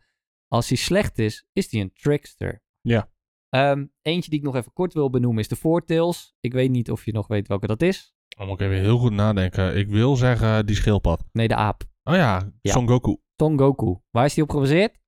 [0.47, 2.63] Als hij slecht is, is hij een trickster.
[2.81, 3.11] Ja.
[3.49, 6.35] Ehm, eentje die ik nog even kort wil benoemen is de Fourtails.
[6.39, 8.15] Ik weet niet of je nog weet welke dat is.
[8.27, 9.77] Dan moet ik even heel goed nadenken.
[9.77, 11.23] Ik wil zeggen die schildpad.
[11.31, 11.83] Nee, de aap.
[12.03, 12.71] Oh ja, Ja.
[12.71, 13.17] Son Goku.
[13.35, 13.95] Son Goku.
[14.09, 14.99] Waar is die op gebaseerd?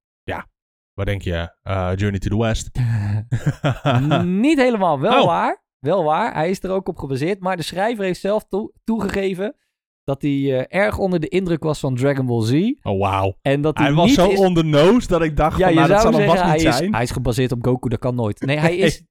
[0.96, 1.56] Waar denk je?
[1.62, 2.70] Eh, Journey to the West.
[4.26, 5.26] Niet helemaal, wel Oh.
[5.26, 5.64] waar.
[5.80, 7.40] Wel waar, hij is er ook op gebaseerd.
[7.40, 9.56] Maar de schrijver heeft zelf toe- toegegeven
[10.04, 12.54] dat hij eh, erg onder de indruk was van Dragon Ball Z.
[12.82, 13.38] Oh, wauw.
[13.42, 14.40] En dat hij, Hij was zo is...
[14.40, 16.66] on the nose dat ik dacht Ja, van, nou, dat zal hem vast hij niet
[16.66, 16.94] is, zijn.
[16.94, 18.40] hij is gebaseerd op Goku, dat kan nooit.
[18.42, 19.04] Nee, hij is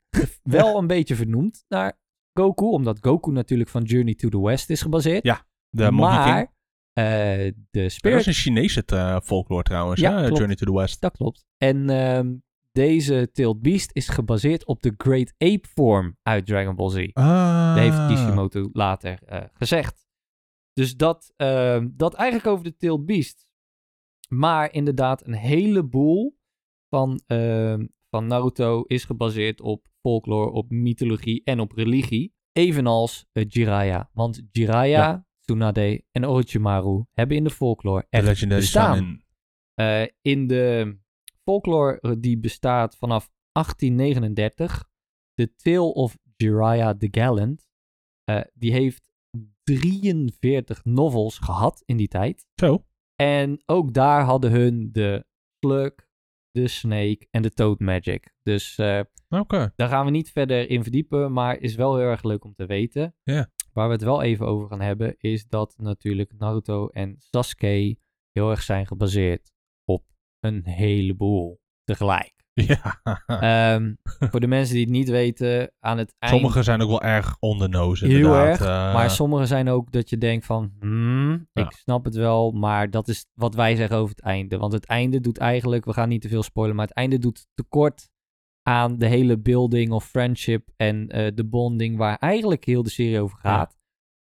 [0.43, 1.99] wel een beetje vernoemd naar
[2.33, 5.25] Goku, omdat Goku natuurlijk van Journey to the West is gebaseerd.
[5.25, 6.35] Ja, De Monkey King.
[6.35, 6.54] maar
[6.95, 10.29] eh, de Dat Spirit is een Chinese eh, folklore trouwens, Ja, hè?
[10.29, 11.01] Journey to the West.
[11.01, 11.45] Dat klopt.
[11.57, 12.35] En ehm,
[12.73, 17.09] deze Tailed Beast is gebaseerd op de Great Ape vorm uit Dragon Ball Z.
[17.13, 17.75] Ah.
[17.75, 20.07] Dat heeft Kishimoto later eh, gezegd.
[20.73, 23.47] Dus dat, ehm, dat eigenlijk over de Tailed Beast.
[24.29, 26.39] Maar inderdaad, een heleboel
[26.89, 32.35] van, ehm, van Naruto is gebaseerd op folklore, op mythologie en op religie.
[32.53, 34.11] Evenals Jiraiya.
[34.13, 35.24] Want Jiraiya, Ja.
[35.45, 38.97] Tsunade en Orochimaru hebben in de folklore echt Legendary bestaan.
[38.97, 39.25] In...
[39.75, 40.97] Eh, in de
[41.43, 44.85] folklore die bestaat vanaf 1839,
[45.35, 47.69] The Tale of Jiraiya the Gallant,
[48.25, 49.09] eh, die heeft
[49.63, 52.47] 43 novels gehad in die tijd.
[52.55, 52.85] Zo.
[53.15, 55.27] En ook daar hadden hun de
[55.59, 55.95] Slug,
[56.51, 58.35] de Snake en de Toad Magic.
[58.43, 59.01] Dus eh,
[59.77, 62.67] daar gaan we niet verder in verdiepen, maar is wel heel erg leuk om te
[62.67, 63.15] weten.
[63.23, 63.51] Ja.
[63.75, 67.97] Waar we het wel even over gaan hebben, is dat natuurlijk Naruto en Sasuke
[68.33, 69.53] heel erg zijn gebaseerd
[69.85, 70.05] op
[70.41, 72.33] een heleboel tegelijk.
[72.55, 73.01] Ja.
[73.27, 73.95] Ehm,
[74.31, 76.35] voor de mensen die het niet weten, aan het eind...
[76.35, 79.93] Sommige zijn ook wel erg on the nose, Heel erg, Eh, maar sommige zijn ook
[79.93, 81.63] dat je denkt van, hmm, Ja.
[81.63, 84.57] ik snap het wel, maar dat is wat wij zeggen over het einde.
[84.59, 87.47] Want het einde doet eigenlijk, we gaan niet te veel spoilen, maar het einde doet
[87.55, 88.09] tekort
[88.69, 93.21] aan de hele building of friendship en eh, de bonding waar eigenlijk heel de serie
[93.21, 93.79] over gaat.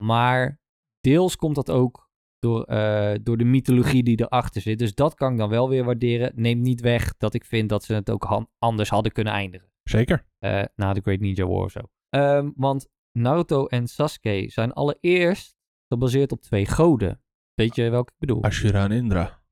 [0.03, 0.59] Maar
[0.99, 2.09] deels komt dat ook
[2.39, 4.79] door, eh, door de mythologie die erachter zit.
[4.79, 6.31] Dus dat kan ik dan wel weer waarderen.
[6.35, 10.25] Neemt niet weg dat ik vind dat ze het ook anders hadden kunnen eindigen Zeker.
[10.39, 11.79] eh, na de Great Ninja War of zo.
[12.09, 15.55] Ehm, want Naruto en Sasuke zijn allereerst
[15.87, 17.21] gebaseerd op twee goden.
[17.53, 18.43] Weet je welke ik bedoel?
[18.43, 19.43] Ashura en Indra.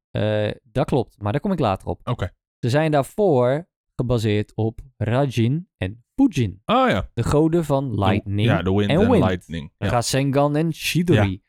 [0.64, 2.08] Dat klopt, maar daar kom ik later op.
[2.08, 2.32] Oké.
[2.60, 6.62] Ze zijn daarvoor gebaseerd op Rajin en Fujin.
[6.66, 7.10] Oh ja.
[7.14, 9.24] De goden van lightning Ja, de wind en wind.
[9.24, 9.74] lightning.
[9.78, 9.88] Ja.
[9.88, 11.44] Rasengan en Chidori.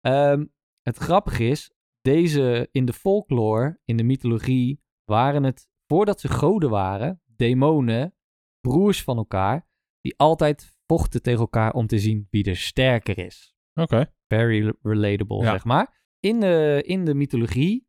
[0.00, 0.44] Ehm,
[0.82, 1.70] het grappige is,
[2.00, 8.14] deze in de folklore, in de mythologie, waren het, voordat ze goden waren, demonen,
[8.60, 9.66] broers van elkaar,
[10.00, 13.54] die altijd vochten tegen elkaar om te zien wie er sterker is.
[13.74, 14.12] Oké.
[14.28, 15.50] Very relatable, Ja.
[15.50, 15.96] zeg maar.
[16.20, 17.86] In de, in de mythologie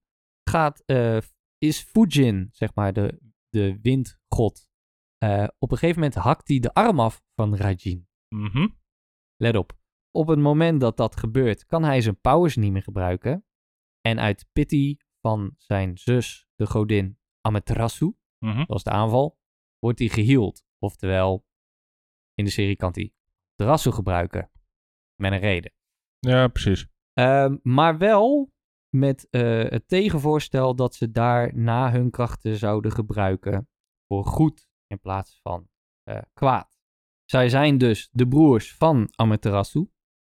[0.50, 1.18] gaat, eh,
[1.58, 3.20] is Fujin, zeg maar, de,
[3.50, 4.68] de windgod.
[5.18, 8.08] eh, op een gegeven moment hakt hij de arm af van Rajin.
[8.36, 8.68] Mhm.
[9.36, 9.78] Let op.
[10.12, 13.46] Op het moment dat dat gebeurt, kan hij zijn powers niet meer gebruiken.
[14.02, 18.14] En uit pity van zijn zus, de godin Amaterasu,
[18.46, 18.58] Mhm.
[18.58, 19.40] dat was de aanval,
[19.80, 20.64] wordt hij geheeld.
[20.80, 21.46] Oftewel,
[22.34, 23.14] in de serie kan hij
[23.56, 24.52] Amaterasu gebruiken.
[25.16, 25.74] Met een reden.
[26.20, 26.88] Ja, precies.
[27.14, 28.52] Ehm, maar wel
[28.90, 33.70] met eh, het tegenvoorstel dat ze daarna hun krachten zouden gebruiken
[34.08, 35.68] voor goed in plaats van
[36.04, 36.78] eh, kwaad.
[37.26, 39.90] Zij zijn dus de broers van Amaterasu,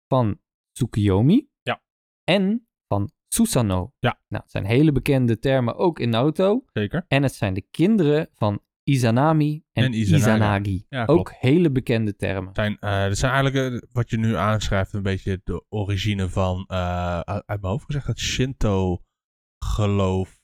[0.06, 0.40] van
[0.72, 1.82] Tsukuyomi Ja.
[2.24, 3.92] en van Susanoo.
[3.98, 4.20] Ja.
[4.28, 6.64] Nou, het zijn hele bekende termen ook in Naruto.
[6.72, 7.04] Zeker.
[7.08, 9.92] En het zijn de kinderen van Izanami en.
[9.92, 10.84] Izanagi.
[10.88, 12.54] Ja, ook hele bekende termen.
[12.54, 16.64] Zijn, eh dat zijn eigenlijk, eh, wat je nu aanschrijft, een beetje de origine van,
[16.66, 20.40] eh, uit mijn hoofd gezegd, het Shinto-geloof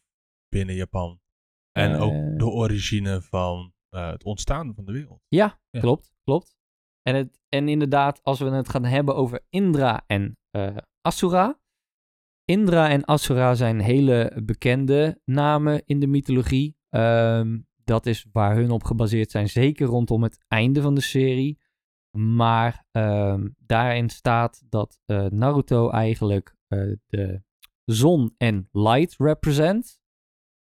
[0.48, 1.20] binnen Japan.
[1.72, 5.22] En ook de origine van het ontstaan van de wereld.
[5.28, 5.80] Ja, Ja.
[5.80, 6.56] klopt, klopt.
[7.02, 10.38] En, het, en inderdaad, als we het gaan hebben over Indra en
[11.00, 11.60] Asura.
[12.44, 16.76] Indra en Asura zijn hele bekende namen in de mythologie.
[16.88, 17.58] Ehm,
[17.88, 21.58] dat is waar hun op gebaseerd zijn, zeker rondom het einde van de serie.
[22.18, 27.42] Maar ehm, daarin staat dat eh, Naruto eigenlijk eh, de
[27.84, 30.00] zon en light represent.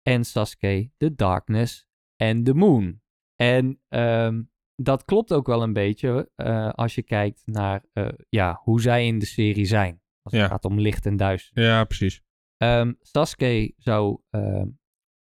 [0.01, 3.01] En Sasuke de darkness en de moon.
[3.35, 4.43] En ehm,
[4.75, 7.83] dat klopt ook wel een beetje eh, als je kijkt naar
[8.29, 10.01] ja, hoe zij in de serie zijn.
[10.21, 10.47] Als het Ja.
[10.47, 11.63] gaat om licht en duister.
[11.63, 12.21] Ja, precies.
[12.57, 14.19] Ehm, Sasuke zou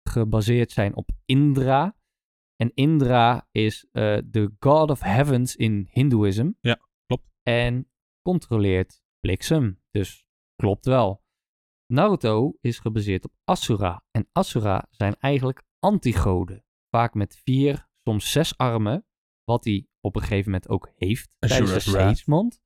[0.09, 1.97] gebaseerd zijn op Indra.
[2.57, 6.55] En Indra is eh, de god of heavens in Hindoeïsme.
[6.61, 7.31] Ja, klopt.
[7.43, 7.91] En
[8.23, 9.83] controleert bliksem.
[9.91, 10.25] Dus
[10.57, 11.23] klopt wel.
[11.87, 14.05] Naruto is gebaseerd op Asura.
[14.11, 16.65] En Asura zijn eigenlijk antigoden.
[16.91, 19.07] Vaak met vier, soms zes armen.
[19.45, 21.81] Wat hij op een gegeven moment ook heeft tijdens de.
[21.81, 22.57] Sage Mode.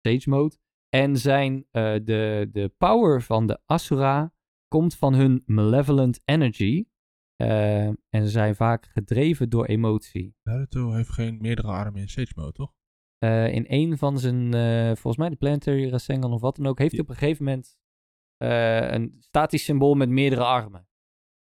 [0.00, 0.56] Sage Mode.
[0.88, 4.32] En zijn, eh, de, de power van de Asura
[4.68, 6.84] komt van hun malevolent energy.
[7.36, 10.36] Eh, en ze zijn vaak gedreven door emotie.
[10.42, 12.72] Naruto heeft geen meerdere armen in Sage Mode, toch?
[13.18, 16.78] Eh, in een van zijn, eh, volgens mij de Planetary Rasengan of wat dan ook,
[16.78, 17.04] heeft hij Ja.
[17.06, 17.76] op een gegeven moment
[18.38, 20.88] een statisch symbool met meerdere armen.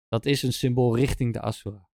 [0.08, 1.88] Dat is een symbool richting de Asura.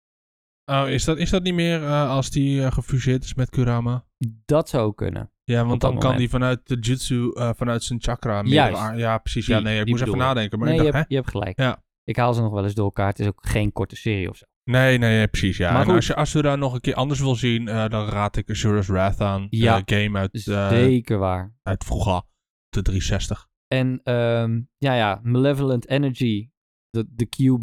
[0.65, 4.07] Oh, is dat, is dat niet meer als die gefuseerd is met Kurama?
[4.45, 5.33] Dat zou kunnen.
[5.53, 6.19] Ja, want dan kan moment.
[6.19, 8.43] die vanuit de jutsu, eh, vanuit zijn chakra...
[8.45, 9.47] Ja, precies.
[9.47, 10.59] Die- ja, nee, ik moest even bedoel nadenken.
[10.59, 11.59] Maar nee, ik je, dacht, hebt, je hebt gelijk.
[11.59, 11.83] Ja.
[12.05, 13.07] Ik haal ze nog wel eens door elkaar.
[13.09, 14.45] Het is ook geen korte serie of zo.
[14.65, 15.57] Nee, nee, precies.
[15.57, 15.73] Ja.
[15.73, 18.51] Maar en als je Asura nog een keer anders wil zien, eh, dan raad ik
[18.51, 19.47] Azura's Wrath aan.
[19.51, 19.81] Ja.
[19.81, 21.55] De game uit, eh, Zeker waar.
[21.63, 22.23] uit vroeger,
[22.69, 23.49] de 360.
[23.69, 26.51] En ehm, ja, ja, Malevolent Energy,
[26.91, 27.61] de, de QB,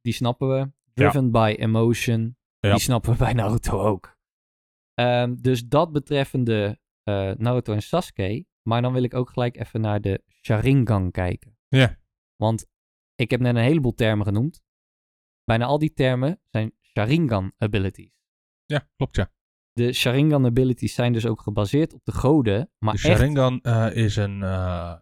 [0.00, 0.70] die snappen we.
[0.94, 2.70] Driven by Emotion, Ja.
[2.70, 4.18] die snappen we bij Naruto ook.
[4.94, 8.44] Ehm, dus dat betreffende eh, Naruto en Sasuke.
[8.62, 11.58] Maar dan wil ik ook gelijk even naar de Sharingan kijken.
[11.68, 11.98] Ja.
[12.36, 12.66] Want
[13.14, 14.62] ik heb net een heleboel termen genoemd.
[15.44, 18.12] Bijna al die termen zijn Sharingan abilities.
[18.66, 19.30] Ja, klopt ja.
[19.72, 22.70] De Sharingan abilities zijn dus ook gebaseerd op de goden.
[22.78, 24.94] Maar De echt, Sharingan eh, is, een, eh,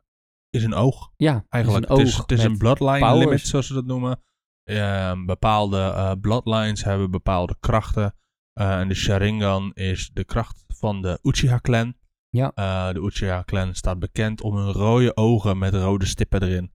[0.51, 1.12] is een oog.
[1.16, 1.84] ja, Eigenlijk.
[1.84, 3.24] is een het is, oog het is een bloodline powers.
[3.24, 4.22] limit, zoals ze dat noemen.
[4.64, 8.14] Ehm, bepaalde bloodlines hebben bepaalde krachten.
[8.59, 11.95] Eh, en de Sharingan is de kracht van de Uchiha-clan.
[12.29, 12.53] Ja.
[12.55, 16.73] Eh, de Uchiha-clan staat bekend om hun rode ogen met rode stippen erin.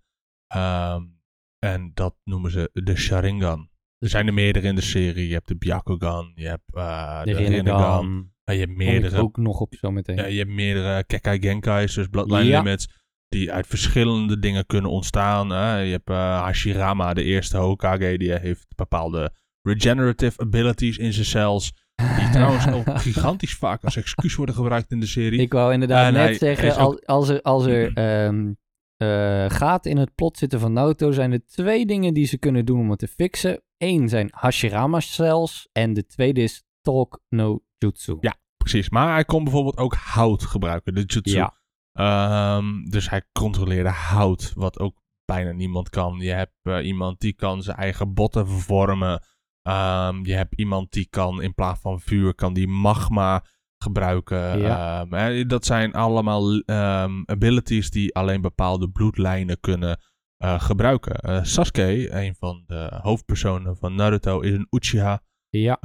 [0.48, 1.02] Ehm,
[1.60, 3.70] en dat noemen ze de Sharingan.
[3.98, 5.28] Er zijn er meerdere in de serie.
[5.28, 8.32] Je hebt de Byakugan, je hebt eh, de, de, Rinnegan.
[8.44, 10.16] Je hebt meerdere ook nog op zometeen.
[10.16, 12.62] ja, je hebt meerdere Kekai Genkai's, dus Bloodline Ja.
[12.62, 12.88] Limits,
[13.28, 15.48] die uit verschillende dingen kunnen ontstaan.
[15.86, 21.74] Je hebt Hashirama, de eerste Hokage, die heeft bepaalde regenerative abilities in zijn cells.
[21.96, 25.40] Die trouwens ook gigantisch vaak als excuus worden gebruikt in de serie.
[25.42, 27.94] Ik wou inderdaad En net hij- zeggen, hij is ook- als, als er, als er
[28.28, 28.54] ehm,
[28.98, 32.66] eh, gaten in het plot zitten van Naruto, zijn er twee dingen die ze kunnen
[32.66, 33.62] doen om het te fixen.
[33.78, 38.18] Eén zijn Hashirama cells en de tweede is Talk no Jutsu.
[38.20, 38.36] Ja.
[38.58, 41.36] Precies, maar hij kon bijvoorbeeld ook hout gebruiken, de jutsu.
[41.36, 41.54] Ja.
[41.92, 46.18] Ehm, dus hij controleerde hout, wat ook bijna niemand kan.
[46.20, 49.24] Je hebt eh, iemand die kan zijn eigen botten vervormen.
[49.64, 53.44] Ehm, je hebt iemand die kan in plaats van vuur, kan die magma
[53.78, 54.60] gebruiken.
[54.60, 55.06] Ja.
[55.10, 60.00] Ehm, dat zijn allemaal ehm, abilities die alleen bepaalde bloedlijnen kunnen
[60.38, 61.16] eh, gebruiken.
[61.16, 65.22] Eh, Sasuke, een van de hoofdpersonen van Naruto, is een Uchiha.
[65.50, 65.78] Ja,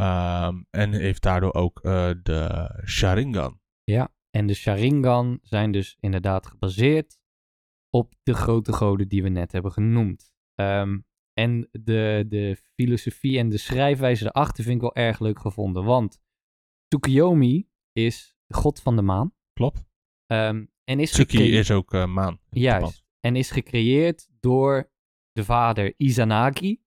[0.71, 3.61] en heeft daardoor ook eh, de Sharingan.
[3.85, 4.09] ja.
[4.31, 7.19] En de Sharingan zijn dus inderdaad gebaseerd
[7.91, 10.33] op de grote goden die we net hebben genoemd.
[10.55, 10.99] Ehm,
[11.39, 15.85] en de, de filosofie en de schrijfwijze erachter vind ik wel erg leuk gevonden.
[15.85, 16.21] Want
[16.89, 19.35] Tsukuyomi is de god van de maan.
[19.53, 19.85] Klopt.
[20.27, 22.41] Ehm, en is Tsuki is ook eh, maan.
[22.51, 23.05] Juist.
[23.21, 24.91] En is gecreëerd door
[25.33, 26.83] de vader Izanagi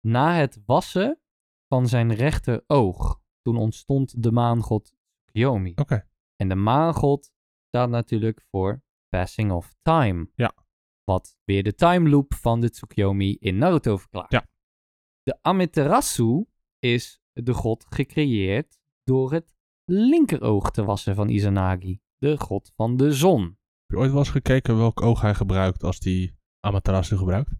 [0.00, 1.20] na het wassen
[1.68, 3.20] van zijn rechteroog.
[3.42, 5.72] Toen ontstond de maangod Tsukuyomi.
[5.74, 6.08] Oké.
[6.36, 7.32] En de maangod
[7.66, 10.30] staat natuurlijk voor Passing of Time.
[10.34, 10.63] Ja.
[11.04, 14.32] Wat weer de time loop van de Tsukuyomi in Naruto verklaart.
[14.32, 14.46] Ja.
[15.22, 16.44] De Amaterasu
[16.78, 22.00] is de god gecreëerd door het linkeroog te wassen van Izanagi.
[22.16, 23.42] De god van de zon.
[23.42, 27.50] Heb je ooit wel eens gekeken welk oog hij gebruikt als die Amaterasu gebruikt?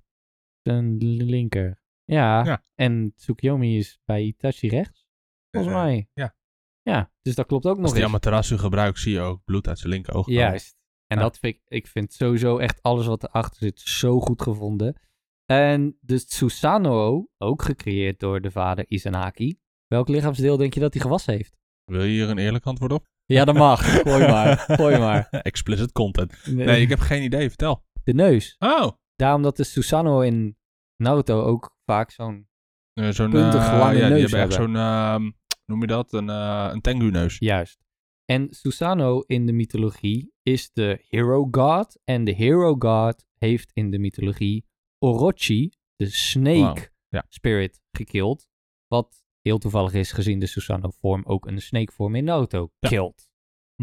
[0.63, 1.83] Een linker.
[2.05, 2.45] Ja.
[2.45, 2.65] Ja.
[2.75, 5.07] En Tsukuyomi is bij Itachi rechts.
[5.51, 6.09] Volgens mij.
[6.13, 6.37] ja.
[6.83, 8.09] Ja, dus dat klopt ook Als nog die eens.
[8.11, 10.41] Amaterasu gebruikt, zie je ook bloed uit zijn linkeroog komen.
[10.41, 10.77] Juist.
[11.07, 11.23] En Ja.
[11.23, 15.01] dat vind ik, ik vind sowieso echt alles wat erachter zit zo goed gevonden.
[15.45, 19.59] En de Susanoo, ook gecreëerd door de vader Izanagi.
[19.87, 21.57] Welk lichaamsdeel denk je dat hij gewassen heeft?
[21.85, 23.05] Wil je hier een eerlijk antwoord op?
[23.25, 23.81] Ja, dat mag.
[24.03, 24.57] Gooi maar.
[24.59, 25.29] Gooi maar.
[25.43, 26.47] Explicit content.
[26.47, 27.49] Nee, ik heb geen idee.
[27.49, 27.85] Vertel.
[28.05, 28.57] De neus.
[28.59, 30.57] Oh, Daarom dat de Susanoo in
[30.97, 32.49] Naruto ook vaak zo'n...
[32.93, 33.31] eh, zo'n...
[33.31, 34.77] Puntig eh, lange ja, die neus hebben echt zo'n...
[34.77, 35.31] ehm,
[35.67, 36.13] noem je dat?
[36.13, 37.37] Een, eh een tengu-neus.
[37.39, 37.85] Juist.
[38.25, 42.01] En Susanoo in de mythologie is de hero god.
[42.05, 44.65] En de hero god heeft in de mythologie
[44.99, 47.27] Orochi, de snake ja.
[47.29, 48.49] spirit, gekild.
[48.87, 52.89] Wat heel toevallig is gezien de Susanoo-vorm ook een snake vorm in Naruto Ja.
[52.89, 53.29] kilt.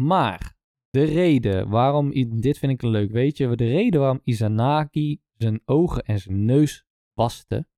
[0.00, 0.56] Maar
[0.90, 2.10] de reden waarom,
[2.40, 6.84] dit vind ik leuk, weet je, de reden waarom Izanagi zijn ogen en zijn neus
[7.12, 7.68] waste,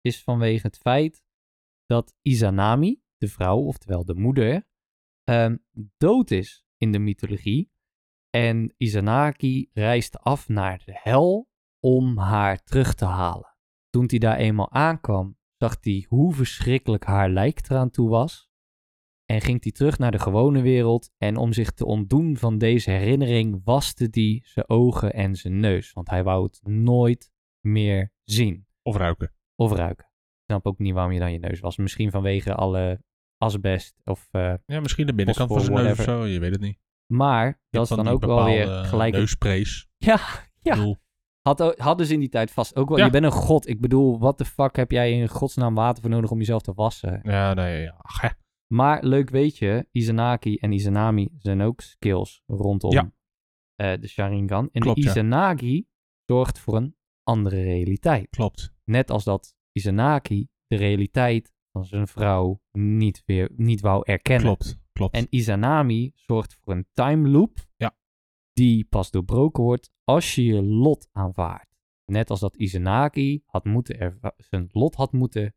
[0.00, 1.22] is vanwege het feit
[1.86, 4.66] dat Izanami, de vrouw, oftewel de moeder,
[5.24, 5.56] ehm,
[5.96, 7.70] dood is in de mythologie.
[8.30, 11.48] En Izanagi reist af naar de hel
[11.80, 13.56] om haar terug te halen.
[13.90, 18.46] Toen hij daar eenmaal aankwam, zag hij hoe verschrikkelijk haar lijk eraan toe was.
[19.24, 21.10] En ging hij terug naar de gewone wereld.
[21.18, 25.92] En om zich te ontdoen van deze herinnering, waste hij zijn ogen en zijn neus.
[25.92, 29.32] Want hij wou het nooit meer zien Of ruiken.
[29.54, 30.10] of ruiken.
[30.44, 31.76] snap ook niet waarom je dan je neus was.
[31.76, 33.02] Misschien vanwege alle
[33.36, 34.28] asbest of...
[34.30, 36.26] eh, Ja, misschien de binnenkant van zijn neus of zo.
[36.26, 36.78] Je weet het niet.
[37.12, 39.14] Maar dat is dan ook wel weer gelijk...
[39.14, 39.88] Neussprays.
[39.96, 40.20] Ja,
[40.60, 40.74] ja.
[40.74, 40.96] bedoel,
[41.42, 42.98] Had, hadden ze in die tijd vast ook wel...
[42.98, 43.04] Ja.
[43.04, 43.68] Je bent een god.
[43.68, 46.72] Ik bedoel, wat de fuck heb jij in godsnaam water voor nodig om jezelf te
[46.72, 47.20] wassen?
[47.22, 47.94] Ja, nee, ja.
[47.98, 48.28] Ach, hè.
[48.74, 53.12] Maar leuk weet je, Izanagi en Izanami zijn ook skills rondom Ja.
[53.74, 54.68] eh, de Sharingan.
[54.72, 55.08] En Klopt, de.
[55.08, 55.86] Izanagi
[56.26, 58.28] zorgt voor een andere realiteit.
[58.28, 58.74] Klopt.
[58.84, 64.44] Net als dat Izanagi de realiteit van zijn vrouw niet, weer, niet wou erkennen.
[64.44, 64.78] Klopt.
[64.98, 65.14] Klopt.
[65.14, 67.96] En Izanami zorgt voor een time loop Ja.
[68.52, 71.76] die pas doorbroken wordt als je je lot aanvaardt.
[72.04, 75.54] Net als dat Izanagi had moeten zijn lot had moeten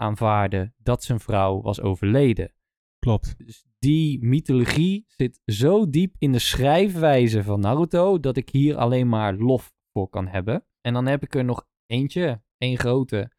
[0.00, 2.54] aanvaarden dat zijn vrouw was overleden.
[2.98, 3.34] Klopt.
[3.46, 9.08] Dus die mythologie zit zo diep in de schrijfwijze van Naruto dat ik hier alleen
[9.08, 10.66] maar lof voor kan hebben.
[10.80, 13.32] En dan heb ik er nog eentje, één grote,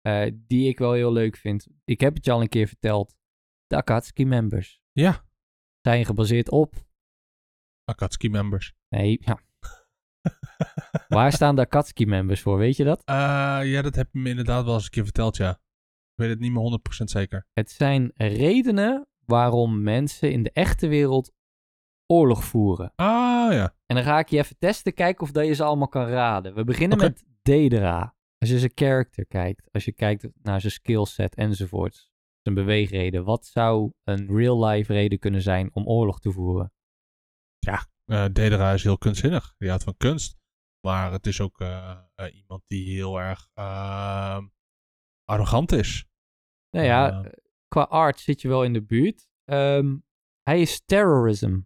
[0.00, 1.66] eh, die ik wel heel leuk vind.
[1.84, 3.16] Ik heb het je al een keer verteld.
[3.66, 5.24] De Akatsuki members Ja.
[5.80, 6.74] zijn gebaseerd op.
[7.84, 8.74] Akatsuki members.
[8.88, 9.38] Nee, ja.
[11.08, 12.58] Waar staan de Akatsuki members voor?
[12.58, 13.02] Weet je dat?
[13.04, 13.14] Eh,
[13.62, 15.50] ja, dat heb je me inderdaad wel eens een keer verteld, ja.
[15.50, 17.46] Ik weet het niet meer 100% zeker.
[17.52, 21.32] Het zijn redenen waarom mensen in de echte wereld
[22.06, 22.92] oorlog voeren.
[22.94, 23.74] Ah, ja.
[23.86, 26.54] En dan ga ik je even testen, kijken of dat je ze allemaal kan raden.
[26.54, 27.06] We beginnen Oké.
[27.06, 28.16] met Dedera.
[28.38, 32.10] Als je zijn character kijkt, als je kijkt naar zijn skillset enzovoorts,
[32.42, 36.72] zijn beweegreden, wat zou een real-life reden kunnen zijn om oorlog te voeren?
[38.06, 39.54] Eh Dedera is heel kunstzinnig.
[39.58, 40.36] Die houdt van kunst.
[40.86, 44.46] Maar het is ook eh, eh, iemand die heel erg ehm,
[45.24, 46.06] arrogant is.
[46.70, 47.24] Nou ja, Ah.
[47.26, 47.32] eh,
[47.68, 49.28] qua art zit je wel in de buurt.
[49.44, 49.96] Ehm,
[50.42, 51.58] hij is terrorism.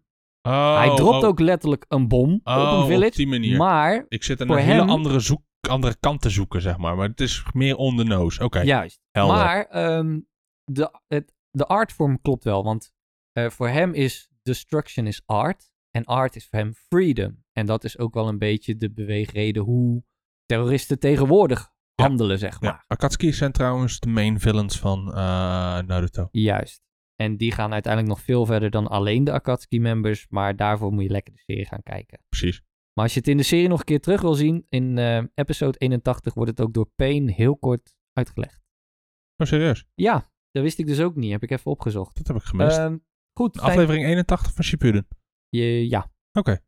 [0.49, 3.17] Oh, hij dropt oh, ook letterlijk een bom oh, op een village.
[3.17, 3.57] die manier.
[3.57, 6.97] Maar, Ik zit aan een hele hem- andere, zoek, andere kant te zoeken, zeg maar.
[6.97, 8.45] Maar het is meer on the nose.
[8.45, 9.01] Oké, juist.
[9.11, 9.37] helder.
[9.37, 10.21] Maar ehm,
[10.65, 12.65] de, het, de artvorm klopt wel.
[12.65, 12.93] Want
[13.33, 15.71] eh, voor hem is destruction is art.
[15.91, 17.45] En art is voor hem freedom.
[17.53, 20.05] En dat is ook wel een beetje de beweegreden hoe
[20.47, 22.05] terroristen tegenwoordig Ja.
[22.05, 22.71] handelen, zeg maar.
[22.71, 25.15] Ja, Akatsuki zijn trouwens de main villains van eh,
[25.87, 26.29] Naruto.
[26.31, 26.83] Juist.
[27.17, 30.27] En die gaan uiteindelijk nog veel verder dan alleen de Akatsuki-members.
[30.29, 32.19] Maar daarvoor moet je lekker de serie gaan kijken.
[32.29, 32.63] Precies.
[32.93, 35.23] Maar als je het in de serie nog een keer terug wil zien, in eh,
[35.35, 38.61] episode 81 wordt het ook door Payne heel kort uitgelegd.
[39.37, 39.85] Oh, serieus?
[39.95, 41.31] Ja, dat wist ik dus ook niet.
[41.31, 42.17] Heb ik even opgezocht.
[42.17, 42.79] Dat heb ik gemist.
[42.79, 42.99] Ehm,
[43.39, 45.09] goed, Aflevering 81 van Shippuden.
[45.49, 46.13] Je, ja.
[46.33, 46.61] Oké.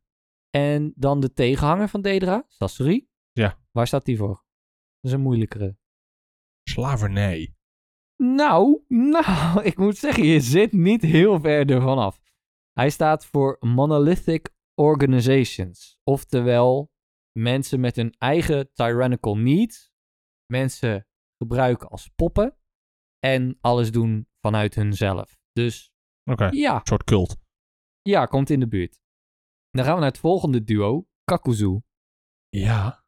[0.49, 3.07] En dan de tegenhanger van Dedra, Sasori.
[3.31, 3.59] Ja.
[3.71, 4.45] Waar staat die voor?
[4.99, 5.77] Dat is een moeilijkere.
[6.69, 7.55] Slavernij.
[8.23, 8.83] Nou,
[9.17, 12.21] nou, ik moet zeggen, je zit niet heel ver ervan af.
[12.71, 15.99] Hij staat voor Monolithic Organizations.
[16.03, 16.91] Oftewel,
[17.39, 19.91] mensen met hun eigen tyrannical needs.
[20.51, 21.07] Mensen
[21.37, 22.57] gebruiken als poppen.
[23.25, 25.37] En alles doen vanuit hunzelf.
[25.51, 25.91] Dus
[26.51, 27.37] ja, een soort cult.
[28.01, 28.99] ja, komt in de buurt.
[29.71, 31.79] Dan gaan we naar het volgende duo, Kakuzu.
[32.49, 33.03] Ja.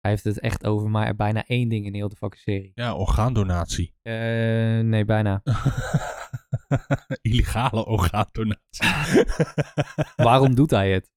[0.00, 2.72] Hij heeft het echt over maar bijna één ding in heel de fucking serie.
[2.74, 3.94] Ja, orgaandonatie.
[4.02, 5.42] Eh, nee, bijna.
[7.22, 9.24] Illegale orgaandonatie.
[10.26, 11.10] Waarom doet hij het?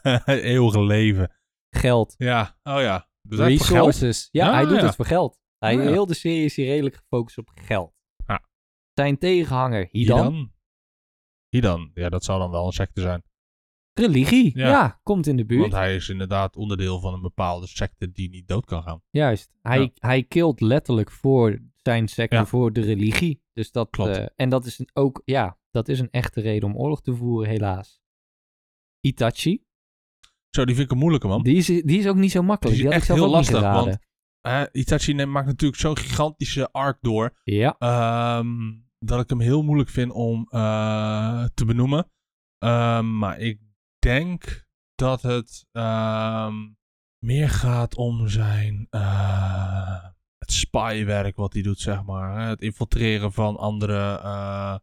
[0.26, 1.36] Eeuwige leven.
[1.70, 2.14] Geld.
[2.16, 3.08] Ja, oh ja.
[3.28, 3.40] Geld?
[3.48, 4.28] Resources.
[4.30, 4.84] Ja, hij doet ja.
[4.84, 5.40] het voor geld.
[5.62, 5.90] Hij, Ah, ja.
[5.90, 7.92] Heel de serie is hier redelijk gefocust op geld.
[8.26, 8.44] Ja.
[8.94, 10.52] Zijn tegenhanger, Hidan.
[11.48, 11.90] Hidan?
[11.94, 13.22] Ja, dat zou dan wel een secte zijn.
[13.92, 14.58] Religie.
[14.58, 14.68] Ja.
[14.68, 15.00] Ja.
[15.02, 15.60] komt in de buurt.
[15.60, 19.02] Want hij is inderdaad onderdeel van een bepaalde secte die niet dood kan gaan.
[19.10, 19.50] Juist.
[19.62, 19.90] Hij, Ja.
[19.94, 22.46] hij kilt letterlijk voor zijn secte, Ja.
[22.46, 23.42] voor de religie.
[23.52, 24.16] Dus dat, Klopt.
[24.16, 27.14] eh, en dat is een, ook, ja, dat is een echte reden om oorlog te
[27.14, 28.00] voeren, helaas.
[29.00, 29.64] Itachi,
[30.50, 31.42] Zo, die vind ik een moeilijke, man.
[31.42, 32.76] die is, die is ook niet zo makkelijk.
[32.76, 34.00] Die Die, is had ik echt heel lastig, geraden.
[34.42, 37.40] Eh, Itachi maakt natuurlijk zo'n gigantische arc door.
[37.44, 42.10] Ja, ehm, dat ik hem heel moeilijk vind om eh, te benoemen.
[42.58, 43.60] Ehm, maar ik
[43.98, 46.54] denk dat het ehm,
[47.24, 50.04] meer gaat om zijn eh,
[50.38, 52.48] het spywerk wat hij doet, zeg maar.
[52.48, 54.76] Het infiltreren van andere eh,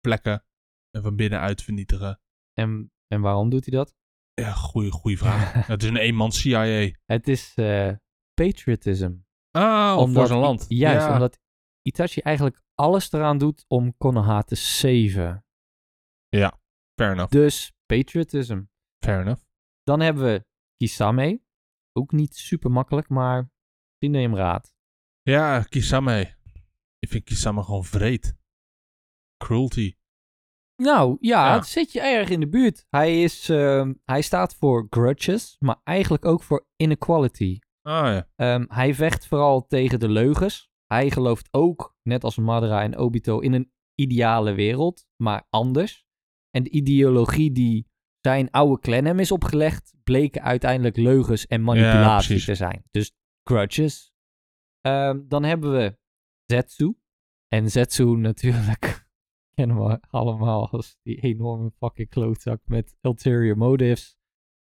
[0.00, 0.44] plekken
[0.90, 2.20] en van binnenuit vernietigen.
[2.58, 3.94] en, en waarom doet hij dat?
[4.34, 5.52] Ja, goeie vraag.
[5.66, 6.90] het is een eenmans CIA.
[7.04, 7.54] Het is
[8.34, 9.12] patriotism.
[9.58, 10.64] Voor Omdat zijn I- land.
[10.68, 11.12] Juist, ja.
[11.12, 11.38] omdat
[11.82, 15.44] Itachi eigenlijk alles eraan doet om Konoha te saven.
[17.00, 17.30] Fair enough.
[17.32, 18.62] Dus patriotism.
[19.04, 19.42] Fair enough.
[19.82, 20.44] Dan hebben we
[20.76, 21.42] Kisame.
[21.92, 23.50] Ook niet super makkelijk, maar
[23.98, 24.72] die neem raad.
[25.22, 26.36] Ja, Kisame.
[26.98, 28.34] Ik vind Kisame gewoon vreed.
[29.44, 29.96] Cruelty.
[30.82, 31.54] Nou, ja, Ja.
[31.54, 32.86] het zit je erg in de buurt.
[32.88, 37.58] Hij, is, ehm, hij staat voor grudges, maar eigenlijk ook voor inequality.
[37.82, 38.28] Ah ja.
[38.36, 40.70] Ehm, hij vecht vooral tegen de leugens.
[40.86, 46.06] hij gelooft ook, net als Madara en Obito, in een ideale wereld, maar anders.
[46.50, 47.90] En de ideologie die
[48.20, 52.84] zijn oude clan hem is opgelegd, bleken uiteindelijk leugens en manipulatie te zijn.
[52.90, 53.12] Dus
[53.48, 54.12] grudges.
[54.80, 55.98] Ehm, dan hebben we
[56.46, 56.94] Zetsu.
[57.48, 59.06] En Zetsu natuurlijk
[59.54, 64.16] kennen we allemaal als die enorme fucking klootzak met ulterior motives.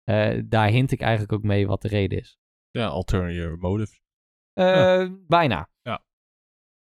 [0.04, 2.38] Eh, daar hint ik eigenlijk ook mee wat de reden is.
[2.78, 3.98] Ja, ulterior motive.
[4.52, 5.70] Eh, Bijna.
[5.82, 6.04] Ja.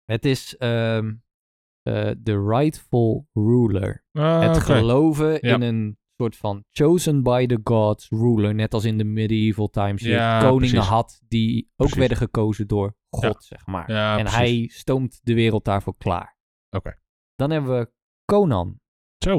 [0.03, 1.13] Het is ehm,
[1.81, 4.05] eh, the rightful ruler.
[4.11, 8.55] Ah, het geloven in een soort van chosen by the gods ruler.
[8.55, 10.01] Net als in de medieval times.
[10.01, 10.89] Je Ja, koningen precies.
[10.89, 11.97] had die ook Precies.
[11.97, 13.91] werden gekozen door God, zeg maar.
[13.91, 14.39] Ja, en precies.
[14.39, 16.37] hij stoomt de wereld daarvoor klaar.
[16.69, 16.99] Oké.
[17.35, 17.91] Dan hebben we
[18.25, 18.79] Conan.
[19.17, 19.31] Zo.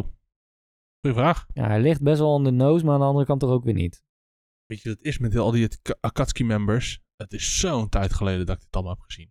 [1.01, 1.47] Goeie vraag.
[1.53, 3.65] Ja, hij ligt best wel on the nose, maar aan de andere kant toch ook
[3.65, 4.05] weer niet.
[4.67, 7.01] Weet je, dat is met al die Ak- Akatsuki-members.
[7.17, 9.27] Het is zo'n tijd geleden dat ik dit allemaal heb gezien.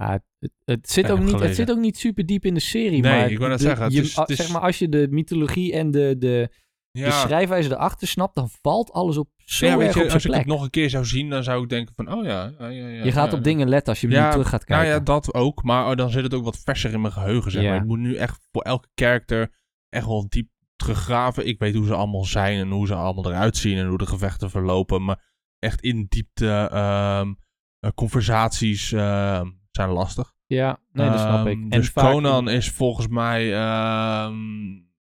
[0.65, 3.01] Het, zit ook niet, het zit ook niet super diep in de serie.
[3.01, 4.61] Nee, maar ik wou net de- zeggen, het je- is- a- het is- Zeg maar,
[4.61, 6.49] als je de mythologie en de, de,
[6.91, 10.45] de schrijfwijze erachter snapt, dan valt alles op zo ja, weet je, als ik het
[10.45, 12.53] nog een keer zou zien, dan zou ik denken van, oh ja.
[12.60, 14.97] ja, ja, ja je gaat op dingen letten als je nu terug gaat Nou kijken.
[14.99, 15.64] ja, dat ook.
[15.64, 17.76] Maar oh, dan zit het ook wat verser in mijn geheugen, zeg maar.
[17.76, 19.51] Ik moet nu echt voor elke karakter
[19.89, 20.49] echt wel diep
[20.84, 21.47] teruggraven.
[21.47, 24.05] Ik weet hoe ze allemaal zijn en hoe ze allemaal eruit zien en hoe de
[24.07, 25.03] gevechten verlopen.
[25.03, 25.23] Maar
[25.60, 27.34] echt in diepte ehm,
[27.80, 30.34] eh, conversaties ehm, zijn lastig.
[30.45, 31.53] ja, nee, dat snap ik.
[31.53, 33.47] Ehm, En dus vaak- Conan is volgens mij...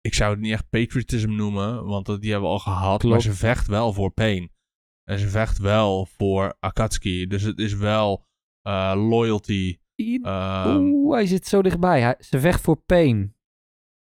[0.01, 2.99] ik zou het niet echt patriotism noemen, want die hebben we al gehad.
[2.99, 3.13] Klopt.
[3.13, 4.51] Maar ze vecht wel voor Pain.
[5.03, 7.27] En ze vecht wel voor Akatsuki.
[7.27, 8.25] Dus het is wel
[8.61, 9.77] eh, loyalty.
[10.21, 12.01] ehm, Oeh, hij zit zo dichtbij.
[12.01, 13.34] Hij, ze vecht voor pain.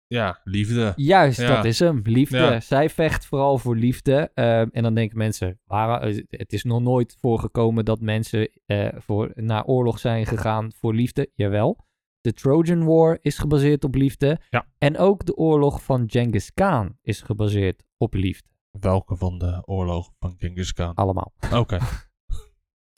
[0.10, 0.94] Ja, liefde.
[0.96, 1.56] Juist, Ja.
[1.56, 2.00] dat is hem.
[2.04, 2.38] Liefde.
[2.38, 2.60] Ja.
[2.60, 4.32] Zij vecht vooral voor liefde.
[4.34, 8.88] Ehm, en dan denken mensen, waar, eh, het is nog nooit voorgekomen dat mensen eh,
[8.98, 11.32] voor, naar oorlog zijn gegaan voor liefde.
[11.36, 11.88] Jawel.
[12.22, 14.40] De Trojan War is gebaseerd op liefde.
[14.50, 14.68] Ja.
[14.78, 18.48] En ook de oorlog van Genghis Khan is gebaseerd op liefde.
[18.80, 20.94] Welke van de oorlogen van Genghis Khan?
[20.94, 21.34] Allemaal.
[21.54, 21.78] Oké.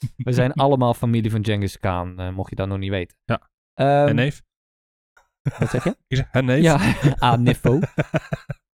[0.16, 3.16] We zijn allemaal familie van Genghis Khan, eh, mocht je dat nog niet weten.
[3.24, 3.50] Ja.
[3.74, 4.42] Ehm, en neef?
[5.58, 5.90] Wat zeg je?
[6.08, 6.60] Ik zeg?
[6.60, 6.78] Ja,
[7.18, 7.78] Anifo.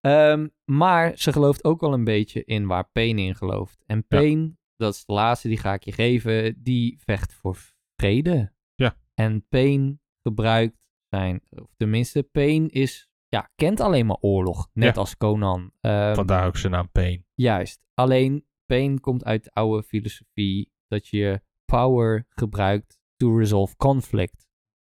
[0.02, 3.84] Ehm, maar ze gelooft ook wel een beetje in waar Pain in gelooft.
[3.85, 7.57] En Pain, dat is de laatste, die ga ik je geven, die vecht voor
[7.95, 8.53] vrede.
[8.76, 8.95] Ja.
[9.14, 10.77] En Pain gebruikt
[11.10, 14.69] zijn, of tenminste, Pain is, ja, kent alleen maar oorlog.
[14.73, 14.99] Net Ja.
[15.02, 15.72] als Conan.
[15.81, 17.26] Ehm, Vandaar ook zijn naam Pain.
[17.34, 17.81] Juist.
[17.94, 24.47] Alleen Pain komt uit de oude filosofie dat je power gebruikt to resolve conflict.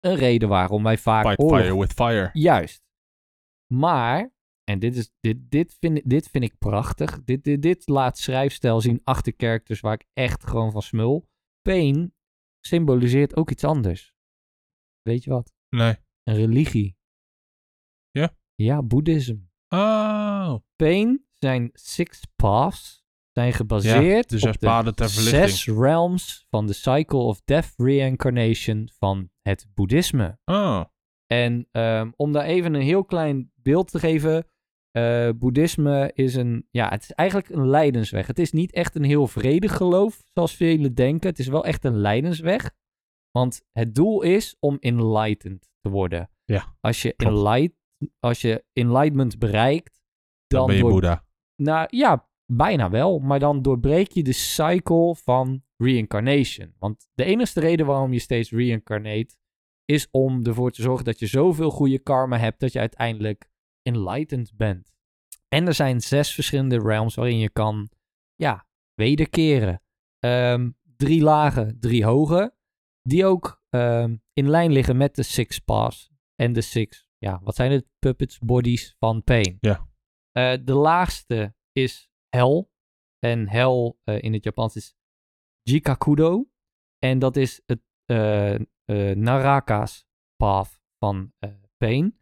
[0.04, 2.30] Een reden waarom wij vaak Fight oorlog fire with fire.
[2.32, 2.82] Juist.
[3.74, 4.32] Maar,
[4.64, 7.24] en dit, is, dit, dit, vind, ik- dit vind ik prachtig.
[7.24, 11.28] Dit, dit, dit laat schrijfstijl zien achter characters waar ik echt gewoon van smul.
[11.62, 12.14] Pain
[12.60, 14.14] symboliseert ook iets anders.
[15.02, 15.52] Weet je wat?
[15.68, 15.96] Nee.
[16.22, 16.96] Een religie.
[18.10, 18.36] Ja?
[18.54, 19.40] Ja, boeddhisme.
[19.68, 20.54] Oh.
[20.76, 23.03] Pain zijn six paths
[23.34, 29.30] zijn gebaseerd zes op de ter zes realms van de cycle of death reincarnation van
[29.42, 30.38] het boeddhisme.
[30.44, 30.84] Oh.
[31.26, 34.46] En ehm, om daar even een heel klein beeld te geven.
[34.90, 38.26] eh, boeddhisme is een, ja, het is eigenlijk een lijdensweg.
[38.26, 41.28] Het is niet echt een heel vredig geloof, zoals velen denken.
[41.28, 42.70] Het is wel echt een lijdensweg.
[43.30, 46.30] Want het doel is om enlightened te worden.
[46.44, 47.76] Ja, Als je, enlight,
[48.20, 50.02] als je enlightenment bereikt,
[50.46, 51.24] Dan, dan, ben je Boeddha.
[51.56, 53.18] nou ja, bijna wel.
[53.18, 56.74] Maar dan doorbreek je de cycle van reincarnation.
[56.78, 59.36] Want de enige reden waarom je steeds reincarnate
[59.84, 63.50] is om ervoor te zorgen dat je zoveel goede karma hebt dat je uiteindelijk
[63.82, 64.92] enlightened bent.
[65.48, 67.88] En er zijn zes verschillende realms waarin je kan,
[68.34, 69.82] ja, wederkeren.
[70.18, 72.54] Ehm, drie lagen, drie hoge,
[73.02, 77.54] die ook ehm, in lijn liggen met de six paths en de six, ja, wat
[77.54, 77.86] zijn het?
[77.98, 79.56] Puppets, bodies van pain.
[79.60, 79.88] Ja.
[80.32, 82.72] Eh, de laagste is hel.
[83.18, 84.96] En hel eh, in het Japans is
[85.62, 86.48] Jikakudo.
[86.98, 90.06] En dat is het eh, eh, Naraka's
[90.36, 91.32] path van
[91.76, 92.18] pain.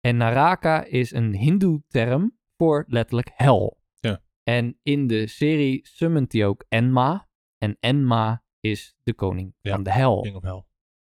[0.00, 3.80] En Naraka is een hindoe term voor letterlijk hel.
[4.00, 4.22] Ja.
[4.42, 7.28] En in de serie summont hij ook Enma.
[7.58, 10.20] En Enma is de koning Ja, van de hel.
[10.20, 10.64] King of Hell.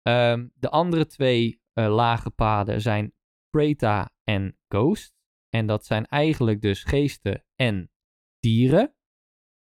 [0.02, 3.14] Ehm, de andere twee lage paden zijn
[3.50, 5.14] Preta en Ghost.
[5.48, 7.90] En dat zijn eigenlijk dus geesten en
[8.46, 8.94] dieren.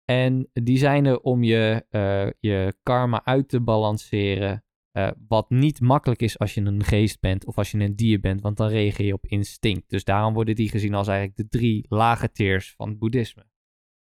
[0.05, 4.63] En die zijn er om je, eh, je karma uit te balanceren.
[4.95, 8.21] eh, wat niet makkelijk is als je een geest bent of als je een dier
[8.21, 9.91] bent, want dan reageer je op instinct.
[9.91, 13.47] Dus daarom worden die gezien als eigenlijk de drie lage tiers van het boeddhisme.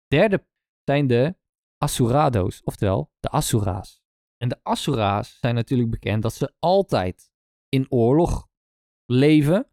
[0.08, 0.46] Derde
[0.84, 1.36] zijn de
[1.78, 4.02] Asurado's, oftewel de Asura's.
[4.38, 7.32] En de Asura's zijn natuurlijk bekend dat ze altijd
[7.70, 8.48] in oorlog
[9.06, 9.72] leven.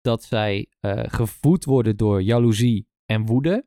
[0.00, 3.66] Dat zij eh, gevoed worden door jaloezie en woede.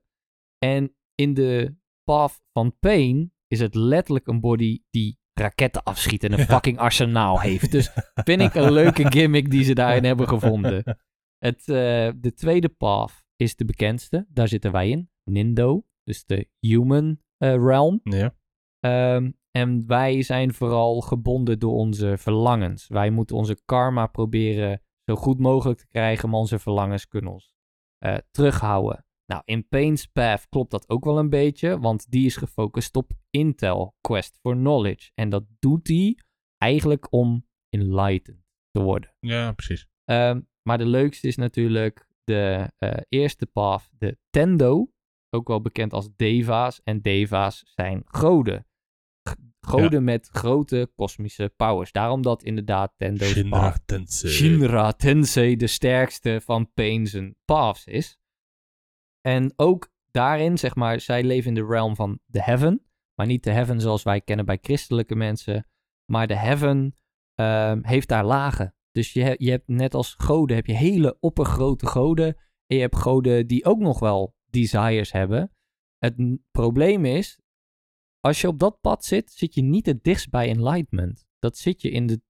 [0.58, 6.32] En in de Path van Pain is het letterlijk een body die raketten afschiet en
[6.32, 6.46] een Ja.
[6.46, 7.72] fucking arsenaal heeft.
[7.72, 10.98] Dus vind ik een leuke gimmick die ze daarin hebben gevonden.
[11.38, 14.26] Het, eh, de tweede path is de bekendste.
[14.30, 15.10] Daar zitten wij in.
[15.24, 15.86] Nindo.
[16.04, 18.00] Dus de human eh, realm.
[18.04, 18.36] Ja.
[18.80, 22.88] Ehm, en wij zijn vooral gebonden door onze verlangens.
[22.88, 27.54] Wij moeten onze karma proberen zo goed mogelijk te krijgen, maar onze verlangens kunnen ons
[27.98, 29.06] eh, terughouden.
[29.32, 33.12] Nou, in Pain's Path klopt dat ook wel een beetje, want die is gefocust op
[33.30, 35.12] Intel, Quest for Knowledge.
[35.16, 36.18] En dat doet hij
[36.58, 38.42] eigenlijk om enlightened
[38.72, 39.14] te worden.
[39.20, 39.88] ja, precies.
[40.06, 44.92] Ehm, maar de leukste is natuurlijk de eh, eerste path, de Tendo.
[45.30, 46.82] Ook wel bekend als Deva's.
[46.84, 48.66] En Deva's zijn goden.
[49.30, 51.92] G- goden met grote kosmische powers.
[51.92, 54.32] Daarom dat inderdaad Tendo's Shinra path Tensei.
[54.34, 58.18] Shinra Tensei de sterkste van Pain's paths is.
[59.28, 62.86] En ook daarin, zeg maar, zij leven in de realm van de heaven.
[63.14, 65.68] Maar niet de heaven zoals wij kennen bij christelijke mensen.
[66.12, 66.98] Maar de heaven
[67.34, 68.76] ehm, heeft daar lagen.
[68.92, 72.36] Dus je, je hebt net als goden, heb je hele oppergrote goden.
[72.66, 75.52] En je hebt goden die ook nog wel desires hebben.
[75.98, 77.40] Het probleem is,
[78.20, 81.28] als je op dat pad zit, zit je niet het dichtst bij enlightenment.
[81.40, 82.22] Dat zit je in de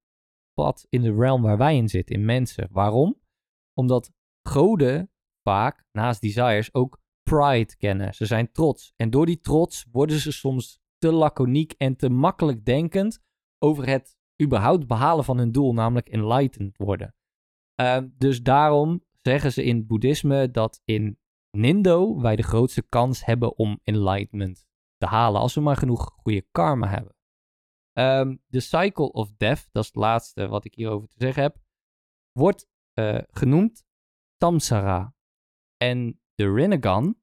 [0.53, 2.67] pad, in de realm waar wij in zitten, in mensen.
[2.71, 3.21] Waarom?
[3.73, 4.11] Omdat
[4.47, 5.11] goden
[5.47, 8.13] vaak, naast desires, ook pride kennen.
[8.13, 8.93] Ze zijn trots.
[8.95, 13.23] En door die trots worden ze soms te laconiek en te makkelijk denkend
[13.59, 17.15] over het überhaupt behalen van hun doel, namelijk enlightened worden.
[17.75, 21.19] Ehm, dus daarom zeggen ze in het boeddhisme dat in
[21.51, 24.65] Nindo wij de grootste kans hebben om enlightenment
[24.97, 27.15] te halen, als we maar genoeg goede karma hebben.
[27.93, 31.57] Ehm, de Cycle of Death, dat is het laatste wat ik hierover te zeggen heb,
[32.31, 33.85] wordt eh, genoemd
[34.37, 35.16] Samsara.
[35.77, 37.17] En de Rinnegan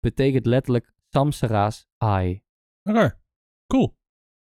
[0.00, 2.42] betekent letterlijk Samsara's eye.
[2.82, 3.18] Oké,
[3.66, 3.98] cool.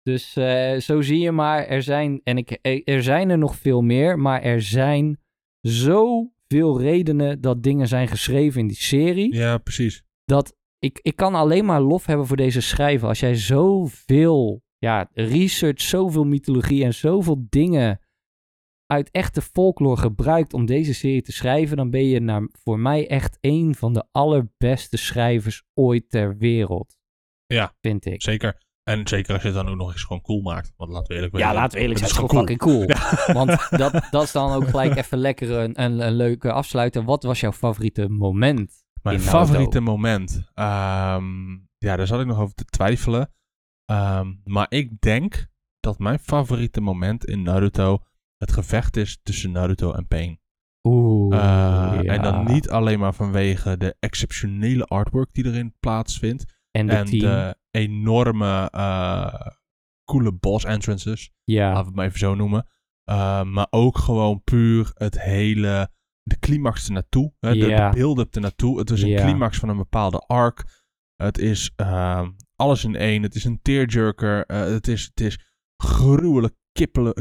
[0.02, 3.56] Dus eh, zo zie je maar, er zijn, en ik, er er zijn er nog
[3.56, 5.20] veel meer, maar er zijn
[5.60, 9.34] zoveel redenen dat dingen zijn geschreven in die serie.
[9.34, 10.02] Ja, precies.
[10.24, 13.09] Dat ik, ik kan alleen maar lof hebben voor deze schrijver.
[13.09, 18.01] Als jij zoveel ja, research, zoveel mythologie en zoveel dingen
[18.93, 23.09] uit echte folklore gebruikt om deze serie te schrijven, dan ben je naar, voor mij
[23.09, 26.97] echt een van de allerbeste schrijvers ooit ter wereld.
[27.47, 27.74] Ja.
[27.81, 28.23] Vind ik.
[28.23, 28.60] Zeker.
[28.82, 30.73] En zeker als je het dan ook nog eens gewoon cool maakt.
[30.77, 32.82] Want laten we eerlijk Ja, wezen, laten we eerlijk zijn, het is gewoon fucking cool.
[33.27, 33.32] Ja.
[33.32, 37.05] Want dat, dat is dan ook gelijk even lekker een, een, een leuke afsluiter.
[37.05, 38.73] Wat was jouw favoriete moment?
[39.02, 39.44] Mijn in Naruto?
[39.44, 40.44] favoriete moment.
[40.55, 43.32] ehm, ja, daar zat ik nog over te twijfelen.
[43.85, 45.47] Ehm, maar ik denk
[45.81, 47.98] dat mijn favoriete moment in Naruto
[48.43, 50.40] het gevecht is tussen Naruto en Pain.
[50.89, 51.43] Oeh, Eh,
[52.02, 52.12] ja.
[52.12, 56.60] En dan niet alleen maar vanwege de exceptionele artwork die erin plaatsvindt.
[56.70, 57.20] En de en team.
[57.20, 59.47] de enorme eh,
[60.05, 61.31] coole boss entrances.
[61.44, 62.66] ja, Laten we het maar even zo noemen.
[63.10, 65.90] Uh, maar ook gewoon puur het hele.
[66.23, 67.32] De climax ernaartoe.
[67.40, 67.90] Hè, de, Ja.
[67.90, 68.78] de build-up ernaartoe.
[68.78, 69.23] Het is een Ja.
[69.23, 70.64] climax van een bepaalde arc.
[71.16, 73.23] Het is uh, alles in één.
[73.23, 74.44] Het is een tearjerker.
[74.47, 75.39] Het, is, het is
[75.82, 76.55] gruwelijk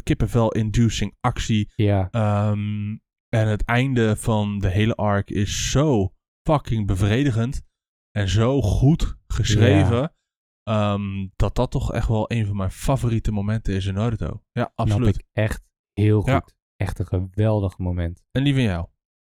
[0.03, 1.72] kippenvel-inducing actie.
[1.76, 2.10] ja.
[2.52, 6.14] Um, en het einde van de hele arc is zo
[6.44, 7.61] fucking bevredigend.
[8.11, 10.15] En zo goed geschreven.
[10.69, 14.44] Um, dat dat toch echt wel een van mijn favoriete momenten is in Naruto.
[14.52, 15.15] Ja, absoluut.
[15.15, 15.64] Ik echt
[15.94, 16.30] heel goed.
[16.30, 16.48] Ja.
[16.76, 18.23] Echt een geweldig moment.
[18.32, 18.88] En die van jou?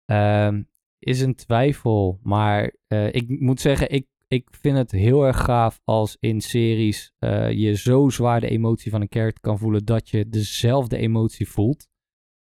[0.05, 0.62] Ehm,
[0.99, 5.80] is een twijfel, maar eh, ik moet zeggen, ik, ik vind het heel erg gaaf
[5.84, 10.09] als in series eh, je zo zwaar de emotie van een character kan voelen dat
[10.09, 11.88] je dezelfde emotie voelt.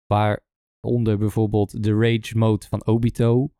[0.06, 3.50] Waaronder bijvoorbeeld de rage mode van Obito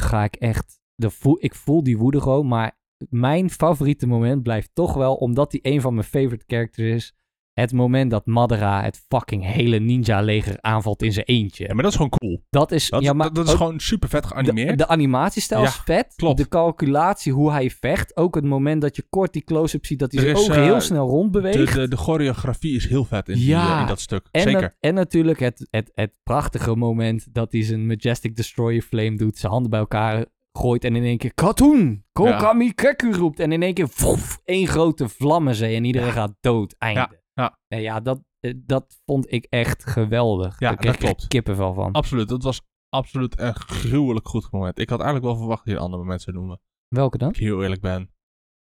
[0.00, 2.78] ga ik echt, de voel, ik voel die woede gewoon, maar
[3.08, 7.14] mijn favoriete moment blijft toch wel, omdat hij een van mijn favorite characters is,
[7.60, 11.64] het moment dat Madara het fucking hele ninja leger aanvalt in zijn eentje.
[11.66, 12.42] Ja, maar dat is gewoon cool.
[12.50, 14.68] Dat is, Dat, ja, maar dat, dat is ook gewoon super vet geanimeerd.
[14.68, 16.12] De, de animatiestijl Ja, is vet.
[16.16, 16.36] klopt.
[16.38, 18.16] De calculatie, hoe hij vecht.
[18.16, 20.80] Ook het moment dat je kort die close-up ziet, dat hij zijn ogen eh, heel
[20.80, 21.74] snel de, rondbeweegt.
[21.74, 23.74] de, de choreografie is heel vet in, die, Ja.
[23.74, 24.28] eh, in dat stuk.
[24.30, 24.62] en, Zeker.
[24.62, 29.38] het- en natuurlijk het, het, het prachtige moment dat hij zijn Majestic Destroyer Flame doet.
[29.38, 32.04] Zijn handen bij elkaar gooit en in één keer Katoen!
[32.12, 33.40] Kokami Keku roept.
[33.40, 36.12] En in één keer voef, één grote vlammenzee en iedereen Ja.
[36.14, 36.74] gaat dood.
[36.78, 37.24] Einde.
[37.36, 37.58] Ja.
[37.68, 40.60] En ja, dat, eh, dat vond ik echt geweldig.
[40.60, 41.92] Ja, Daar kreeg dat ik kippenvel van.
[41.92, 42.28] Absoluut.
[42.28, 44.78] Dat was absoluut een gruwelijk goed moment.
[44.78, 46.60] Ik had eigenlijk wel verwacht dat je een ander moment zou noemen.
[46.88, 47.28] Welke dan?
[47.28, 48.10] Als ik heel eerlijk ben.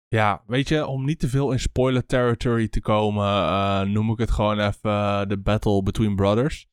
[0.07, 4.17] Ja, weet je, om niet te veel in spoiler territory te komen, eh, noem ik
[4.17, 6.67] het gewoon even eh, de Battle Between Brothers.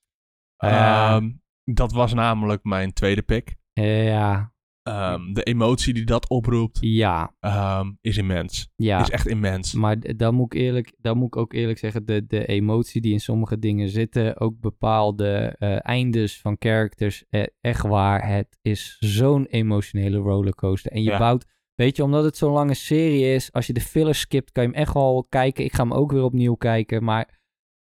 [0.57, 1.31] Ehm,
[1.65, 3.57] dat was namelijk mijn tweede pick.
[3.73, 4.52] Ja,
[4.83, 8.69] Ehm, de emotie die dat oproept ja, ehm, is immens.
[8.77, 9.01] ja.
[9.01, 9.73] Is echt immens.
[9.75, 13.13] Maar dan moet, ik eerlijk, dan moet ik ook eerlijk zeggen, de, de emotie die
[13.13, 18.97] in sommige dingen zitten, ook bepaalde eh, eindes van characters, eh, echt waar, het is
[19.01, 20.93] zo'n emotionele rollercoaster.
[20.93, 21.19] En je Ja.
[21.19, 24.63] bouwt, weet je, omdat het zo'n lange serie is, als je de filler skipt, kan
[24.63, 25.65] je hem echt wel kijken.
[25.65, 27.41] Ik ga hem ook weer opnieuw kijken, maar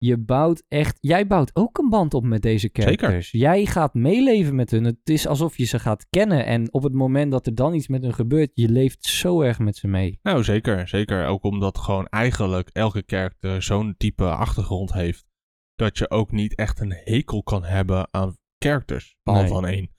[0.03, 3.31] je bouwt echt, jij bouwt ook een band op met deze characters.
[3.31, 4.85] Jij gaat meeleven met hun.
[4.85, 7.89] Het is alsof je ze gaat kennen en op het moment dat er dan iets
[7.89, 10.19] met hun gebeurt, je leeft zo erg met ze mee.
[10.23, 10.89] Nou, zeker.
[10.89, 11.27] Zeker.
[11.27, 15.25] Ook omdat gewoon eigenlijk elke karakter zo'n type achtergrond heeft.
[15.75, 19.17] Dat je ook niet echt een hekel kan hebben aan characters.
[19.23, 19.57] Behalve Nee.
[19.57, 19.91] aan één.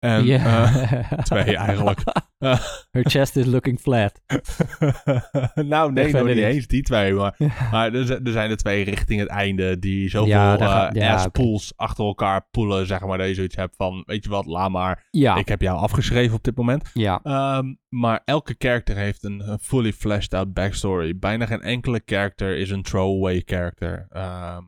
[0.00, 2.00] En eh, twee eigenlijk.
[2.38, 2.60] Eh,
[2.90, 4.20] Her chest is looking flat.
[5.54, 7.12] nou, nee, nog niet eens die twee.
[7.12, 7.34] Maar,
[7.70, 11.18] maar er, zijn- er zijn er twee richting het einde die zoveel Ja, gaat- ja,
[11.20, 11.30] oké.
[11.30, 13.18] pools achter elkaar poelen, zeg maar.
[13.18, 15.06] Dat je zoiets hebt van, weet je wat, laat maar.
[15.10, 16.90] Ja, Ik heb jou afgeschreven op dit moment.
[16.94, 21.18] ja, Ehm, maar elke character heeft een, een fully fleshed out backstory.
[21.18, 24.06] Bijna geen enkele character is een throwaway character.
[24.10, 24.62] Ehm,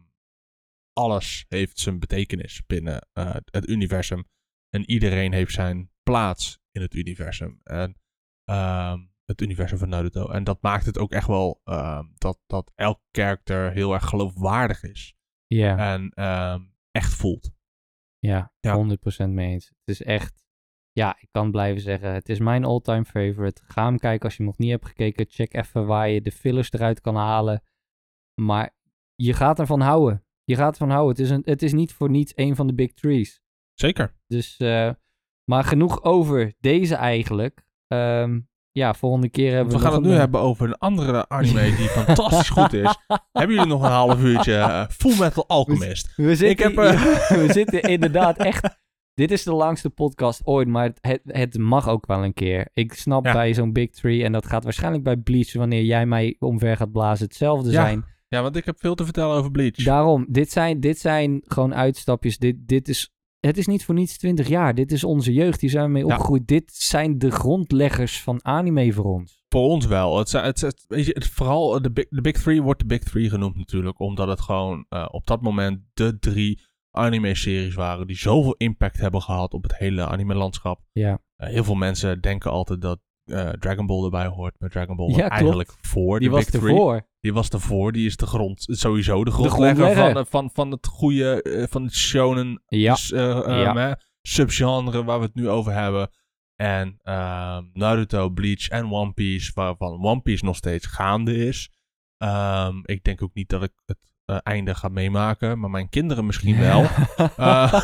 [0.93, 4.25] alles heeft zijn betekenis binnen eh, het universum.
[4.74, 7.61] En iedereen heeft zijn plaats in het universum.
[7.62, 7.97] En
[8.44, 10.28] ehm, het universum van Naruto.
[10.28, 14.82] En dat maakt het ook echt wel ehm, dat, dat elk character heel erg geloofwaardig
[14.82, 15.15] is.
[15.47, 17.53] ja, En ehm, echt voelt.
[18.19, 18.74] ja, Ja.
[18.77, 19.66] 100% mee eens.
[19.69, 20.44] Het is echt,
[20.93, 23.62] ja, ik kan blijven zeggen, het is mijn all-time favorite.
[23.65, 25.27] Ga hem kijken als je hem nog niet hebt gekeken.
[25.28, 27.62] Check even waar je de fillers eruit kan halen.
[28.40, 28.74] Maar
[29.15, 30.24] je gaat ervan houden.
[30.44, 31.11] Je gaat ervan houden.
[31.16, 33.41] Het is, een, het is niet voor niets een van de big trees.
[33.74, 34.15] Zeker.
[34.27, 34.90] Dus, eh,
[35.44, 37.65] maar genoeg over deze eigenlijk.
[37.86, 38.40] Ehm,
[38.70, 41.62] ja, volgende keer hebben We we, gaan het nu een- hebben over een andere anime
[41.77, 42.97] die fantastisch goed is.
[43.32, 46.12] Hebben jullie nog een half uurtje eh, Full Metal Alchemist?
[46.16, 47.03] We zitten, Ik heb, eh,
[47.47, 48.81] we zitten inderdaad echt...
[49.15, 52.69] Dit is de langste podcast ooit, maar het, het, het mag ook wel een keer.
[52.73, 53.32] Ik snap Ja.
[53.32, 56.93] bij zo'n Big Tree, en dat gaat waarschijnlijk bij Bleach, wanneer jij mij omver gaat
[56.93, 57.74] blazen, hetzelfde Ja.
[57.85, 58.05] zijn.
[58.28, 59.74] Ja, want ik heb veel te vertellen over Bleach.
[59.74, 62.39] Daarom, dit zijn, dit zijn gewoon uitstapjes.
[62.39, 63.12] Dit, dit is,
[63.47, 64.74] het is niet voor niets 20 jaar.
[64.74, 66.12] Dit is onze jeugd, die zijn we mee Ja.
[66.14, 66.47] opgegroeid.
[66.48, 69.43] Dit zijn de grondleggers van anime voor ons.
[69.48, 70.19] Voor ons wel.
[70.19, 74.01] Het, het, vooral de big, de big Three wordt de Big Three genoemd natuurlijk.
[74.01, 76.60] Omdat het gewoon eh, op dat moment de drie
[76.90, 80.81] anime-series waren die zoveel impact hebben gehad op het hele anime-landschap.
[80.93, 84.55] Ja, Eh, heel veel mensen denken altijd dat eh, Dragon Ball erbij hoort.
[84.59, 86.73] Maar Dragon Ball Ja, eigenlijk voor die de was Big Three.
[86.73, 87.07] ervoor.
[87.20, 87.93] Die was ervoor.
[87.93, 90.12] Die is de grond, sowieso de grondlegger grondlegger.
[90.15, 93.93] van, van, van het goede, eh, van het shonen Ja, eh, eh,
[94.23, 96.11] subgenre waar we het nu over hebben.
[96.57, 101.70] En ehm, Naruto, Bleach en One Piece, waarvan One Piece nog steeds gaande is.
[102.19, 106.27] Ehm, ik denk ook niet dat ik het eh, einde ga meemaken, maar mijn kinderen
[106.27, 106.86] misschien wel.
[107.36, 107.82] Eh,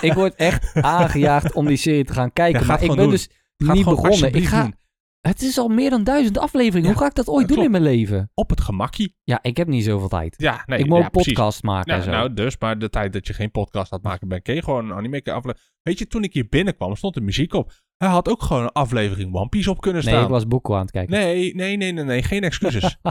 [0.00, 2.60] ik word echt aangejaagd om die serie te gaan kijken.
[2.60, 3.10] Ja, maar ik ben doen.
[3.10, 4.32] dus Niet begonnen.
[4.32, 4.74] Ik ga, doen.
[5.20, 6.88] het is al meer dan duizend afleveringen.
[6.88, 6.94] Ja.
[6.94, 8.30] Hoe ga ik dat ooit doen in mijn leven?
[8.34, 9.16] Op het gemakkie.
[9.24, 10.34] Ja, ik heb niet zoveel tijd.
[10.38, 11.32] Ja, nee, ik moet ja, een precies.
[11.32, 12.10] podcast maken en zo.
[12.10, 14.96] nou, dus, maar de tijd dat je geen podcast had maken kun je gewoon een
[14.96, 15.58] anime aflevering.
[15.82, 17.72] Weet je, toen ik hier binnenkwam, stond de muziek op.
[17.96, 20.24] Hij had ook gewoon een aflevering One Piece op kunnen nee, staan.
[20.24, 21.18] ik was Boeko aan het kijken.
[21.18, 22.96] nee, nee, nee, nee, nee, geen excuses.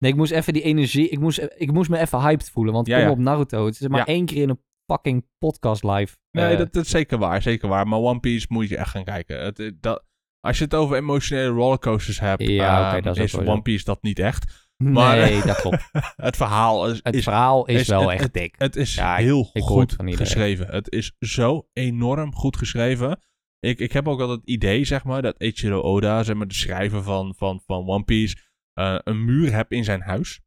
[0.00, 1.08] Nee, ik moest even die energie...
[1.08, 2.74] Ik moest, ik moest me even hyped voelen.
[2.74, 3.66] Want Ja, kom op Naruto.
[3.66, 4.60] Het is maar één keer in een
[4.92, 6.16] fucking podcast live.
[6.30, 7.88] Nee, Eh, dat, dat is zeker waar, zeker waar.
[7.88, 9.44] Maar One Piece moet je echt gaan kijken.
[9.44, 10.04] Het, eh, dat,
[10.40, 13.38] als je het over emotionele rollercoasters hebt, Ja, ehm, dat is is.
[13.48, 14.68] One Piece dat niet echt.
[14.76, 15.88] maar- Nee, dat klopt.
[16.16, 18.54] Het verhaal is, Het verhaal is, is- wel het- echt dik.
[18.58, 20.66] het is Ja, heel ik goed geschreven.
[20.66, 23.18] Het is zo enorm goed geschreven.
[23.58, 26.54] Ik, ik heb ook altijd het idee, zeg maar, dat Eiichiro Oda, zeg maar, de
[26.54, 28.36] schrijver van, van, van One Piece,
[28.72, 30.40] eh, een muur hebt in zijn huis.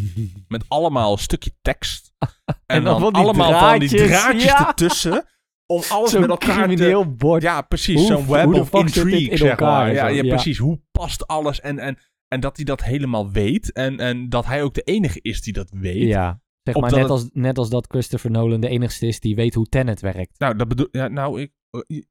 [0.48, 2.10] Met allemaal een stukje tekst.
[2.66, 4.66] En, dan allemaal van die draadjes, ja.
[4.68, 5.24] ertussen.
[5.66, 7.04] Om alles met elkaar te...
[7.16, 7.42] bord.
[7.42, 8.06] Ja, precies.
[8.06, 9.92] Zo'n web hoe of intrigue, in zeg elkaar maar.
[9.94, 10.34] Ja, ja, Ja.
[10.34, 10.58] precies.
[10.58, 11.60] Hoe past alles?
[11.60, 11.98] En, en,
[12.28, 13.72] en dat hij dat helemaal weet.
[13.72, 16.08] En, en dat hij ook de enige is die dat weet.
[16.08, 16.40] Ja.
[16.62, 19.54] Zeg maar net het- als, net als dat Christopher Nolan de enigste is die weet
[19.54, 20.38] hoe Tenet werkt.
[20.38, 20.88] Nou, dat bedoel...
[20.90, 21.52] Ja, nou, ik...
[21.70, 22.02] eh,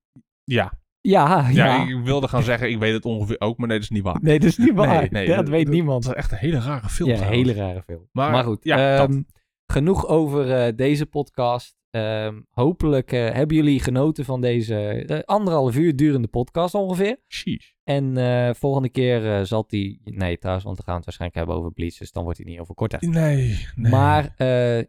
[0.44, 0.74] Ja.
[1.02, 1.66] Ja, ja.
[1.66, 4.04] Ja, ik wilde gaan zeggen, ik weet het ongeveer ook, maar nee, dat is niet
[4.04, 4.18] waar.
[4.22, 5.00] Nee, dat is niet waar.
[5.02, 6.04] Nee, nee, dat dat- weet dat- niemand.
[6.04, 8.08] Dat is echt een hele rare film Ja, een hele rare film.
[8.12, 9.22] Maar, Maar, goed, ja, ehm,
[9.66, 11.80] genoeg over eh, deze podcast.
[11.90, 17.18] Ehm, hopelijk eh, hebben jullie genoten van deze eh, anderhalf uur durende podcast ongeveer.
[17.28, 17.70] Sheesh.
[17.84, 20.02] En volgende keer zal die...
[20.04, 22.60] Nee, trouwens, want we gaan het waarschijnlijk hebben over Bleach, dus dan wordt hij niet
[22.60, 23.02] over kort uit.
[23.02, 23.92] Nee, nee.
[23.92, 24.34] Maar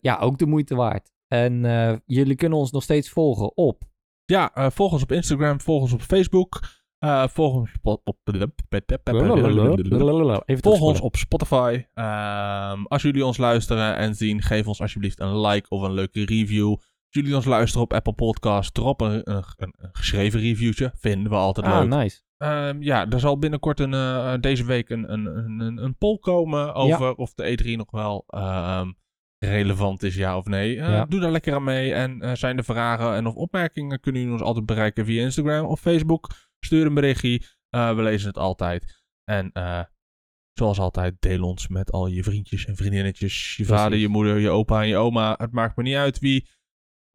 [0.00, 1.10] ja, ook de moeite waard.
[1.28, 3.82] En jullie kunnen ons nog steeds volgen op...
[4.24, 6.60] Ja, eh, volg ons op Instagram, volg ons op Facebook.
[6.98, 8.00] Eh, volg ons op,
[10.62, 11.84] volg ons op Spotify.
[11.94, 16.24] Ehm, als jullie ons luisteren en zien, geef ons alsjeblieft een like of een leuke
[16.24, 16.68] review.
[16.70, 20.92] Als jullie ons luisteren op Apple Podcast, drop een, een, een- een geschreven reviewtje.
[20.94, 21.88] Vinden we altijd Ah, leuk.
[21.88, 22.20] nice.
[22.36, 27.14] Ehm, ja, er zal binnenkort een, eh, deze week een, een, een, poll komen over
[27.14, 28.92] of de E3 nog wel ehm,
[29.48, 30.80] relevant is, ja of nee.
[30.80, 31.04] Eh, Ja.
[31.04, 31.94] Doe daar lekker aan mee.
[31.94, 35.64] En eh, zijn er vragen en of opmerkingen, kunnen jullie ons altijd bereiken via Instagram
[35.66, 36.30] of Facebook.
[36.60, 37.42] Stuur een berichtje.
[37.68, 39.00] Eh, we lezen het altijd.
[39.24, 39.50] En
[40.52, 43.56] zoals altijd, deel ons met al je vriendjes en vriendinnetjes.
[43.56, 45.34] Je vader, je moeder, je opa en je oma.
[45.38, 46.48] Het maakt me niet uit wie.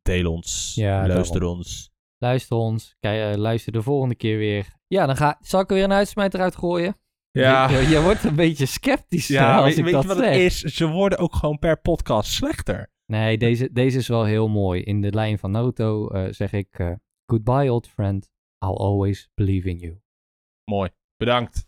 [0.01, 0.71] Deel ons.
[0.75, 1.57] Ja, Luister daarom.
[1.57, 1.91] ons.
[2.17, 2.95] Luister ons.
[2.99, 4.65] Kijk, luister de volgende keer weer.
[4.87, 6.97] Ja, dan ga, zal ik er weer een uitsmijter uit gooien?
[7.31, 7.69] Ja.
[7.69, 10.27] Je, je wordt een beetje sceptisch Ja, als weet, ik weet dat je wat zeg.
[10.27, 10.59] het is?
[10.61, 12.91] Ze worden ook gewoon per podcast slechter.
[13.05, 14.81] Nee, deze, deze is wel heel mooi.
[14.81, 16.79] In de lijn van Naruto eh, zeg ik...
[16.79, 16.91] eh,
[17.25, 18.29] Goodbye, old friend.
[18.65, 20.01] I'll always believe in you.
[20.71, 20.89] Mooi.
[21.17, 21.65] Bedankt.